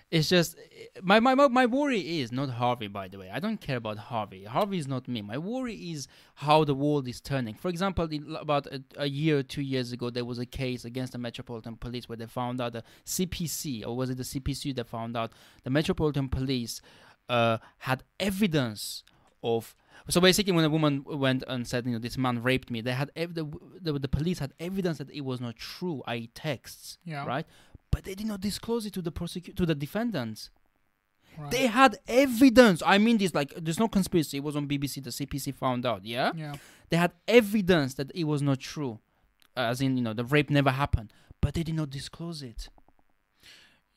It's 0.09 0.29
just 0.29 0.55
my, 1.03 1.19
my 1.19 1.35
my 1.35 1.47
my 1.49 1.65
worry 1.65 2.19
is 2.21 2.31
not 2.31 2.49
Harvey. 2.49 2.87
By 2.87 3.07
the 3.09 3.17
way, 3.19 3.29
I 3.29 3.39
don't 3.39 3.59
care 3.59 3.77
about 3.77 3.97
Harvey. 3.97 4.45
Harvey 4.45 4.77
is 4.77 4.87
not 4.87 5.07
me. 5.07 5.21
My 5.21 5.37
worry 5.37 5.75
is 5.75 6.07
how 6.35 6.63
the 6.63 6.73
world 6.73 7.07
is 7.07 7.19
turning. 7.19 7.55
For 7.55 7.67
example, 7.67 8.05
in, 8.05 8.35
about 8.39 8.67
a, 8.67 8.81
a 8.95 9.07
year 9.07 9.39
or 9.39 9.43
two 9.43 9.61
years 9.61 9.91
ago, 9.91 10.09
there 10.09 10.23
was 10.25 10.39
a 10.39 10.45
case 10.45 10.85
against 10.85 11.11
the 11.11 11.17
Metropolitan 11.19 11.75
Police 11.75 12.07
where 12.07 12.15
they 12.15 12.25
found 12.25 12.61
out 12.61 12.73
the 12.73 12.83
CPC 13.05 13.85
or 13.85 13.95
was 13.97 14.09
it 14.09 14.17
the 14.17 14.23
CPC 14.23 14.75
that 14.75 14.87
found 14.87 15.17
out 15.17 15.31
the 15.63 15.69
Metropolitan 15.69 16.29
Police 16.29 16.81
uh, 17.29 17.57
had 17.79 18.03
evidence 18.19 19.03
of. 19.43 19.75
So 20.09 20.21
basically, 20.21 20.53
when 20.53 20.63
a 20.63 20.69
woman 20.69 21.03
went 21.05 21.43
and 21.49 21.67
said, 21.67 21.85
"You 21.85 21.91
know, 21.93 21.99
this 21.99 22.17
man 22.17 22.41
raped 22.41 22.71
me," 22.71 22.79
they 22.79 22.93
had 22.93 23.11
ev- 23.17 23.33
the, 23.33 23.45
the 23.81 23.91
the 23.99 24.07
police 24.07 24.39
had 24.39 24.53
evidence 24.59 24.99
that 24.99 25.09
it 25.11 25.21
was 25.21 25.41
not 25.41 25.57
true, 25.57 26.01
i.e., 26.07 26.29
texts, 26.33 26.97
Yeah. 27.03 27.25
right? 27.25 27.45
But 27.91 28.03
they 28.03 28.15
did 28.15 28.27
not 28.27 28.41
disclose 28.41 28.85
it 28.85 28.93
to 28.93 29.01
the 29.01 29.11
prosecu- 29.11 29.55
to 29.55 29.65
the 29.65 29.75
defendants. 29.75 30.49
Right. 31.37 31.51
They 31.51 31.67
had 31.67 31.97
evidence. 32.07 32.81
I 32.85 32.97
mean, 32.97 33.17
this 33.17 33.33
like 33.33 33.53
there's 33.55 33.79
no 33.79 33.87
conspiracy. 33.87 34.37
It 34.37 34.43
was 34.43 34.55
on 34.55 34.67
BBC. 34.67 35.03
The 35.03 35.11
CPC 35.11 35.53
found 35.53 35.85
out. 35.85 36.03
Yeah, 36.03 36.31
yeah. 36.35 36.55
they 36.89 36.97
had 36.97 37.13
evidence 37.27 37.93
that 37.95 38.11
it 38.15 38.23
was 38.23 38.41
not 38.41 38.59
true, 38.59 38.99
as 39.55 39.81
in 39.81 39.97
you 39.97 40.03
know 40.03 40.13
the 40.13 40.25
rape 40.25 40.49
never 40.49 40.71
happened. 40.71 41.13
But 41.39 41.53
they 41.53 41.63
did 41.63 41.75
not 41.75 41.89
disclose 41.91 42.41
it. 42.41 42.69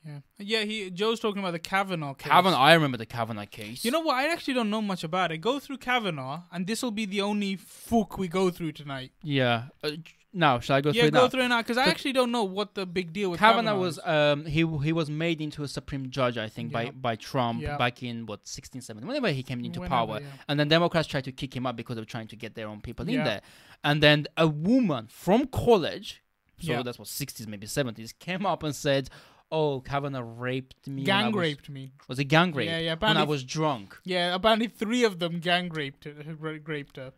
Yeah. 0.07 0.19
Yeah. 0.39 0.65
He 0.65 0.91
Joe's 0.91 1.19
talking 1.19 1.41
about 1.41 1.53
the 1.53 1.59
Kavanaugh 1.59 2.15
case. 2.15 2.31
Kavanaugh, 2.31 2.59
I 2.59 2.75
remember 2.75 2.99
the 2.99 3.07
Kavanaugh 3.07 3.47
case. 3.47 3.85
You 3.85 3.91
know 3.91 4.01
what? 4.01 4.17
I 4.17 4.31
actually 4.31 4.55
don't 4.55 4.71
know 4.71 4.83
much 4.83 5.03
about 5.03 5.33
it. 5.33 5.39
Go 5.39 5.59
through 5.59 5.79
Kavanaugh, 5.79 6.43
and 6.53 6.67
this 6.67 6.83
will 6.83 6.91
be 6.91 7.07
the 7.07 7.23
only 7.23 7.57
fook 7.57 8.19
we 8.19 8.29
go 8.29 8.51
through 8.51 8.73
tonight. 8.73 9.13
Yeah. 9.23 9.65
Uh, 9.83 9.93
now, 10.33 10.61
shall 10.61 10.77
I 10.77 10.81
go 10.81 10.91
yeah, 10.91 11.03
through 11.03 11.11
go 11.11 11.23
now? 11.23 11.29
through 11.29 11.43
it 11.43 11.49
now 11.49 11.59
because 11.61 11.77
I 11.77 11.85
actually 11.87 12.13
don't 12.13 12.31
know 12.31 12.45
what 12.45 12.75
the 12.75 12.87
big 12.87 13.13
deal 13.13 13.31
with 13.31 13.41
Kavanaugh 13.41 13.71
Kavanaugh 13.73 13.81
was 13.81 13.99
um 14.05 14.47
he 14.47 14.61
he 14.85 14.93
was 14.93 15.11
made 15.11 15.41
into 15.41 15.63
a 15.65 15.69
supreme 15.69 16.09
judge 16.11 16.39
I 16.39 16.49
think 16.49 16.71
by 16.73 16.85
Yeah. 16.85 16.91
by 16.93 17.17
Trump 17.17 17.63
Yeah. 17.63 17.77
back 17.77 18.03
in 18.03 18.27
what 18.27 18.47
16 18.47 18.81
17 18.81 19.07
whenever 19.09 19.31
he 19.33 19.43
came 19.43 19.65
into 19.65 19.81
Whenever, 19.81 19.95
power 20.07 20.21
yeah. 20.21 20.27
and 20.49 20.59
then 20.61 20.69
Democrats 20.69 21.09
tried 21.09 21.25
to 21.25 21.33
kick 21.33 21.55
him 21.57 21.67
up 21.67 21.75
because 21.77 21.97
they 21.97 22.03
were 22.03 22.07
trying 22.07 22.29
to 22.29 22.37
get 22.37 22.55
their 22.55 22.69
own 22.69 22.81
people 22.81 23.09
in 23.09 23.25
there 23.25 23.41
and 23.83 24.03
then 24.03 24.27
a 24.37 24.47
woman 24.47 25.09
from 25.11 25.47
college 25.47 26.23
so 26.61 26.83
that's 26.83 26.99
what 26.99 27.09
60s 27.09 27.47
maybe 27.47 27.67
70s 27.67 28.13
came 28.19 28.45
up 28.47 28.63
and 28.63 28.75
said 28.77 29.11
oh 29.51 29.81
Kavanaugh 29.81 30.21
raped 30.23 30.87
me 30.87 31.03
gang 31.03 31.33
was, 31.33 31.41
raped 31.41 31.69
me. 31.69 31.93
was 32.07 32.21
it 32.21 32.25
gang 32.27 32.53
rape 32.53 32.69
Yeah, 32.69 32.79
yeah. 32.79 32.95
when 32.95 33.17
I 33.17 33.25
was 33.25 33.43
drunk 33.43 33.99
yeah, 34.05 34.35
apparently 34.35 34.69
three 34.69 35.03
of 35.03 35.19
them 35.19 35.41
gang 35.41 35.71
raped 35.71 36.07
raped 36.39 36.97
her. 36.99 37.13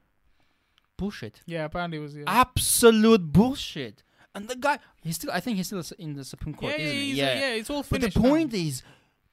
Bullshit 0.96 1.40
Yeah, 1.46 1.64
apparently 1.64 1.98
it 1.98 2.02
was. 2.02 2.16
Yeah, 2.16 2.24
absolute 2.26 3.33
bullshit 3.33 4.02
and 4.35 4.48
the 4.48 4.57
guy 4.57 4.78
he's 5.02 5.16
still 5.16 5.31
I 5.33 5.40
think 5.40 5.57
he's 5.57 5.66
still 5.66 5.83
in 5.98 6.14
the 6.14 6.24
Supreme 6.24 6.55
Court 6.55 6.72
yeah, 6.72 6.78
yeah, 6.78 6.85
isn't 6.87 6.98
he 6.98 7.05
he's- 7.07 7.16
yeah 7.18 7.35
yeah, 7.40 7.55
It's 7.55 7.70
all 7.70 7.83
finished. 7.83 8.14
but 8.14 8.22
the 8.22 8.26
now. 8.28 8.35
point 8.35 8.55
is 8.55 8.83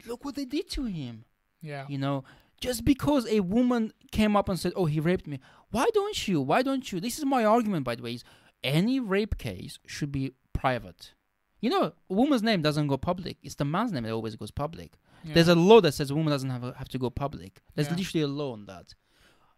look 0.05 0.23
what 0.25 0.35
they 0.35 0.45
did 0.45 0.69
to 0.71 0.85
him 0.85 1.25
Yeah. 1.61 1.85
You 1.89 1.97
know, 1.97 2.23
just 2.61 2.83
because 2.85 3.25
a 3.27 3.39
woman 3.41 3.91
came 4.11 4.35
up 4.35 4.47
and 4.49 4.57
said, 4.59 4.71
"Oh, 4.75 4.85
he 4.85 4.99
raped 4.99 5.27
me," 5.27 5.39
why 5.71 5.85
don't 5.93 6.27
you? 6.27 6.41
Why 6.41 6.61
don't 6.61 6.85
you? 6.91 6.99
This 6.99 7.17
is 7.19 7.25
my 7.25 7.43
argument, 7.45 7.83
by 7.85 7.95
the 7.95 8.03
way. 8.03 8.13
Is 8.15 8.23
any 8.63 8.99
rape 8.99 9.37
case 9.37 9.77
should 9.85 10.11
be 10.11 10.33
private. 10.53 11.13
You 11.61 11.69
know, 11.69 11.83
a 12.09 12.13
woman's 12.13 12.43
name 12.43 12.61
doesn't 12.61 12.87
go 12.87 12.97
public. 12.97 13.37
It's 13.43 13.55
the 13.55 13.65
man's 13.65 13.91
name 13.93 14.03
that 14.03 14.11
always 14.13 14.35
goes 14.37 14.51
public. 14.51 14.91
yeah. 15.23 15.33
There's 15.35 15.47
a 15.49 15.55
law 15.55 15.79
that 15.81 15.93
says 15.93 16.11
a 16.11 16.15
woman 16.15 16.31
doesn't 16.31 16.49
have, 16.49 16.63
have 16.81 16.89
to 16.89 16.97
go 16.97 17.09
public. 17.09 17.61
There's 17.75 17.89
Yeah. 17.89 17.95
literally 17.99 18.23
a 18.23 18.27
law 18.27 18.51
on 18.53 18.65
that. 18.67 18.93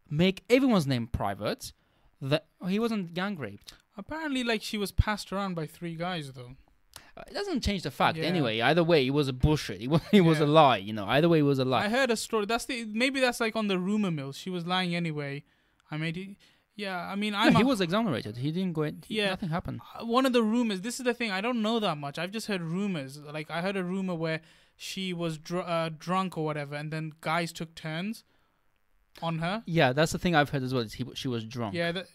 Make 0.09 0.43
everyone's 0.49 0.87
name 0.87 1.05
private. 1.07 1.73
That 2.21 2.45
he 2.67 2.79
wasn't 2.79 3.13
gang 3.13 3.37
raped. 3.37 3.73
Apparently, 3.97 4.43
like 4.43 4.61
she 4.61 4.77
was 4.77 4.91
passed 4.91 5.31
around 5.33 5.55
by 5.55 5.65
three 5.65 5.95
guys 5.95 6.31
though. 6.33 6.55
Uh, 7.17 7.23
It 7.27 7.33
doesn't 7.33 7.61
change 7.61 7.83
the 7.83 7.91
fact. 7.91 8.17
Yeah. 8.17 8.25
Anyway, 8.25 8.61
either 8.61 8.83
way, 8.83 9.05
it 9.05 9.09
was 9.11 9.27
a 9.27 9.33
bullshit. 9.33 9.81
It 9.81 9.89
was, 9.93 10.01
it 10.13 10.21
was 10.21 10.39
a 10.39 10.45
lie. 10.45 10.77
You 10.77 10.93
know, 10.93 11.05
either 11.07 11.27
way, 11.27 11.39
it 11.39 11.43
was 11.53 11.59
a 11.59 11.65
lie. 11.65 11.85
I 11.85 11.89
heard 11.89 12.11
a 12.11 12.15
story. 12.15 12.45
That's 12.45 12.65
the 12.65 12.85
maybe 12.85 13.19
that's 13.19 13.39
like 13.39 13.55
on 13.55 13.67
the 13.67 13.79
rumor 13.79 14.11
mill. 14.11 14.31
She 14.31 14.49
was 14.49 14.65
lying 14.65 14.95
anyway. 14.95 15.43
I 15.89 15.97
made 15.97 16.15
it. 16.17 16.37
Yeah, 16.75 16.97
I 16.97 17.15
mean, 17.15 17.33
No, 17.33 17.49
he 17.51 17.63
was 17.65 17.81
exonerated. 17.81 18.37
He 18.37 18.49
didn't 18.51 18.73
go. 18.73 18.83
In, 18.83 19.03
Yeah. 19.07 19.31
nothing 19.31 19.49
happened. 19.49 19.81
Uh, 19.93 20.05
one 20.05 20.25
of 20.25 20.31
the 20.33 20.41
rumors 20.41 20.81
this 20.81 20.99
is 20.99 21.03
the 21.05 21.13
thing 21.13 21.29
i 21.29 21.41
don't 21.41 21.61
know 21.61 21.79
that 21.79 21.97
much 21.97 22.17
i've 22.17 22.31
just 22.31 22.47
heard 22.47 22.61
rumors 22.61 23.19
like 23.19 23.51
i 23.51 23.61
heard 23.61 23.75
a 23.75 23.83
rumor 23.83 24.15
where 24.15 24.39
she 24.77 25.11
was 25.13 25.37
dr- 25.37 25.67
uh, 25.67 25.89
drunk 26.05 26.37
or 26.37 26.45
whatever 26.45 26.73
and 26.75 26.89
then 26.91 27.11
guys 27.19 27.51
took 27.51 27.75
turns 27.75 28.23
on 29.21 29.39
her 29.39 29.63
Yeah, 29.65 29.93
that's 29.93 30.11
the 30.11 30.17
thing 30.19 30.35
I've 30.35 30.49
heard 30.49 30.63
as 30.63 30.73
well. 30.73 30.83
He, 30.83 31.05
she 31.15 31.27
was 31.27 31.43
drunk. 31.45 31.73
yeah 31.75 31.91
that, 31.91 32.07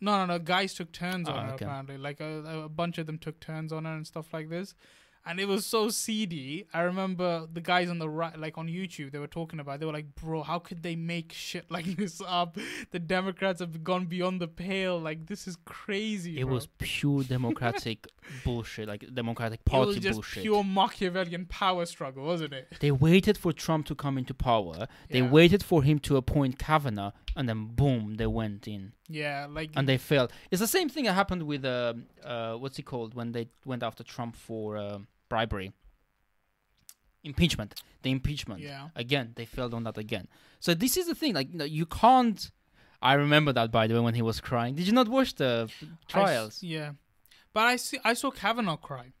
no 0.00 0.16
no 0.18 0.26
no 0.26 0.38
guys 0.38 0.74
took 0.74 0.92
turns 0.92 1.28
on 1.28 1.36
Oh, 1.38 1.46
her 1.48 1.52
okay. 1.54 1.64
apparently 1.64 1.96
like 1.98 2.20
a, 2.20 2.64
a 2.64 2.68
bunch 2.68 2.98
of 2.98 3.06
them 3.06 3.18
took 3.18 3.40
turns 3.40 3.72
on 3.72 3.84
her 3.84 3.94
and 3.94 4.06
stuff 4.06 4.32
like 4.32 4.48
this 4.50 4.74
and 5.26 5.40
it 5.40 5.46
was 5.48 5.64
so 5.64 5.88
seedy. 5.88 6.66
I 6.74 6.80
remember 6.82 7.46
the 7.52 7.60
guys 7.60 7.88
on 7.88 7.98
the 7.98 8.08
right, 8.08 8.38
like 8.38 8.58
on 8.58 8.68
YouTube, 8.68 9.12
they 9.12 9.18
were 9.18 9.26
talking 9.26 9.60
about. 9.60 9.80
They 9.80 9.86
were 9.86 9.92
like, 9.92 10.14
"Bro, 10.14 10.42
how 10.42 10.58
could 10.58 10.82
they 10.82 10.96
make 10.96 11.32
shit 11.32 11.70
like 11.70 11.84
this 11.96 12.20
up? 12.26 12.56
The 12.90 12.98
Democrats 12.98 13.60
have 13.60 13.82
gone 13.84 14.06
beyond 14.06 14.40
the 14.40 14.48
pale. 14.48 14.98
Like 14.98 15.26
this 15.26 15.46
is 15.48 15.56
crazy." 15.64 16.38
It 16.38 16.44
bro. 16.44 16.54
was 16.54 16.68
pure 16.78 17.22
democratic 17.36 18.06
bullshit, 18.44 18.88
like 18.88 19.04
democratic 19.14 19.60
It 19.60 19.64
party 19.66 19.86
was 19.86 19.96
just 19.98 20.14
bullshit. 20.16 20.42
pure 20.42 20.64
Machiavellian 20.64 21.46
power 21.46 21.86
struggle, 21.86 22.24
wasn't 22.24 22.52
it? 22.52 22.72
They 22.80 22.90
waited 22.90 23.36
for 23.38 23.52
Trump 23.52 23.86
to 23.86 23.94
come 23.94 24.18
into 24.18 24.34
power. 24.34 24.86
They 25.10 25.18
Yeah. 25.20 25.30
waited 25.30 25.62
for 25.62 25.82
him 25.82 25.98
to 26.00 26.16
appoint 26.16 26.58
Kavanaugh, 26.58 27.12
and 27.36 27.48
then 27.48 27.66
boom, 27.66 28.14
they 28.16 28.26
went 28.26 28.66
in 28.68 28.92
Yeah, 29.08 29.46
like 29.50 29.70
and 29.76 29.88
they 29.88 29.98
failed. 29.98 30.32
It's 30.50 30.60
the 30.60 30.66
same 30.66 30.88
thing 30.88 31.04
that 31.04 31.14
happened 31.14 31.42
with 31.44 31.64
uh, 31.64 31.94
uh, 32.24 32.54
what's 32.56 32.78
it 32.78 32.84
called 32.84 33.14
when 33.14 33.32
they 33.32 33.48
went 33.64 33.82
after 33.82 34.02
Trump 34.04 34.36
for 34.36 34.76
uh, 34.76 34.98
bribery, 35.28 35.72
impeachment. 37.22 37.74
The 38.02 38.10
impeachment. 38.10 38.60
yeah. 38.60 38.88
Again, 38.94 39.32
they 39.34 39.46
failed 39.46 39.72
on 39.72 39.84
that 39.84 39.96
again. 39.96 40.28
So 40.60 40.74
this 40.74 40.96
is 40.96 41.06
the 41.06 41.14
thing. 41.14 41.34
Like 41.34 41.50
you, 41.52 41.58
know, 41.58 41.64
you 41.64 41.86
can't. 41.86 42.50
I 43.00 43.14
remember 43.14 43.52
that 43.52 43.70
by 43.70 43.86
the 43.86 43.94
way 43.94 44.00
when 44.00 44.14
he 44.14 44.22
was 44.22 44.40
crying. 44.40 44.74
Did 44.74 44.86
you 44.86 44.92
not 44.92 45.08
watch 45.08 45.34
the 45.34 45.70
trials? 46.08 46.62
yeah, 46.62 46.92
but 47.52 47.60
I 47.60 47.76
see. 47.76 47.98
I 48.04 48.14
saw 48.14 48.30
Kavanaugh 48.30 48.76
cry. 48.76 49.12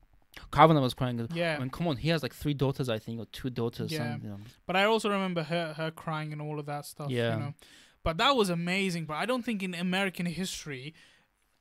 Kavanaugh 0.52 0.80
was 0.80 0.94
crying. 0.94 1.26
Yeah, 1.32 1.56
I 1.56 1.60
mean, 1.60 1.70
come 1.70 1.88
on, 1.88 1.96
he 1.96 2.08
has 2.10 2.22
like 2.22 2.34
three 2.34 2.54
daughters, 2.54 2.88
I 2.88 2.98
think, 2.98 3.20
or 3.20 3.26
two 3.26 3.50
daughters. 3.50 3.92
Yeah. 3.92 4.16
you 4.22 4.28
know. 4.28 4.38
But 4.66 4.76
I 4.76 4.84
also 4.84 5.08
remember 5.08 5.42
her 5.44 5.74
her 5.74 5.90
crying 5.90 6.32
and 6.32 6.42
all 6.42 6.58
of 6.58 6.66
that 6.66 6.86
stuff. 6.86 7.10
Yeah. 7.10 7.34
You 7.34 7.40
know? 7.40 7.54
But 8.02 8.18
that 8.18 8.36
was 8.36 8.50
amazing. 8.50 9.06
But 9.06 9.14
I 9.14 9.26
don't 9.26 9.44
think 9.44 9.62
in 9.62 9.74
American 9.74 10.26
history, 10.26 10.94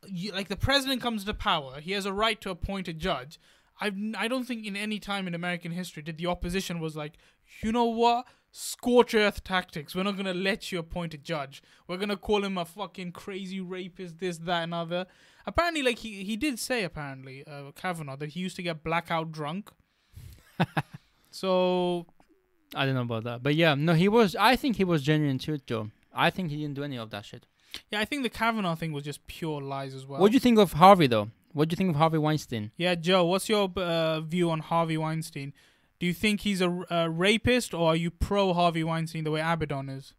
you, 0.05 0.33
like 0.33 0.49
the 0.49 0.57
president 0.57 1.01
comes 1.01 1.23
to 1.23 1.33
power, 1.33 1.79
he 1.79 1.93
has 1.93 2.05
a 2.05 2.13
right 2.13 2.39
to 2.41 2.49
appoint 2.49 2.87
a 2.87 2.93
judge. 2.93 3.39
I 3.83 3.91
I 4.17 4.27
don't 4.27 4.45
think 4.45 4.65
in 4.65 4.75
any 4.75 4.99
time 4.99 5.27
in 5.27 5.35
American 5.35 5.71
history 5.71 6.03
did 6.03 6.17
the 6.17 6.27
opposition 6.27 6.79
was 6.79 6.95
like, 6.95 7.13
you 7.61 7.71
know 7.71 7.85
what, 7.85 8.25
scorch 8.51 9.13
earth 9.13 9.43
tactics. 9.43 9.93
We're 9.93 10.03
not 10.03 10.15
gonna 10.15 10.33
let 10.33 10.71
you 10.71 10.79
appoint 10.79 11.13
a 11.13 11.17
judge. 11.17 11.61
We're 11.87 11.97
gonna 11.97 12.17
call 12.17 12.45
him 12.45 12.57
a 12.57 12.65
fucking 12.65 13.11
crazy 13.11 13.59
rapist, 13.59 14.19
this, 14.19 14.37
that, 14.39 14.63
and 14.63 14.73
other. 14.73 15.05
Apparently, 15.45 15.83
like 15.83 15.99
he 15.99 16.23
he 16.23 16.37
did 16.37 16.59
say 16.59 16.83
apparently, 16.83 17.43
uh, 17.45 17.71
Kavanaugh 17.75 18.15
that 18.15 18.29
he 18.29 18.39
used 18.39 18.55
to 18.55 18.63
get 18.63 18.83
blackout 18.83 19.31
drunk. 19.33 19.69
so 21.31 22.05
I 22.73 22.85
don't 22.85 22.95
know 22.95 23.01
about 23.01 23.25
that, 23.25 23.43
but 23.43 23.55
yeah, 23.55 23.75
no, 23.75 23.95
he 23.95 24.07
was. 24.07 24.35
I 24.37 24.55
think 24.55 24.77
he 24.77 24.85
was 24.85 25.01
genuine 25.03 25.39
too, 25.39 25.57
Joe. 25.57 25.91
I 26.13 26.29
think 26.29 26.51
he 26.51 26.57
didn't 26.57 26.75
do 26.75 26.83
any 26.83 26.97
of 26.97 27.09
that 27.09 27.25
shit. 27.25 27.47
Yeah, 27.91 27.99
I 27.99 28.05
think 28.05 28.23
the 28.23 28.29
Kavanaugh 28.29 28.75
thing 28.75 28.93
was 28.93 29.03
just 29.03 29.25
pure 29.27 29.59
lies 29.59 29.93
as 29.95 30.05
well. 30.05 30.21
what 30.21 30.29
do 30.29 30.35
you 30.35 30.39
think 30.39 30.59
of 30.59 30.73
Harvey 30.73 31.07
though? 31.07 31.31
What 31.53 31.69
do 31.69 31.73
you 31.73 31.77
think 31.77 31.91
of 31.91 31.95
Harvey 31.95 32.17
Weinstein? 32.17 32.71
yeah, 32.77 32.95
Joe, 32.95 33.25
what's 33.25 33.47
your 33.47 33.71
uh, 33.77 34.19
view 34.21 34.49
on 34.51 34.59
Harvey 34.59 34.97
Weinstein? 34.97 35.53
Do 35.99 36.07
you 36.07 36.13
think 36.13 36.41
he's 36.41 36.59
a, 36.61 36.83
a 36.89 37.09
rapist, 37.09 37.73
or 37.73 37.89
are 37.89 37.95
you 37.95 38.11
pro 38.11 38.53
Harvey 38.53 38.83
Weinstein 38.83 39.23
the 39.23 39.31
way 39.31 39.39
Abaddon 39.41 39.87
is? 39.89 40.13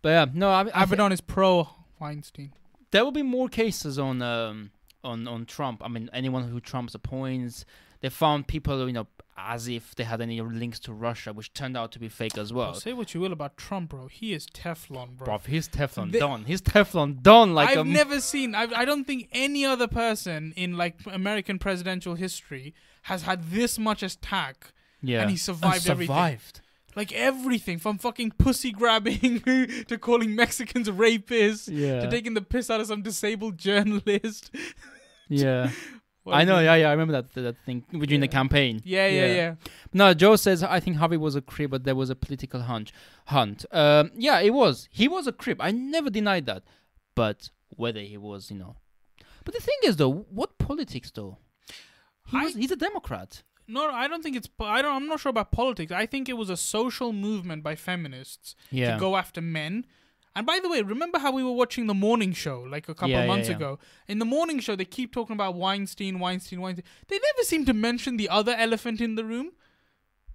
But 0.00 0.08
yeah, 0.10 0.26
no, 0.32 0.50
I, 0.50 0.68
I 0.74 0.84
Abaddon 0.84 1.12
is 1.12 1.20
pro 1.20 1.68
Weinstein. 2.00 2.52
there 2.90 3.04
will 3.04 3.12
be 3.12 3.22
more 3.22 3.48
cases 3.48 3.98
on 3.98 4.22
um 4.22 4.70
on 5.02 5.26
on 5.28 5.44
Trump. 5.46 5.82
I 5.84 5.88
mean, 5.88 6.08
anyone 6.12 6.48
who 6.48 6.60
Trump's 6.60 6.94
appoints, 6.94 7.64
they 8.04 8.10
found 8.10 8.46
people, 8.46 8.86
you 8.86 8.92
know, 8.92 9.06
as 9.34 9.66
if 9.66 9.94
they 9.94 10.04
had 10.04 10.20
any 10.20 10.38
links 10.42 10.78
to 10.78 10.92
Russia, 10.92 11.32
which 11.32 11.54
turned 11.54 11.74
out 11.74 11.90
to 11.92 11.98
be 11.98 12.10
fake 12.10 12.36
as 12.36 12.52
Bro, 12.52 12.58
well. 12.60 12.74
say 12.74 12.92
what 12.92 13.14
you 13.14 13.20
will 13.20 13.32
about 13.32 13.56
Trump, 13.56 13.88
bro. 13.92 14.08
He 14.08 14.34
is 14.34 14.46
Teflon, 14.46 15.16
bro. 15.16 15.24
Bro, 15.24 15.38
he's 15.46 15.70
Teflon 15.70 16.12
They- 16.12 16.18
Don. 16.18 16.44
He's 16.44 16.60
Teflon 16.60 17.22
Don. 17.22 17.54
Like 17.54 17.70
I've 17.70 17.78
um, 17.78 17.94
never 17.94 18.20
seen. 18.20 18.54
I've, 18.54 18.74
I 18.74 18.84
don't 18.84 19.06
think 19.06 19.28
any 19.32 19.64
other 19.64 19.88
person 19.88 20.52
in 20.54 20.76
like 20.76 20.96
American 21.10 21.58
presidential 21.58 22.14
history 22.14 22.74
has 23.04 23.22
had 23.22 23.44
this 23.44 23.78
much 23.78 24.02
attack, 24.02 24.74
yeah, 25.00 25.22
and 25.22 25.30
he 25.30 25.38
survived 25.38 25.88
everything. 25.88 26.14
survived. 26.14 26.60
like 26.94 27.10
everything 27.14 27.78
from 27.78 27.96
fucking 27.96 28.32
pussy 28.32 28.70
grabbing 28.70 29.40
to 29.88 29.96
calling 29.98 30.34
Mexicans 30.34 30.90
rapists 30.90 31.70
Yeah, 31.72 32.02
to 32.02 32.10
taking 32.10 32.34
the 32.34 32.42
piss 32.42 32.68
out 32.68 32.82
of 32.82 32.86
some 32.86 33.00
disabled 33.00 33.56
journalist. 33.56 34.54
yeah. 35.30 35.70
What 36.24 36.34
I 36.36 36.44
know. 36.44 36.58
Yeah, 36.58 36.74
yeah. 36.74 36.88
I 36.88 36.92
remember 36.92 37.12
that 37.12 37.32
that 37.34 37.56
thing 37.64 37.84
during 37.92 38.20
the 38.20 38.28
campaign. 38.28 38.80
Yeah, 38.84 39.06
yeah, 39.06 39.26
Yeah. 39.26 39.34
yeah. 39.34 39.54
No, 39.92 40.14
Joe 40.14 40.36
says 40.36 40.62
I 40.62 40.80
think 40.80 40.96
Harvey 40.96 41.16
was 41.18 41.36
a 41.36 41.42
crib, 41.42 41.70
but 41.70 41.84
there 41.84 41.94
was 41.94 42.10
a 42.10 42.16
political 42.16 42.62
hunt. 42.62 42.92
Hunt. 43.26 43.64
Um, 43.70 44.10
yeah, 44.16 44.40
it 44.40 44.54
was. 44.54 44.88
He 44.90 45.06
was 45.06 45.26
a 45.26 45.32
crib. 45.32 45.58
I 45.60 45.70
never 45.70 46.10
denied 46.10 46.46
that. 46.46 46.62
But 47.14 47.50
whether 47.76 48.00
he 48.00 48.16
was, 48.16 48.50
you 48.50 48.56
know. 48.58 48.76
But 49.44 49.54
the 49.54 49.60
thing 49.60 49.76
is, 49.84 49.96
though, 49.96 50.10
what 50.30 50.56
politics, 50.58 51.10
though? 51.14 51.36
He 52.30 52.38
I- 52.38 52.44
was, 52.44 52.54
he's 52.54 52.70
a 52.72 52.76
Democrat. 52.76 53.42
No, 53.68 53.90
I 53.90 54.08
don't 54.08 54.22
think 54.22 54.36
it's. 54.36 54.48
I 54.60 54.82
don't. 54.82 54.94
I'm 54.94 55.06
not 55.06 55.20
sure 55.20 55.30
about 55.30 55.50
politics. 55.52 55.92
I 55.92 56.06
think 56.06 56.28
it 56.28 56.34
was 56.38 56.50
a 56.50 56.56
social 56.56 57.12
movement 57.12 57.62
by 57.62 57.74
feminists 57.76 58.54
Yeah. 58.70 58.94
to 58.94 59.00
go 59.00 59.16
after 59.16 59.40
men. 59.40 59.86
And 60.36 60.44
by 60.46 60.58
the 60.60 60.68
way, 60.68 60.82
remember 60.82 61.18
how 61.18 61.30
we 61.32 61.44
were 61.44 61.52
watching 61.52 61.86
the 61.86 61.94
morning 61.94 62.32
show 62.32 62.60
like 62.68 62.88
a 62.88 62.94
couple 62.94 63.10
Yeah, 63.10 63.20
of 63.20 63.24
yeah, 63.24 63.28
months 63.34 63.48
yeah. 63.48 63.56
ago? 63.56 63.78
In 64.08 64.18
the 64.18 64.24
morning 64.24 64.58
show, 64.58 64.74
they 64.74 64.84
keep 64.84 65.12
talking 65.12 65.34
about 65.34 65.54
Weinstein, 65.54 66.18
Weinstein, 66.18 66.60
Weinstein. 66.60 66.84
They 67.08 67.16
never 67.16 67.44
seem 67.44 67.64
to 67.66 67.72
mention 67.72 68.16
the 68.16 68.28
other 68.28 68.52
elephant 68.52 69.00
in 69.00 69.14
the 69.14 69.24
room, 69.24 69.52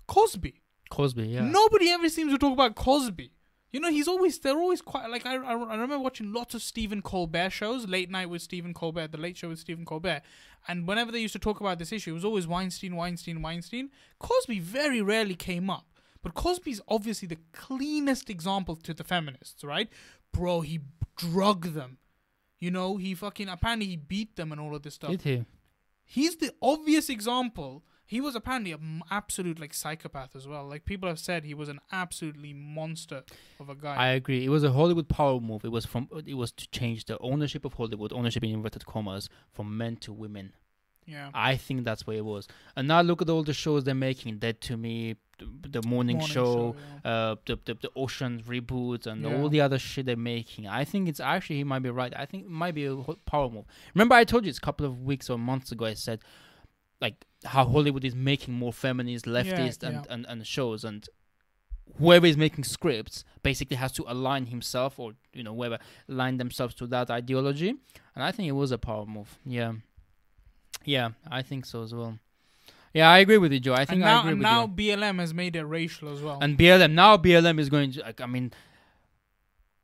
Cosby. 0.07 0.61
Cosby, 0.89 1.23
yeah. 1.27 1.41
Nobody 1.43 1.89
ever 1.89 2.09
seems 2.09 2.31
to 2.31 2.37
talk 2.37 2.53
about 2.53 2.75
Cosby. 2.75 3.33
You 3.71 3.79
know, 3.79 3.91
he's 3.91 4.07
always 4.07 4.39
they're 4.39 4.57
always 4.57 4.81
quite 4.81 5.09
like 5.11 5.27
I, 5.27 5.35
I 5.35 5.51
I 5.51 5.73
remember 5.75 5.99
watching 5.99 6.33
lots 6.33 6.55
of 6.55 6.63
Stephen 6.63 7.03
Colbert 7.03 7.51
shows, 7.51 7.87
late 7.87 8.09
night 8.09 8.27
with 8.27 8.41
Stephen 8.41 8.73
Colbert, 8.73 9.11
the 9.11 9.19
late 9.19 9.37
show 9.37 9.49
with 9.49 9.59
Stephen 9.59 9.85
Colbert, 9.85 10.23
and 10.67 10.87
whenever 10.87 11.11
they 11.11 11.19
used 11.19 11.33
to 11.33 11.39
talk 11.39 11.59
about 11.59 11.77
this 11.77 11.91
issue, 11.91 12.09
it 12.09 12.13
was 12.15 12.25
always 12.25 12.47
Weinstein, 12.47 12.95
Weinstein, 12.95 13.43
Weinstein. 13.43 13.91
Cosby 14.17 14.59
very 14.59 15.03
rarely 15.03 15.35
came 15.35 15.69
up, 15.69 15.85
but 16.21 16.33
Cosby's 16.33 16.81
obviously 16.87 17.27
the 17.27 17.37
cleanest 17.53 18.29
example 18.29 18.75
to 18.77 18.93
the 18.93 19.03
feminists, 19.03 19.63
right? 19.63 19.89
Bro, 20.31 20.61
he 20.61 20.79
drugged 21.15 21.73
them. 21.73 21.97
You 22.59 22.71
know, 22.71 22.97
he 22.97 23.15
fucking 23.15 23.47
apparently 23.47 23.87
he 23.87 23.95
beat 23.95 24.35
them 24.35 24.51
and 24.51 24.59
all 24.59 24.75
of 24.75 24.81
this 24.83 24.95
stuff 24.95 25.11
Did 25.11 25.21
he? 25.21 25.45
he's 26.03 26.35
the 26.37 26.53
obvious 26.61 27.09
example. 27.09 27.83
He 28.05 28.19
was 28.19 28.35
apparently 28.35 28.71
an 28.71 29.03
absolute 29.11 29.59
like 29.59 29.73
psychopath 29.73 30.35
as 30.35 30.47
well. 30.47 30.67
Like 30.67 30.83
people 30.83 31.07
have 31.07 31.19
said, 31.19 31.45
he 31.45 31.53
was 31.53 31.69
an 31.69 31.79
absolutely 31.91 32.53
monster 32.53 33.23
of 33.59 33.69
a 33.69 33.75
guy. 33.75 33.95
I 33.95 34.07
agree. 34.09 34.43
It 34.43 34.49
was 34.49 34.63
a 34.63 34.71
Hollywood 34.71 35.07
power 35.07 35.39
move. 35.39 35.63
It 35.63 35.71
was 35.71 35.85
from. 35.85 36.09
It 36.25 36.33
was 36.33 36.51
to 36.53 36.67
change 36.71 37.05
the 37.05 37.19
ownership 37.19 37.65
of 37.65 37.73
Hollywood, 37.73 38.11
ownership 38.11 38.43
in 38.43 38.49
inverted 38.49 38.85
commas, 38.87 39.29
from 39.53 39.77
men 39.77 39.95
to 39.97 40.11
women. 40.11 40.53
yeah, 41.05 41.29
I 41.35 41.55
think 41.55 41.83
that's 41.85 42.07
what 42.07 42.15
it 42.15 42.25
was. 42.25 42.47
And 42.75 42.87
now 42.87 43.01
look 43.01 43.21
at 43.21 43.29
all 43.29 43.43
the 43.43 43.53
shows 43.53 43.83
they're 43.83 43.93
making. 43.93 44.39
Dead 44.39 44.59
to 44.61 44.75
Me, 44.75 45.15
the, 45.39 45.79
the 45.81 45.87
morning, 45.87 46.19
show, 46.19 46.75
yeah. 47.05 47.11
uh, 47.11 47.35
the, 47.45 47.57
the 47.65 47.73
the 47.75 47.91
Ocean 47.95 48.43
reboot, 48.47 49.07
and 49.07 49.23
Yeah. 49.23 49.35
all 49.35 49.49
the 49.49 49.61
other 49.61 49.79
shit 49.79 50.05
they're 50.05 50.15
making. 50.15 50.67
I 50.67 50.83
think 50.85 51.07
it's 51.09 51.19
actually 51.19 51.57
he 51.57 51.63
might 51.63 51.79
be 51.83 51.89
right. 51.89 52.13
I 52.15 52.25
think 52.25 52.43
it 52.45 52.49
might 52.49 52.75
be 52.75 52.85
a 52.85 52.95
power 53.25 53.49
move. 53.49 53.65
Remember, 53.93 54.15
I 54.15 54.23
told 54.23 54.45
you 54.45 54.49
it's 54.49 54.57
a 54.57 54.61
couple 54.61 54.85
of 54.85 55.03
weeks 55.03 55.29
or 55.29 55.37
months 55.37 55.71
ago. 55.71 55.85
I 55.85 55.93
said, 55.93 56.19
like 57.01 57.25
how 57.45 57.65
Hollywood 57.65 58.03
is 58.03 58.15
making 58.15 58.53
more 58.53 58.73
feminist, 58.73 59.25
leftist, 59.25 59.83
and, 59.83 59.95
yeah. 59.95 60.13
and 60.13 60.25
and 60.27 60.45
shows, 60.45 60.83
and 60.83 61.07
whoever 61.97 62.25
is 62.25 62.37
making 62.37 62.63
scripts 62.63 63.23
basically 63.41 63.77
has 63.77 63.91
to 63.93 64.05
align 64.07 64.45
himself 64.47 64.99
or 64.99 65.13
you 65.33 65.43
know 65.43 65.55
whoever 65.55 65.79
align 66.07 66.37
themselves 66.37 66.75
to 66.75 66.87
that 66.87 67.09
ideology. 67.09 67.69
And 68.15 68.23
I 68.23 68.31
think 68.31 68.47
it 68.47 68.53
was 68.53 68.71
a 68.71 68.77
power 68.77 69.05
move. 69.05 69.37
Yeah, 69.45 69.73
yeah, 70.85 71.09
I 71.29 71.41
think 71.41 71.65
so 71.65 71.83
as 71.83 71.93
well. 71.93 72.19
Yeah, 72.93 73.09
I 73.09 73.19
agree 73.19 73.37
with 73.37 73.51
you, 73.53 73.59
Joe. 73.59 73.73
I 73.73 73.85
think 73.85 73.97
and 73.97 74.01
now, 74.01 74.17
I 74.17 74.19
agree 74.21 74.31
and 74.31 74.39
with 74.39 74.43
now 74.43 74.61
you. 74.63 74.67
BLM 74.97 75.19
has 75.19 75.33
made 75.33 75.55
it 75.55 75.63
racial 75.63 76.09
as 76.11 76.21
well. 76.21 76.39
And 76.41 76.57
BLM 76.57 76.93
now 76.93 77.17
BLM 77.17 77.59
is 77.59 77.69
going 77.69 77.91
to 77.93 78.01
like 78.01 78.19
I 78.21 78.25
mean 78.25 78.51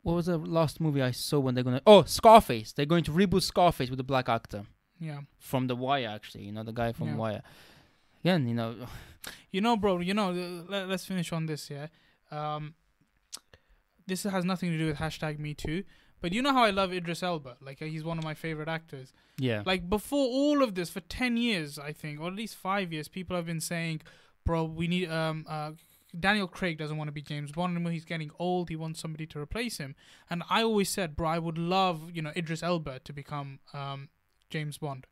what 0.01 0.13
was 0.13 0.25
the 0.27 0.37
last 0.37 0.79
movie 0.79 1.01
I 1.01 1.11
saw 1.11 1.39
when 1.39 1.55
they're 1.55 1.63
gonna 1.63 1.81
oh 1.85 2.03
Scarface. 2.03 2.73
They're 2.73 2.85
going 2.85 3.03
to 3.05 3.11
reboot 3.11 3.43
Scarface 3.43 3.89
with 3.89 3.99
a 3.99 4.03
black 4.03 4.29
actor. 4.29 4.65
yeah, 4.99 5.19
From 5.39 5.67
the 5.67 5.75
wire 5.75 6.09
actually, 6.09 6.43
you 6.45 6.51
know, 6.51 6.63
the 6.63 6.71
guy 6.73 6.91
from 6.93 7.09
Yeah. 7.09 7.15
Wire. 7.15 7.41
Again, 8.23 8.47
you 8.47 8.55
know 8.55 8.75
you 9.51 9.61
know, 9.61 9.77
bro. 9.77 9.99
You 9.99 10.13
know, 10.13 10.31
let, 10.67 10.87
let's 10.89 11.05
finish 11.05 11.31
on 11.31 11.45
this. 11.45 11.69
Yeah, 11.69 11.87
um, 12.31 12.73
this 14.07 14.23
has 14.23 14.45
nothing 14.45 14.71
to 14.71 14.77
do 14.77 14.87
with 14.87 14.97
hashtag 14.97 15.39
Me 15.39 15.53
Too. 15.53 15.83
But 16.21 16.33
you 16.33 16.41
know 16.41 16.53
how 16.53 16.63
I 16.63 16.71
love 16.71 16.93
Idris 16.93 17.21
Elba. 17.21 17.57
Like 17.61 17.81
uh, 17.81 17.85
he's 17.85 18.03
one 18.03 18.17
of 18.17 18.23
my 18.23 18.33
favorite 18.33 18.67
actors. 18.67 19.13
Yeah. 19.37 19.63
Like 19.65 19.89
before 19.89 20.25
all 20.25 20.63
of 20.63 20.75
this, 20.75 20.89
for 20.89 21.01
ten 21.01 21.37
years, 21.37 21.77
I 21.77 21.91
think, 21.91 22.19
or 22.19 22.27
at 22.27 22.35
least 22.35 22.55
five 22.55 22.91
years, 22.91 23.07
people 23.07 23.35
have 23.35 23.45
been 23.45 23.61
saying, 23.61 24.01
"Bro, 24.45 24.65
we 24.65 24.87
need 24.87 25.09
um 25.09 25.45
uh." 25.47 25.71
Daniel 26.17 26.47
Craig 26.47 26.77
doesn't 26.77 26.95
want 26.95 27.09
to 27.09 27.11
be 27.11 27.21
James 27.21 27.51
Bond 27.51 27.75
anymore. 27.75 27.91
He's 27.91 28.05
getting 28.05 28.31
old. 28.39 28.69
He 28.69 28.77
wants 28.77 29.01
somebody 29.01 29.25
to 29.27 29.37
replace 29.39 29.79
him. 29.79 29.95
And 30.29 30.43
I 30.49 30.63
always 30.63 30.89
said, 30.89 31.13
bro, 31.13 31.27
I 31.27 31.39
would 31.39 31.57
love, 31.57 32.09
you 32.09 32.21
know, 32.21 32.31
Idris 32.37 32.63
Elba 32.63 32.99
to 32.99 33.11
become 33.11 33.59
um, 33.73 34.07
James 34.49 34.77
Bond. 34.77 35.07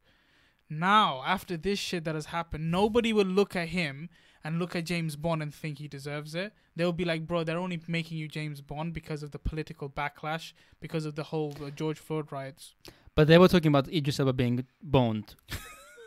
Now, 0.70 1.22
after 1.26 1.58
this 1.58 1.78
shit 1.78 2.06
that 2.06 2.16
has 2.16 2.28
happened, 2.28 2.72
nobody 2.72 3.12
will 3.12 3.26
look 3.26 3.54
at 3.56 3.70
him 3.70 4.10
and 4.44 4.60
look 4.60 4.76
at 4.76 4.86
James 4.86 5.16
Bond 5.16 5.42
and 5.42 5.54
think 5.54 5.80
he 5.80 5.88
deserves 5.88 6.36
it. 6.36 6.54
They'll 6.76 6.92
be 6.92 7.06
like, 7.06 7.26
bro, 7.26 7.44
they're 7.44 7.58
only 7.58 7.80
making 7.88 8.18
you 8.18 8.28
James 8.28 8.62
Bond 8.62 8.94
because 8.94 9.24
of 9.24 9.32
the 9.32 9.40
political 9.40 9.90
backlash, 9.90 10.54
because 10.82 11.06
of 11.06 11.16
the 11.16 11.24
whole 11.24 11.56
uh, 11.64 11.70
George 11.70 12.00
Floyd 12.00 12.32
riots. 12.32 12.74
But 13.16 13.28
they 13.28 13.38
were 13.38 13.48
talking 13.48 13.70
about 13.70 13.88
Idris 13.90 14.20
Elba 14.20 14.34
being 14.34 14.66
Bond. 14.82 15.36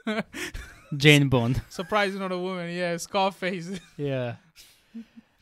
Jane 0.97 1.29
Bond. 1.29 1.63
Surprised 1.69 2.19
not 2.19 2.33
a 2.33 2.39
woman. 2.39 2.75
Yeah, 2.75 2.97
Scarface. 2.97 3.81
Yeah. 3.97 4.37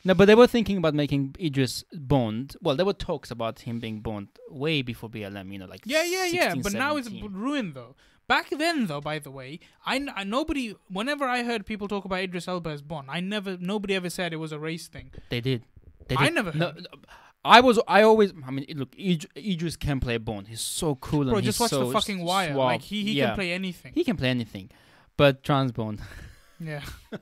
No, 0.07 0.13
but 0.13 0.25
they 0.25 0.35
were 0.35 0.45
thinking 0.45 0.77
about 0.77 0.93
making 0.93 1.35
Idris 1.39 1.83
Bond. 1.91 2.55
Well, 2.61 2.75
there 2.75 2.85
were 2.85 2.93
talks 2.93 3.31
about 3.31 3.61
him 3.61 3.79
being 3.79 4.01
Bond 4.01 4.27
way 4.51 4.83
before 4.83 5.09
BLM. 5.09 5.51
You 5.51 5.57
know, 5.57 5.65
like 5.65 5.81
yeah, 5.83 6.03
yeah, 6.03 6.25
yeah. 6.25 6.53
16, 6.53 6.61
But 6.61 6.73
now 6.73 6.95
it's 6.97 7.09
ruined 7.09 7.73
though. 7.73 7.95
Back 8.27 8.49
then, 8.49 8.87
though, 8.87 9.01
by 9.01 9.19
the 9.19 9.29
way, 9.29 9.59
I, 9.85 10.05
I 10.15 10.23
nobody. 10.23 10.75
Whenever 10.89 11.25
I 11.25 11.43
heard 11.43 11.65
people 11.65 11.87
talk 11.87 12.05
about 12.05 12.19
Idris 12.19 12.47
Elba 12.47 12.71
as 12.71 12.81
Bond, 12.81 13.07
I 13.09 13.19
never, 13.19 13.57
nobody 13.59 13.93
ever 13.93 14.09
said 14.09 14.33
it 14.33 14.37
was 14.37 14.51
a 14.51 14.57
race 14.59 14.87
thing. 14.87 15.11
They 15.29 15.41
did. 15.41 15.63
They 16.07 16.15
I 16.15 16.25
did. 16.25 16.33
never 16.33 16.51
No, 16.53 16.73
I 17.43 17.59
was. 17.59 17.79
I 17.87 18.01
always. 18.01 18.33
I 18.45 18.49
mean, 18.51 18.65
look, 18.75 18.95
Id- 18.97 19.27
Idris 19.37 19.75
can 19.75 19.99
play 19.99 20.17
Bond. 20.17 20.47
He's 20.47 20.61
so 20.61 20.95
cool 20.95 21.25
Bro, 21.25 21.35
and 21.35 21.43
just 21.45 21.57
he's 21.57 21.61
watch 21.61 21.69
so 21.69 21.85
the 21.87 21.93
fucking 21.93 22.23
wire. 22.23 22.47
suave. 22.47 22.57
Like 22.57 22.81
he, 22.81 23.03
he 23.03 23.11
yeah. 23.13 23.27
can 23.27 23.35
play 23.35 23.51
anything. 23.53 23.91
He 23.93 24.03
can 24.03 24.17
play 24.17 24.29
anything, 24.29 24.71
but 25.17 25.43
trans 25.43 25.71
Bond. 25.71 26.01
yeah. 26.59 26.81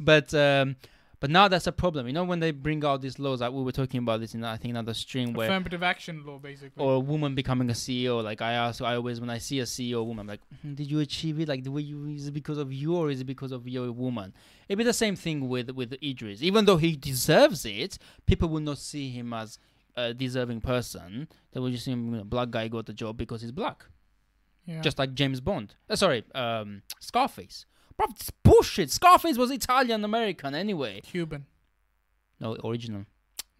But 0.00 0.34
um, 0.34 0.76
but 1.22 1.30
now 1.30 1.46
that's 1.46 1.68
a 1.68 1.72
problem. 1.72 2.08
You 2.08 2.12
know, 2.12 2.24
when 2.24 2.40
they 2.40 2.50
bring 2.50 2.84
out 2.84 3.00
these 3.00 3.16
laws, 3.20 3.42
like 3.42 3.52
we 3.52 3.62
were 3.62 3.70
talking 3.70 3.98
about 3.98 4.18
this 4.18 4.34
in 4.34 4.42
I 4.42 4.56
think 4.56 4.72
another 4.72 4.92
stream 4.92 5.34
where. 5.34 5.46
Affirmative 5.46 5.80
action 5.80 6.26
law, 6.26 6.36
basically. 6.36 6.84
Or 6.84 6.94
a 6.94 6.98
woman 6.98 7.36
becoming 7.36 7.70
a 7.70 7.74
CEO. 7.74 8.24
Like 8.24 8.42
I 8.42 8.54
ask, 8.54 8.82
I 8.82 8.96
always 8.96 9.20
when 9.20 9.30
I 9.30 9.38
see 9.38 9.60
a 9.60 9.62
CEO 9.62 10.04
woman, 10.04 10.22
I'm 10.22 10.26
like, 10.26 10.40
"Hmm, 10.62 10.74
did 10.74 10.90
you 10.90 10.98
achieve 10.98 11.38
it? 11.38 11.46
Like 11.46 11.62
the 11.62 11.70
way 11.70 11.82
you 11.82 12.08
is 12.08 12.26
it 12.26 12.32
because 12.32 12.58
of 12.58 12.72
you 12.72 12.96
or 12.96 13.08
is 13.08 13.20
it 13.20 13.26
because 13.26 13.52
of 13.52 13.68
your 13.68 13.92
woman? 13.92 14.34
It'd 14.68 14.78
be 14.78 14.82
the 14.82 14.92
same 14.92 15.14
thing 15.14 15.48
with 15.48 15.70
with 15.70 15.94
Idris. 16.02 16.42
Even 16.42 16.64
though 16.64 16.76
he 16.76 16.96
deserves 16.96 17.64
it, 17.64 17.98
people 18.26 18.48
will 18.48 18.58
not 18.58 18.78
see 18.78 19.08
him 19.08 19.32
as 19.32 19.60
a 19.94 20.12
deserving 20.12 20.60
person. 20.60 21.28
They 21.52 21.60
will 21.60 21.70
just 21.70 21.84
see 21.84 21.92
him, 21.92 22.10
you 22.10 22.18
know, 22.18 22.24
black 22.24 22.50
guy 22.50 22.66
got 22.66 22.86
the 22.86 22.94
job 22.94 23.16
because 23.16 23.42
he's 23.42 23.52
black, 23.52 23.84
yeah. 24.66 24.80
just 24.80 24.98
like 24.98 25.14
James 25.14 25.40
Bond. 25.40 25.76
Uh, 25.88 25.94
sorry, 25.94 26.24
um, 26.34 26.82
Scarface. 26.98 27.64
Bro, 27.96 28.06
it's 28.10 28.30
bullshit. 28.42 28.90
Scarface 28.90 29.36
was 29.38 29.50
Italian 29.50 30.04
American 30.04 30.54
anyway. 30.54 31.00
Cuban. 31.02 31.46
No, 32.40 32.56
original. 32.64 33.04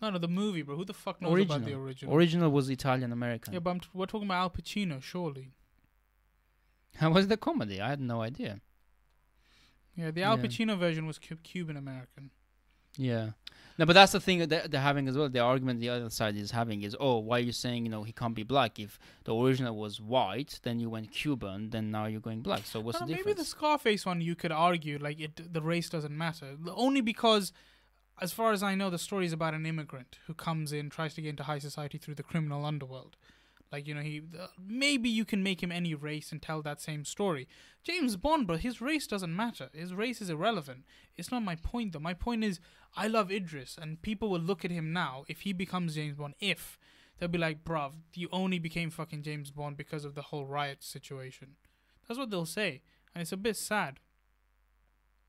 No, 0.00 0.10
no, 0.10 0.18
the 0.18 0.26
movie, 0.28 0.62
bro. 0.62 0.74
Who 0.76 0.84
the 0.84 0.94
fuck 0.94 1.20
knows 1.22 1.30
about 1.42 1.60
the 1.64 1.74
Original. 1.74 1.82
original? 1.84 2.14
Original 2.16 2.50
was 2.50 2.68
Italian 2.70 3.12
American. 3.12 3.52
yeah, 3.52 3.60
but 3.60 3.82
t- 3.82 3.88
we're 3.94 4.06
talking 4.06 4.26
about 4.26 4.40
Al 4.42 4.50
Pacino, 4.50 5.00
surely. 5.00 5.50
How 6.96 7.10
was 7.10 7.28
the 7.28 7.36
comedy? 7.36 7.80
I 7.80 7.90
had 7.90 8.00
no 8.00 8.20
idea. 8.20 8.60
Yeah, 9.94 10.10
the 10.10 10.22
Al 10.22 10.38
Yeah. 10.38 10.44
Pacino 10.44 10.76
version 10.78 11.06
was 11.06 11.18
cu- 11.18 11.36
Cuban 11.36 11.76
American. 11.76 12.30
Yeah. 12.96 13.30
No, 13.78 13.86
but 13.86 13.94
that's 13.94 14.12
the 14.12 14.20
thing 14.20 14.38
that 14.40 14.70
they're, 14.70 14.80
having 14.80 15.08
as 15.08 15.16
well. 15.16 15.28
The 15.28 15.38
argument 15.38 15.80
the 15.80 15.88
other 15.88 16.10
side 16.10 16.36
is 16.36 16.50
having 16.50 16.82
is, 16.82 16.94
oh, 17.00 17.18
why 17.18 17.38
are 17.38 17.40
you 17.40 17.52
saying, 17.52 17.86
you 17.86 17.90
know, 17.90 18.02
he 18.02 18.12
can't 18.12 18.34
be 18.34 18.42
black? 18.42 18.78
If 18.78 18.98
the 19.24 19.34
original 19.34 19.74
was 19.74 20.00
white, 20.00 20.60
then 20.62 20.78
you 20.78 20.90
went 20.90 21.10
Cuban, 21.10 21.70
then 21.70 21.90
now 21.90 22.06
you're 22.06 22.20
going 22.20 22.42
black. 22.42 22.66
So 22.66 22.80
what's 22.80 22.98
the 22.98 23.06
difference? 23.06 23.26
maybe 23.26 23.36
the? 23.36 23.44
Scarface 23.44 24.04
one 24.04 24.20
you 24.20 24.34
could 24.34 24.52
argue 24.52 24.98
like 24.98 25.20
it 25.20 25.52
the 25.52 25.62
race 25.62 25.88
doesn't 25.88 26.16
matter 26.16 26.56
only 26.74 27.00
because 27.00 27.52
as 28.20 28.32
far 28.32 28.52
as 28.52 28.62
I 28.62 28.74
know 28.74 28.90
the 28.90 28.98
story 28.98 29.26
is 29.26 29.32
about 29.32 29.54
an 29.54 29.66
immigrant 29.66 30.18
who 30.26 30.34
comes 30.34 30.72
in 30.72 30.90
tries 30.90 31.14
to 31.14 31.22
get 31.22 31.30
into 31.30 31.44
high 31.44 31.58
society 31.58 31.98
through 31.98 32.14
the 32.14 32.22
criminal 32.22 32.64
underworld 32.64 33.16
like 33.72 33.86
you 33.86 33.94
know 33.94 34.00
he 34.02 34.22
uh, 34.38 34.46
maybe 34.64 35.08
you 35.08 35.24
can 35.24 35.42
make 35.42 35.62
him 35.62 35.72
any 35.72 35.94
race 35.94 36.30
and 36.30 36.40
tell 36.42 36.62
that 36.62 36.80
same 36.80 37.04
story 37.04 37.48
James 37.82 38.16
Bond 38.16 38.46
but 38.46 38.60
his 38.60 38.80
race 38.80 39.06
doesn't 39.06 39.34
matter 39.34 39.70
his 39.72 39.94
race 39.94 40.20
is 40.20 40.30
irrelevant 40.30 40.84
it's 41.16 41.30
not 41.30 41.42
my 41.42 41.56
point 41.56 41.92
though 41.92 41.98
my 41.98 42.14
point 42.14 42.44
is 42.44 42.60
I 42.96 43.08
love 43.08 43.32
Idris 43.32 43.78
and 43.80 44.02
people 44.02 44.28
will 44.28 44.40
look 44.40 44.64
at 44.64 44.70
him 44.70 44.92
now 44.92 45.24
if 45.28 45.40
he 45.40 45.52
becomes 45.52 45.94
James 45.94 46.16
Bond 46.16 46.34
if 46.40 46.78
they'll 47.18 47.28
be 47.28 47.38
like 47.38 47.64
bruv 47.64 47.92
you 48.14 48.28
only 48.30 48.58
became 48.58 48.90
fucking 48.90 49.22
James 49.22 49.50
Bond 49.50 49.76
because 49.76 50.04
of 50.04 50.14
the 50.14 50.22
whole 50.22 50.46
riot 50.46 50.82
situation 50.84 51.56
that's 52.06 52.18
what 52.18 52.30
they'll 52.30 52.46
say 52.46 52.82
and 53.14 53.22
it's 53.22 53.32
a 53.32 53.36
bit 53.36 53.56
sad. 53.56 54.00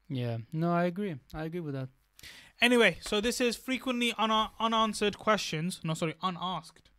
Yeah. 0.10 0.38
No, 0.52 0.72
I 0.74 0.86
agree. 0.86 1.16
I 1.34 1.46
agree 1.46 1.60
with 1.60 1.74
that. 1.74 1.90
Anyway, 2.62 2.98
so 3.02 3.20
this 3.20 3.42
is 3.42 3.56
frequently 3.58 4.14
un- 4.18 4.50
unanswered 4.60 5.18
questions. 5.18 5.82
No, 5.84 5.94
sorry, 5.94 6.16
unasked. 6.22 6.90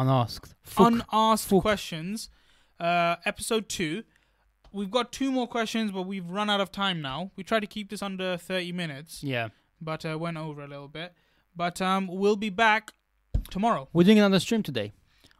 Unasked. 0.00 0.54
Fuck. 0.62 0.92
Unasked 0.92 1.50
Fuck. 1.50 1.62
questions. 1.62 2.28
Uh, 2.80 3.16
episode 3.24 3.68
two. 3.68 4.02
We've 4.72 4.90
got 4.90 5.12
two 5.12 5.30
more 5.30 5.46
questions, 5.46 5.92
but 5.92 6.02
we've 6.02 6.28
run 6.28 6.50
out 6.50 6.60
of 6.60 6.72
time 6.72 7.00
now. 7.00 7.30
We 7.36 7.44
try 7.44 7.60
to 7.60 7.66
keep 7.66 7.90
this 7.90 8.02
under 8.02 8.36
30 8.36 8.72
minutes, 8.72 9.22
yeah. 9.22 9.48
but 9.80 10.04
uh, 10.04 10.18
went 10.18 10.36
over 10.36 10.62
a 10.62 10.66
little 10.66 10.88
bit. 10.88 11.14
But 11.54 11.80
um, 11.80 12.08
we'll 12.08 12.34
be 12.36 12.50
back 12.50 12.90
tomorrow. 13.50 13.88
We're 13.92 14.02
doing 14.04 14.18
another 14.18 14.40
stream 14.40 14.64
today. 14.64 14.92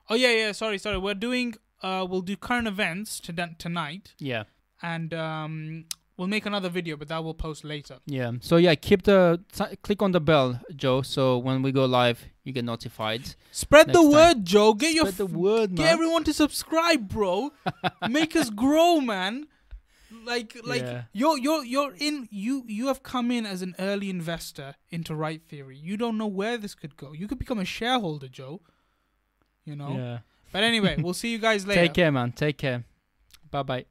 Oh 0.08 0.14
yeah, 0.14 0.30
yeah. 0.30 0.52
Sorry, 0.52 0.78
sorry. 0.78 0.98
We're 0.98 1.14
doing. 1.14 1.54
Uh, 1.82 2.06
we'll 2.08 2.22
do 2.22 2.36
current 2.36 2.68
events 2.68 3.18
to 3.20 3.32
tonight, 3.58 4.14
Yeah. 4.18 4.44
and 4.80 5.12
um, 5.12 5.84
we'll 6.16 6.28
make 6.28 6.46
another 6.46 6.68
video, 6.68 6.96
but 6.96 7.08
that 7.08 7.22
will 7.24 7.34
post 7.34 7.64
later. 7.64 7.98
Yeah. 8.06 8.32
So 8.40 8.56
yeah, 8.56 8.74
keep 8.74 9.02
the 9.02 9.40
click 9.82 10.02
on 10.02 10.12
the 10.12 10.20
bell, 10.20 10.60
Joe. 10.76 11.02
So 11.02 11.38
when 11.38 11.62
we 11.62 11.72
go 11.72 11.84
live, 11.84 12.24
you 12.44 12.52
get 12.52 12.64
notified. 12.64 13.34
Spread 13.50 13.88
the 13.88 13.92
Next 14.02 14.02
time. 14.04 14.12
word, 14.12 14.44
Joe. 14.44 14.74
Get 14.74 14.94
your 14.94 15.06
Spread 15.06 15.16
the 15.28 15.38
word, 15.38 15.74
Get 15.74 15.86
everyone 15.92 16.24
to 16.24 16.32
subscribe, 16.32 17.08
bro. 17.08 17.52
Make 18.08 18.36
us 18.36 18.50
grow, 18.50 19.00
man. 19.00 19.46
Like, 20.24 20.56
like 20.64 20.82
Yeah. 20.82 21.02
you're 21.12 21.36
you're 21.38 21.64
you're 21.64 21.94
in. 21.98 22.28
You 22.30 22.64
you 22.66 22.86
have 22.86 23.02
come 23.02 23.30
in 23.30 23.44
as 23.44 23.60
an 23.62 23.74
early 23.78 24.08
investor 24.10 24.76
into 24.90 25.14
right 25.14 25.42
theory. 25.42 25.76
You 25.76 25.96
don't 25.96 26.16
know 26.16 26.26
where 26.28 26.56
this 26.56 26.74
could 26.74 26.96
go. 26.96 27.12
You 27.12 27.26
could 27.28 27.38
become 27.38 27.58
a 27.58 27.64
shareholder, 27.64 28.28
Joe. 28.28 28.60
You 29.64 29.76
know. 29.76 29.96
Yeah. 29.96 30.18
But 30.52 30.62
anyway, 30.62 30.96
we'll 31.02 31.14
see 31.14 31.30
you 31.32 31.38
guys 31.38 31.66
later. 31.66 31.80
Take 31.82 31.94
care, 31.94 32.12
man. 32.12 32.32
Take 32.32 32.58
care. 32.58 32.84
Bye 33.50 33.62
bye. 33.64 33.84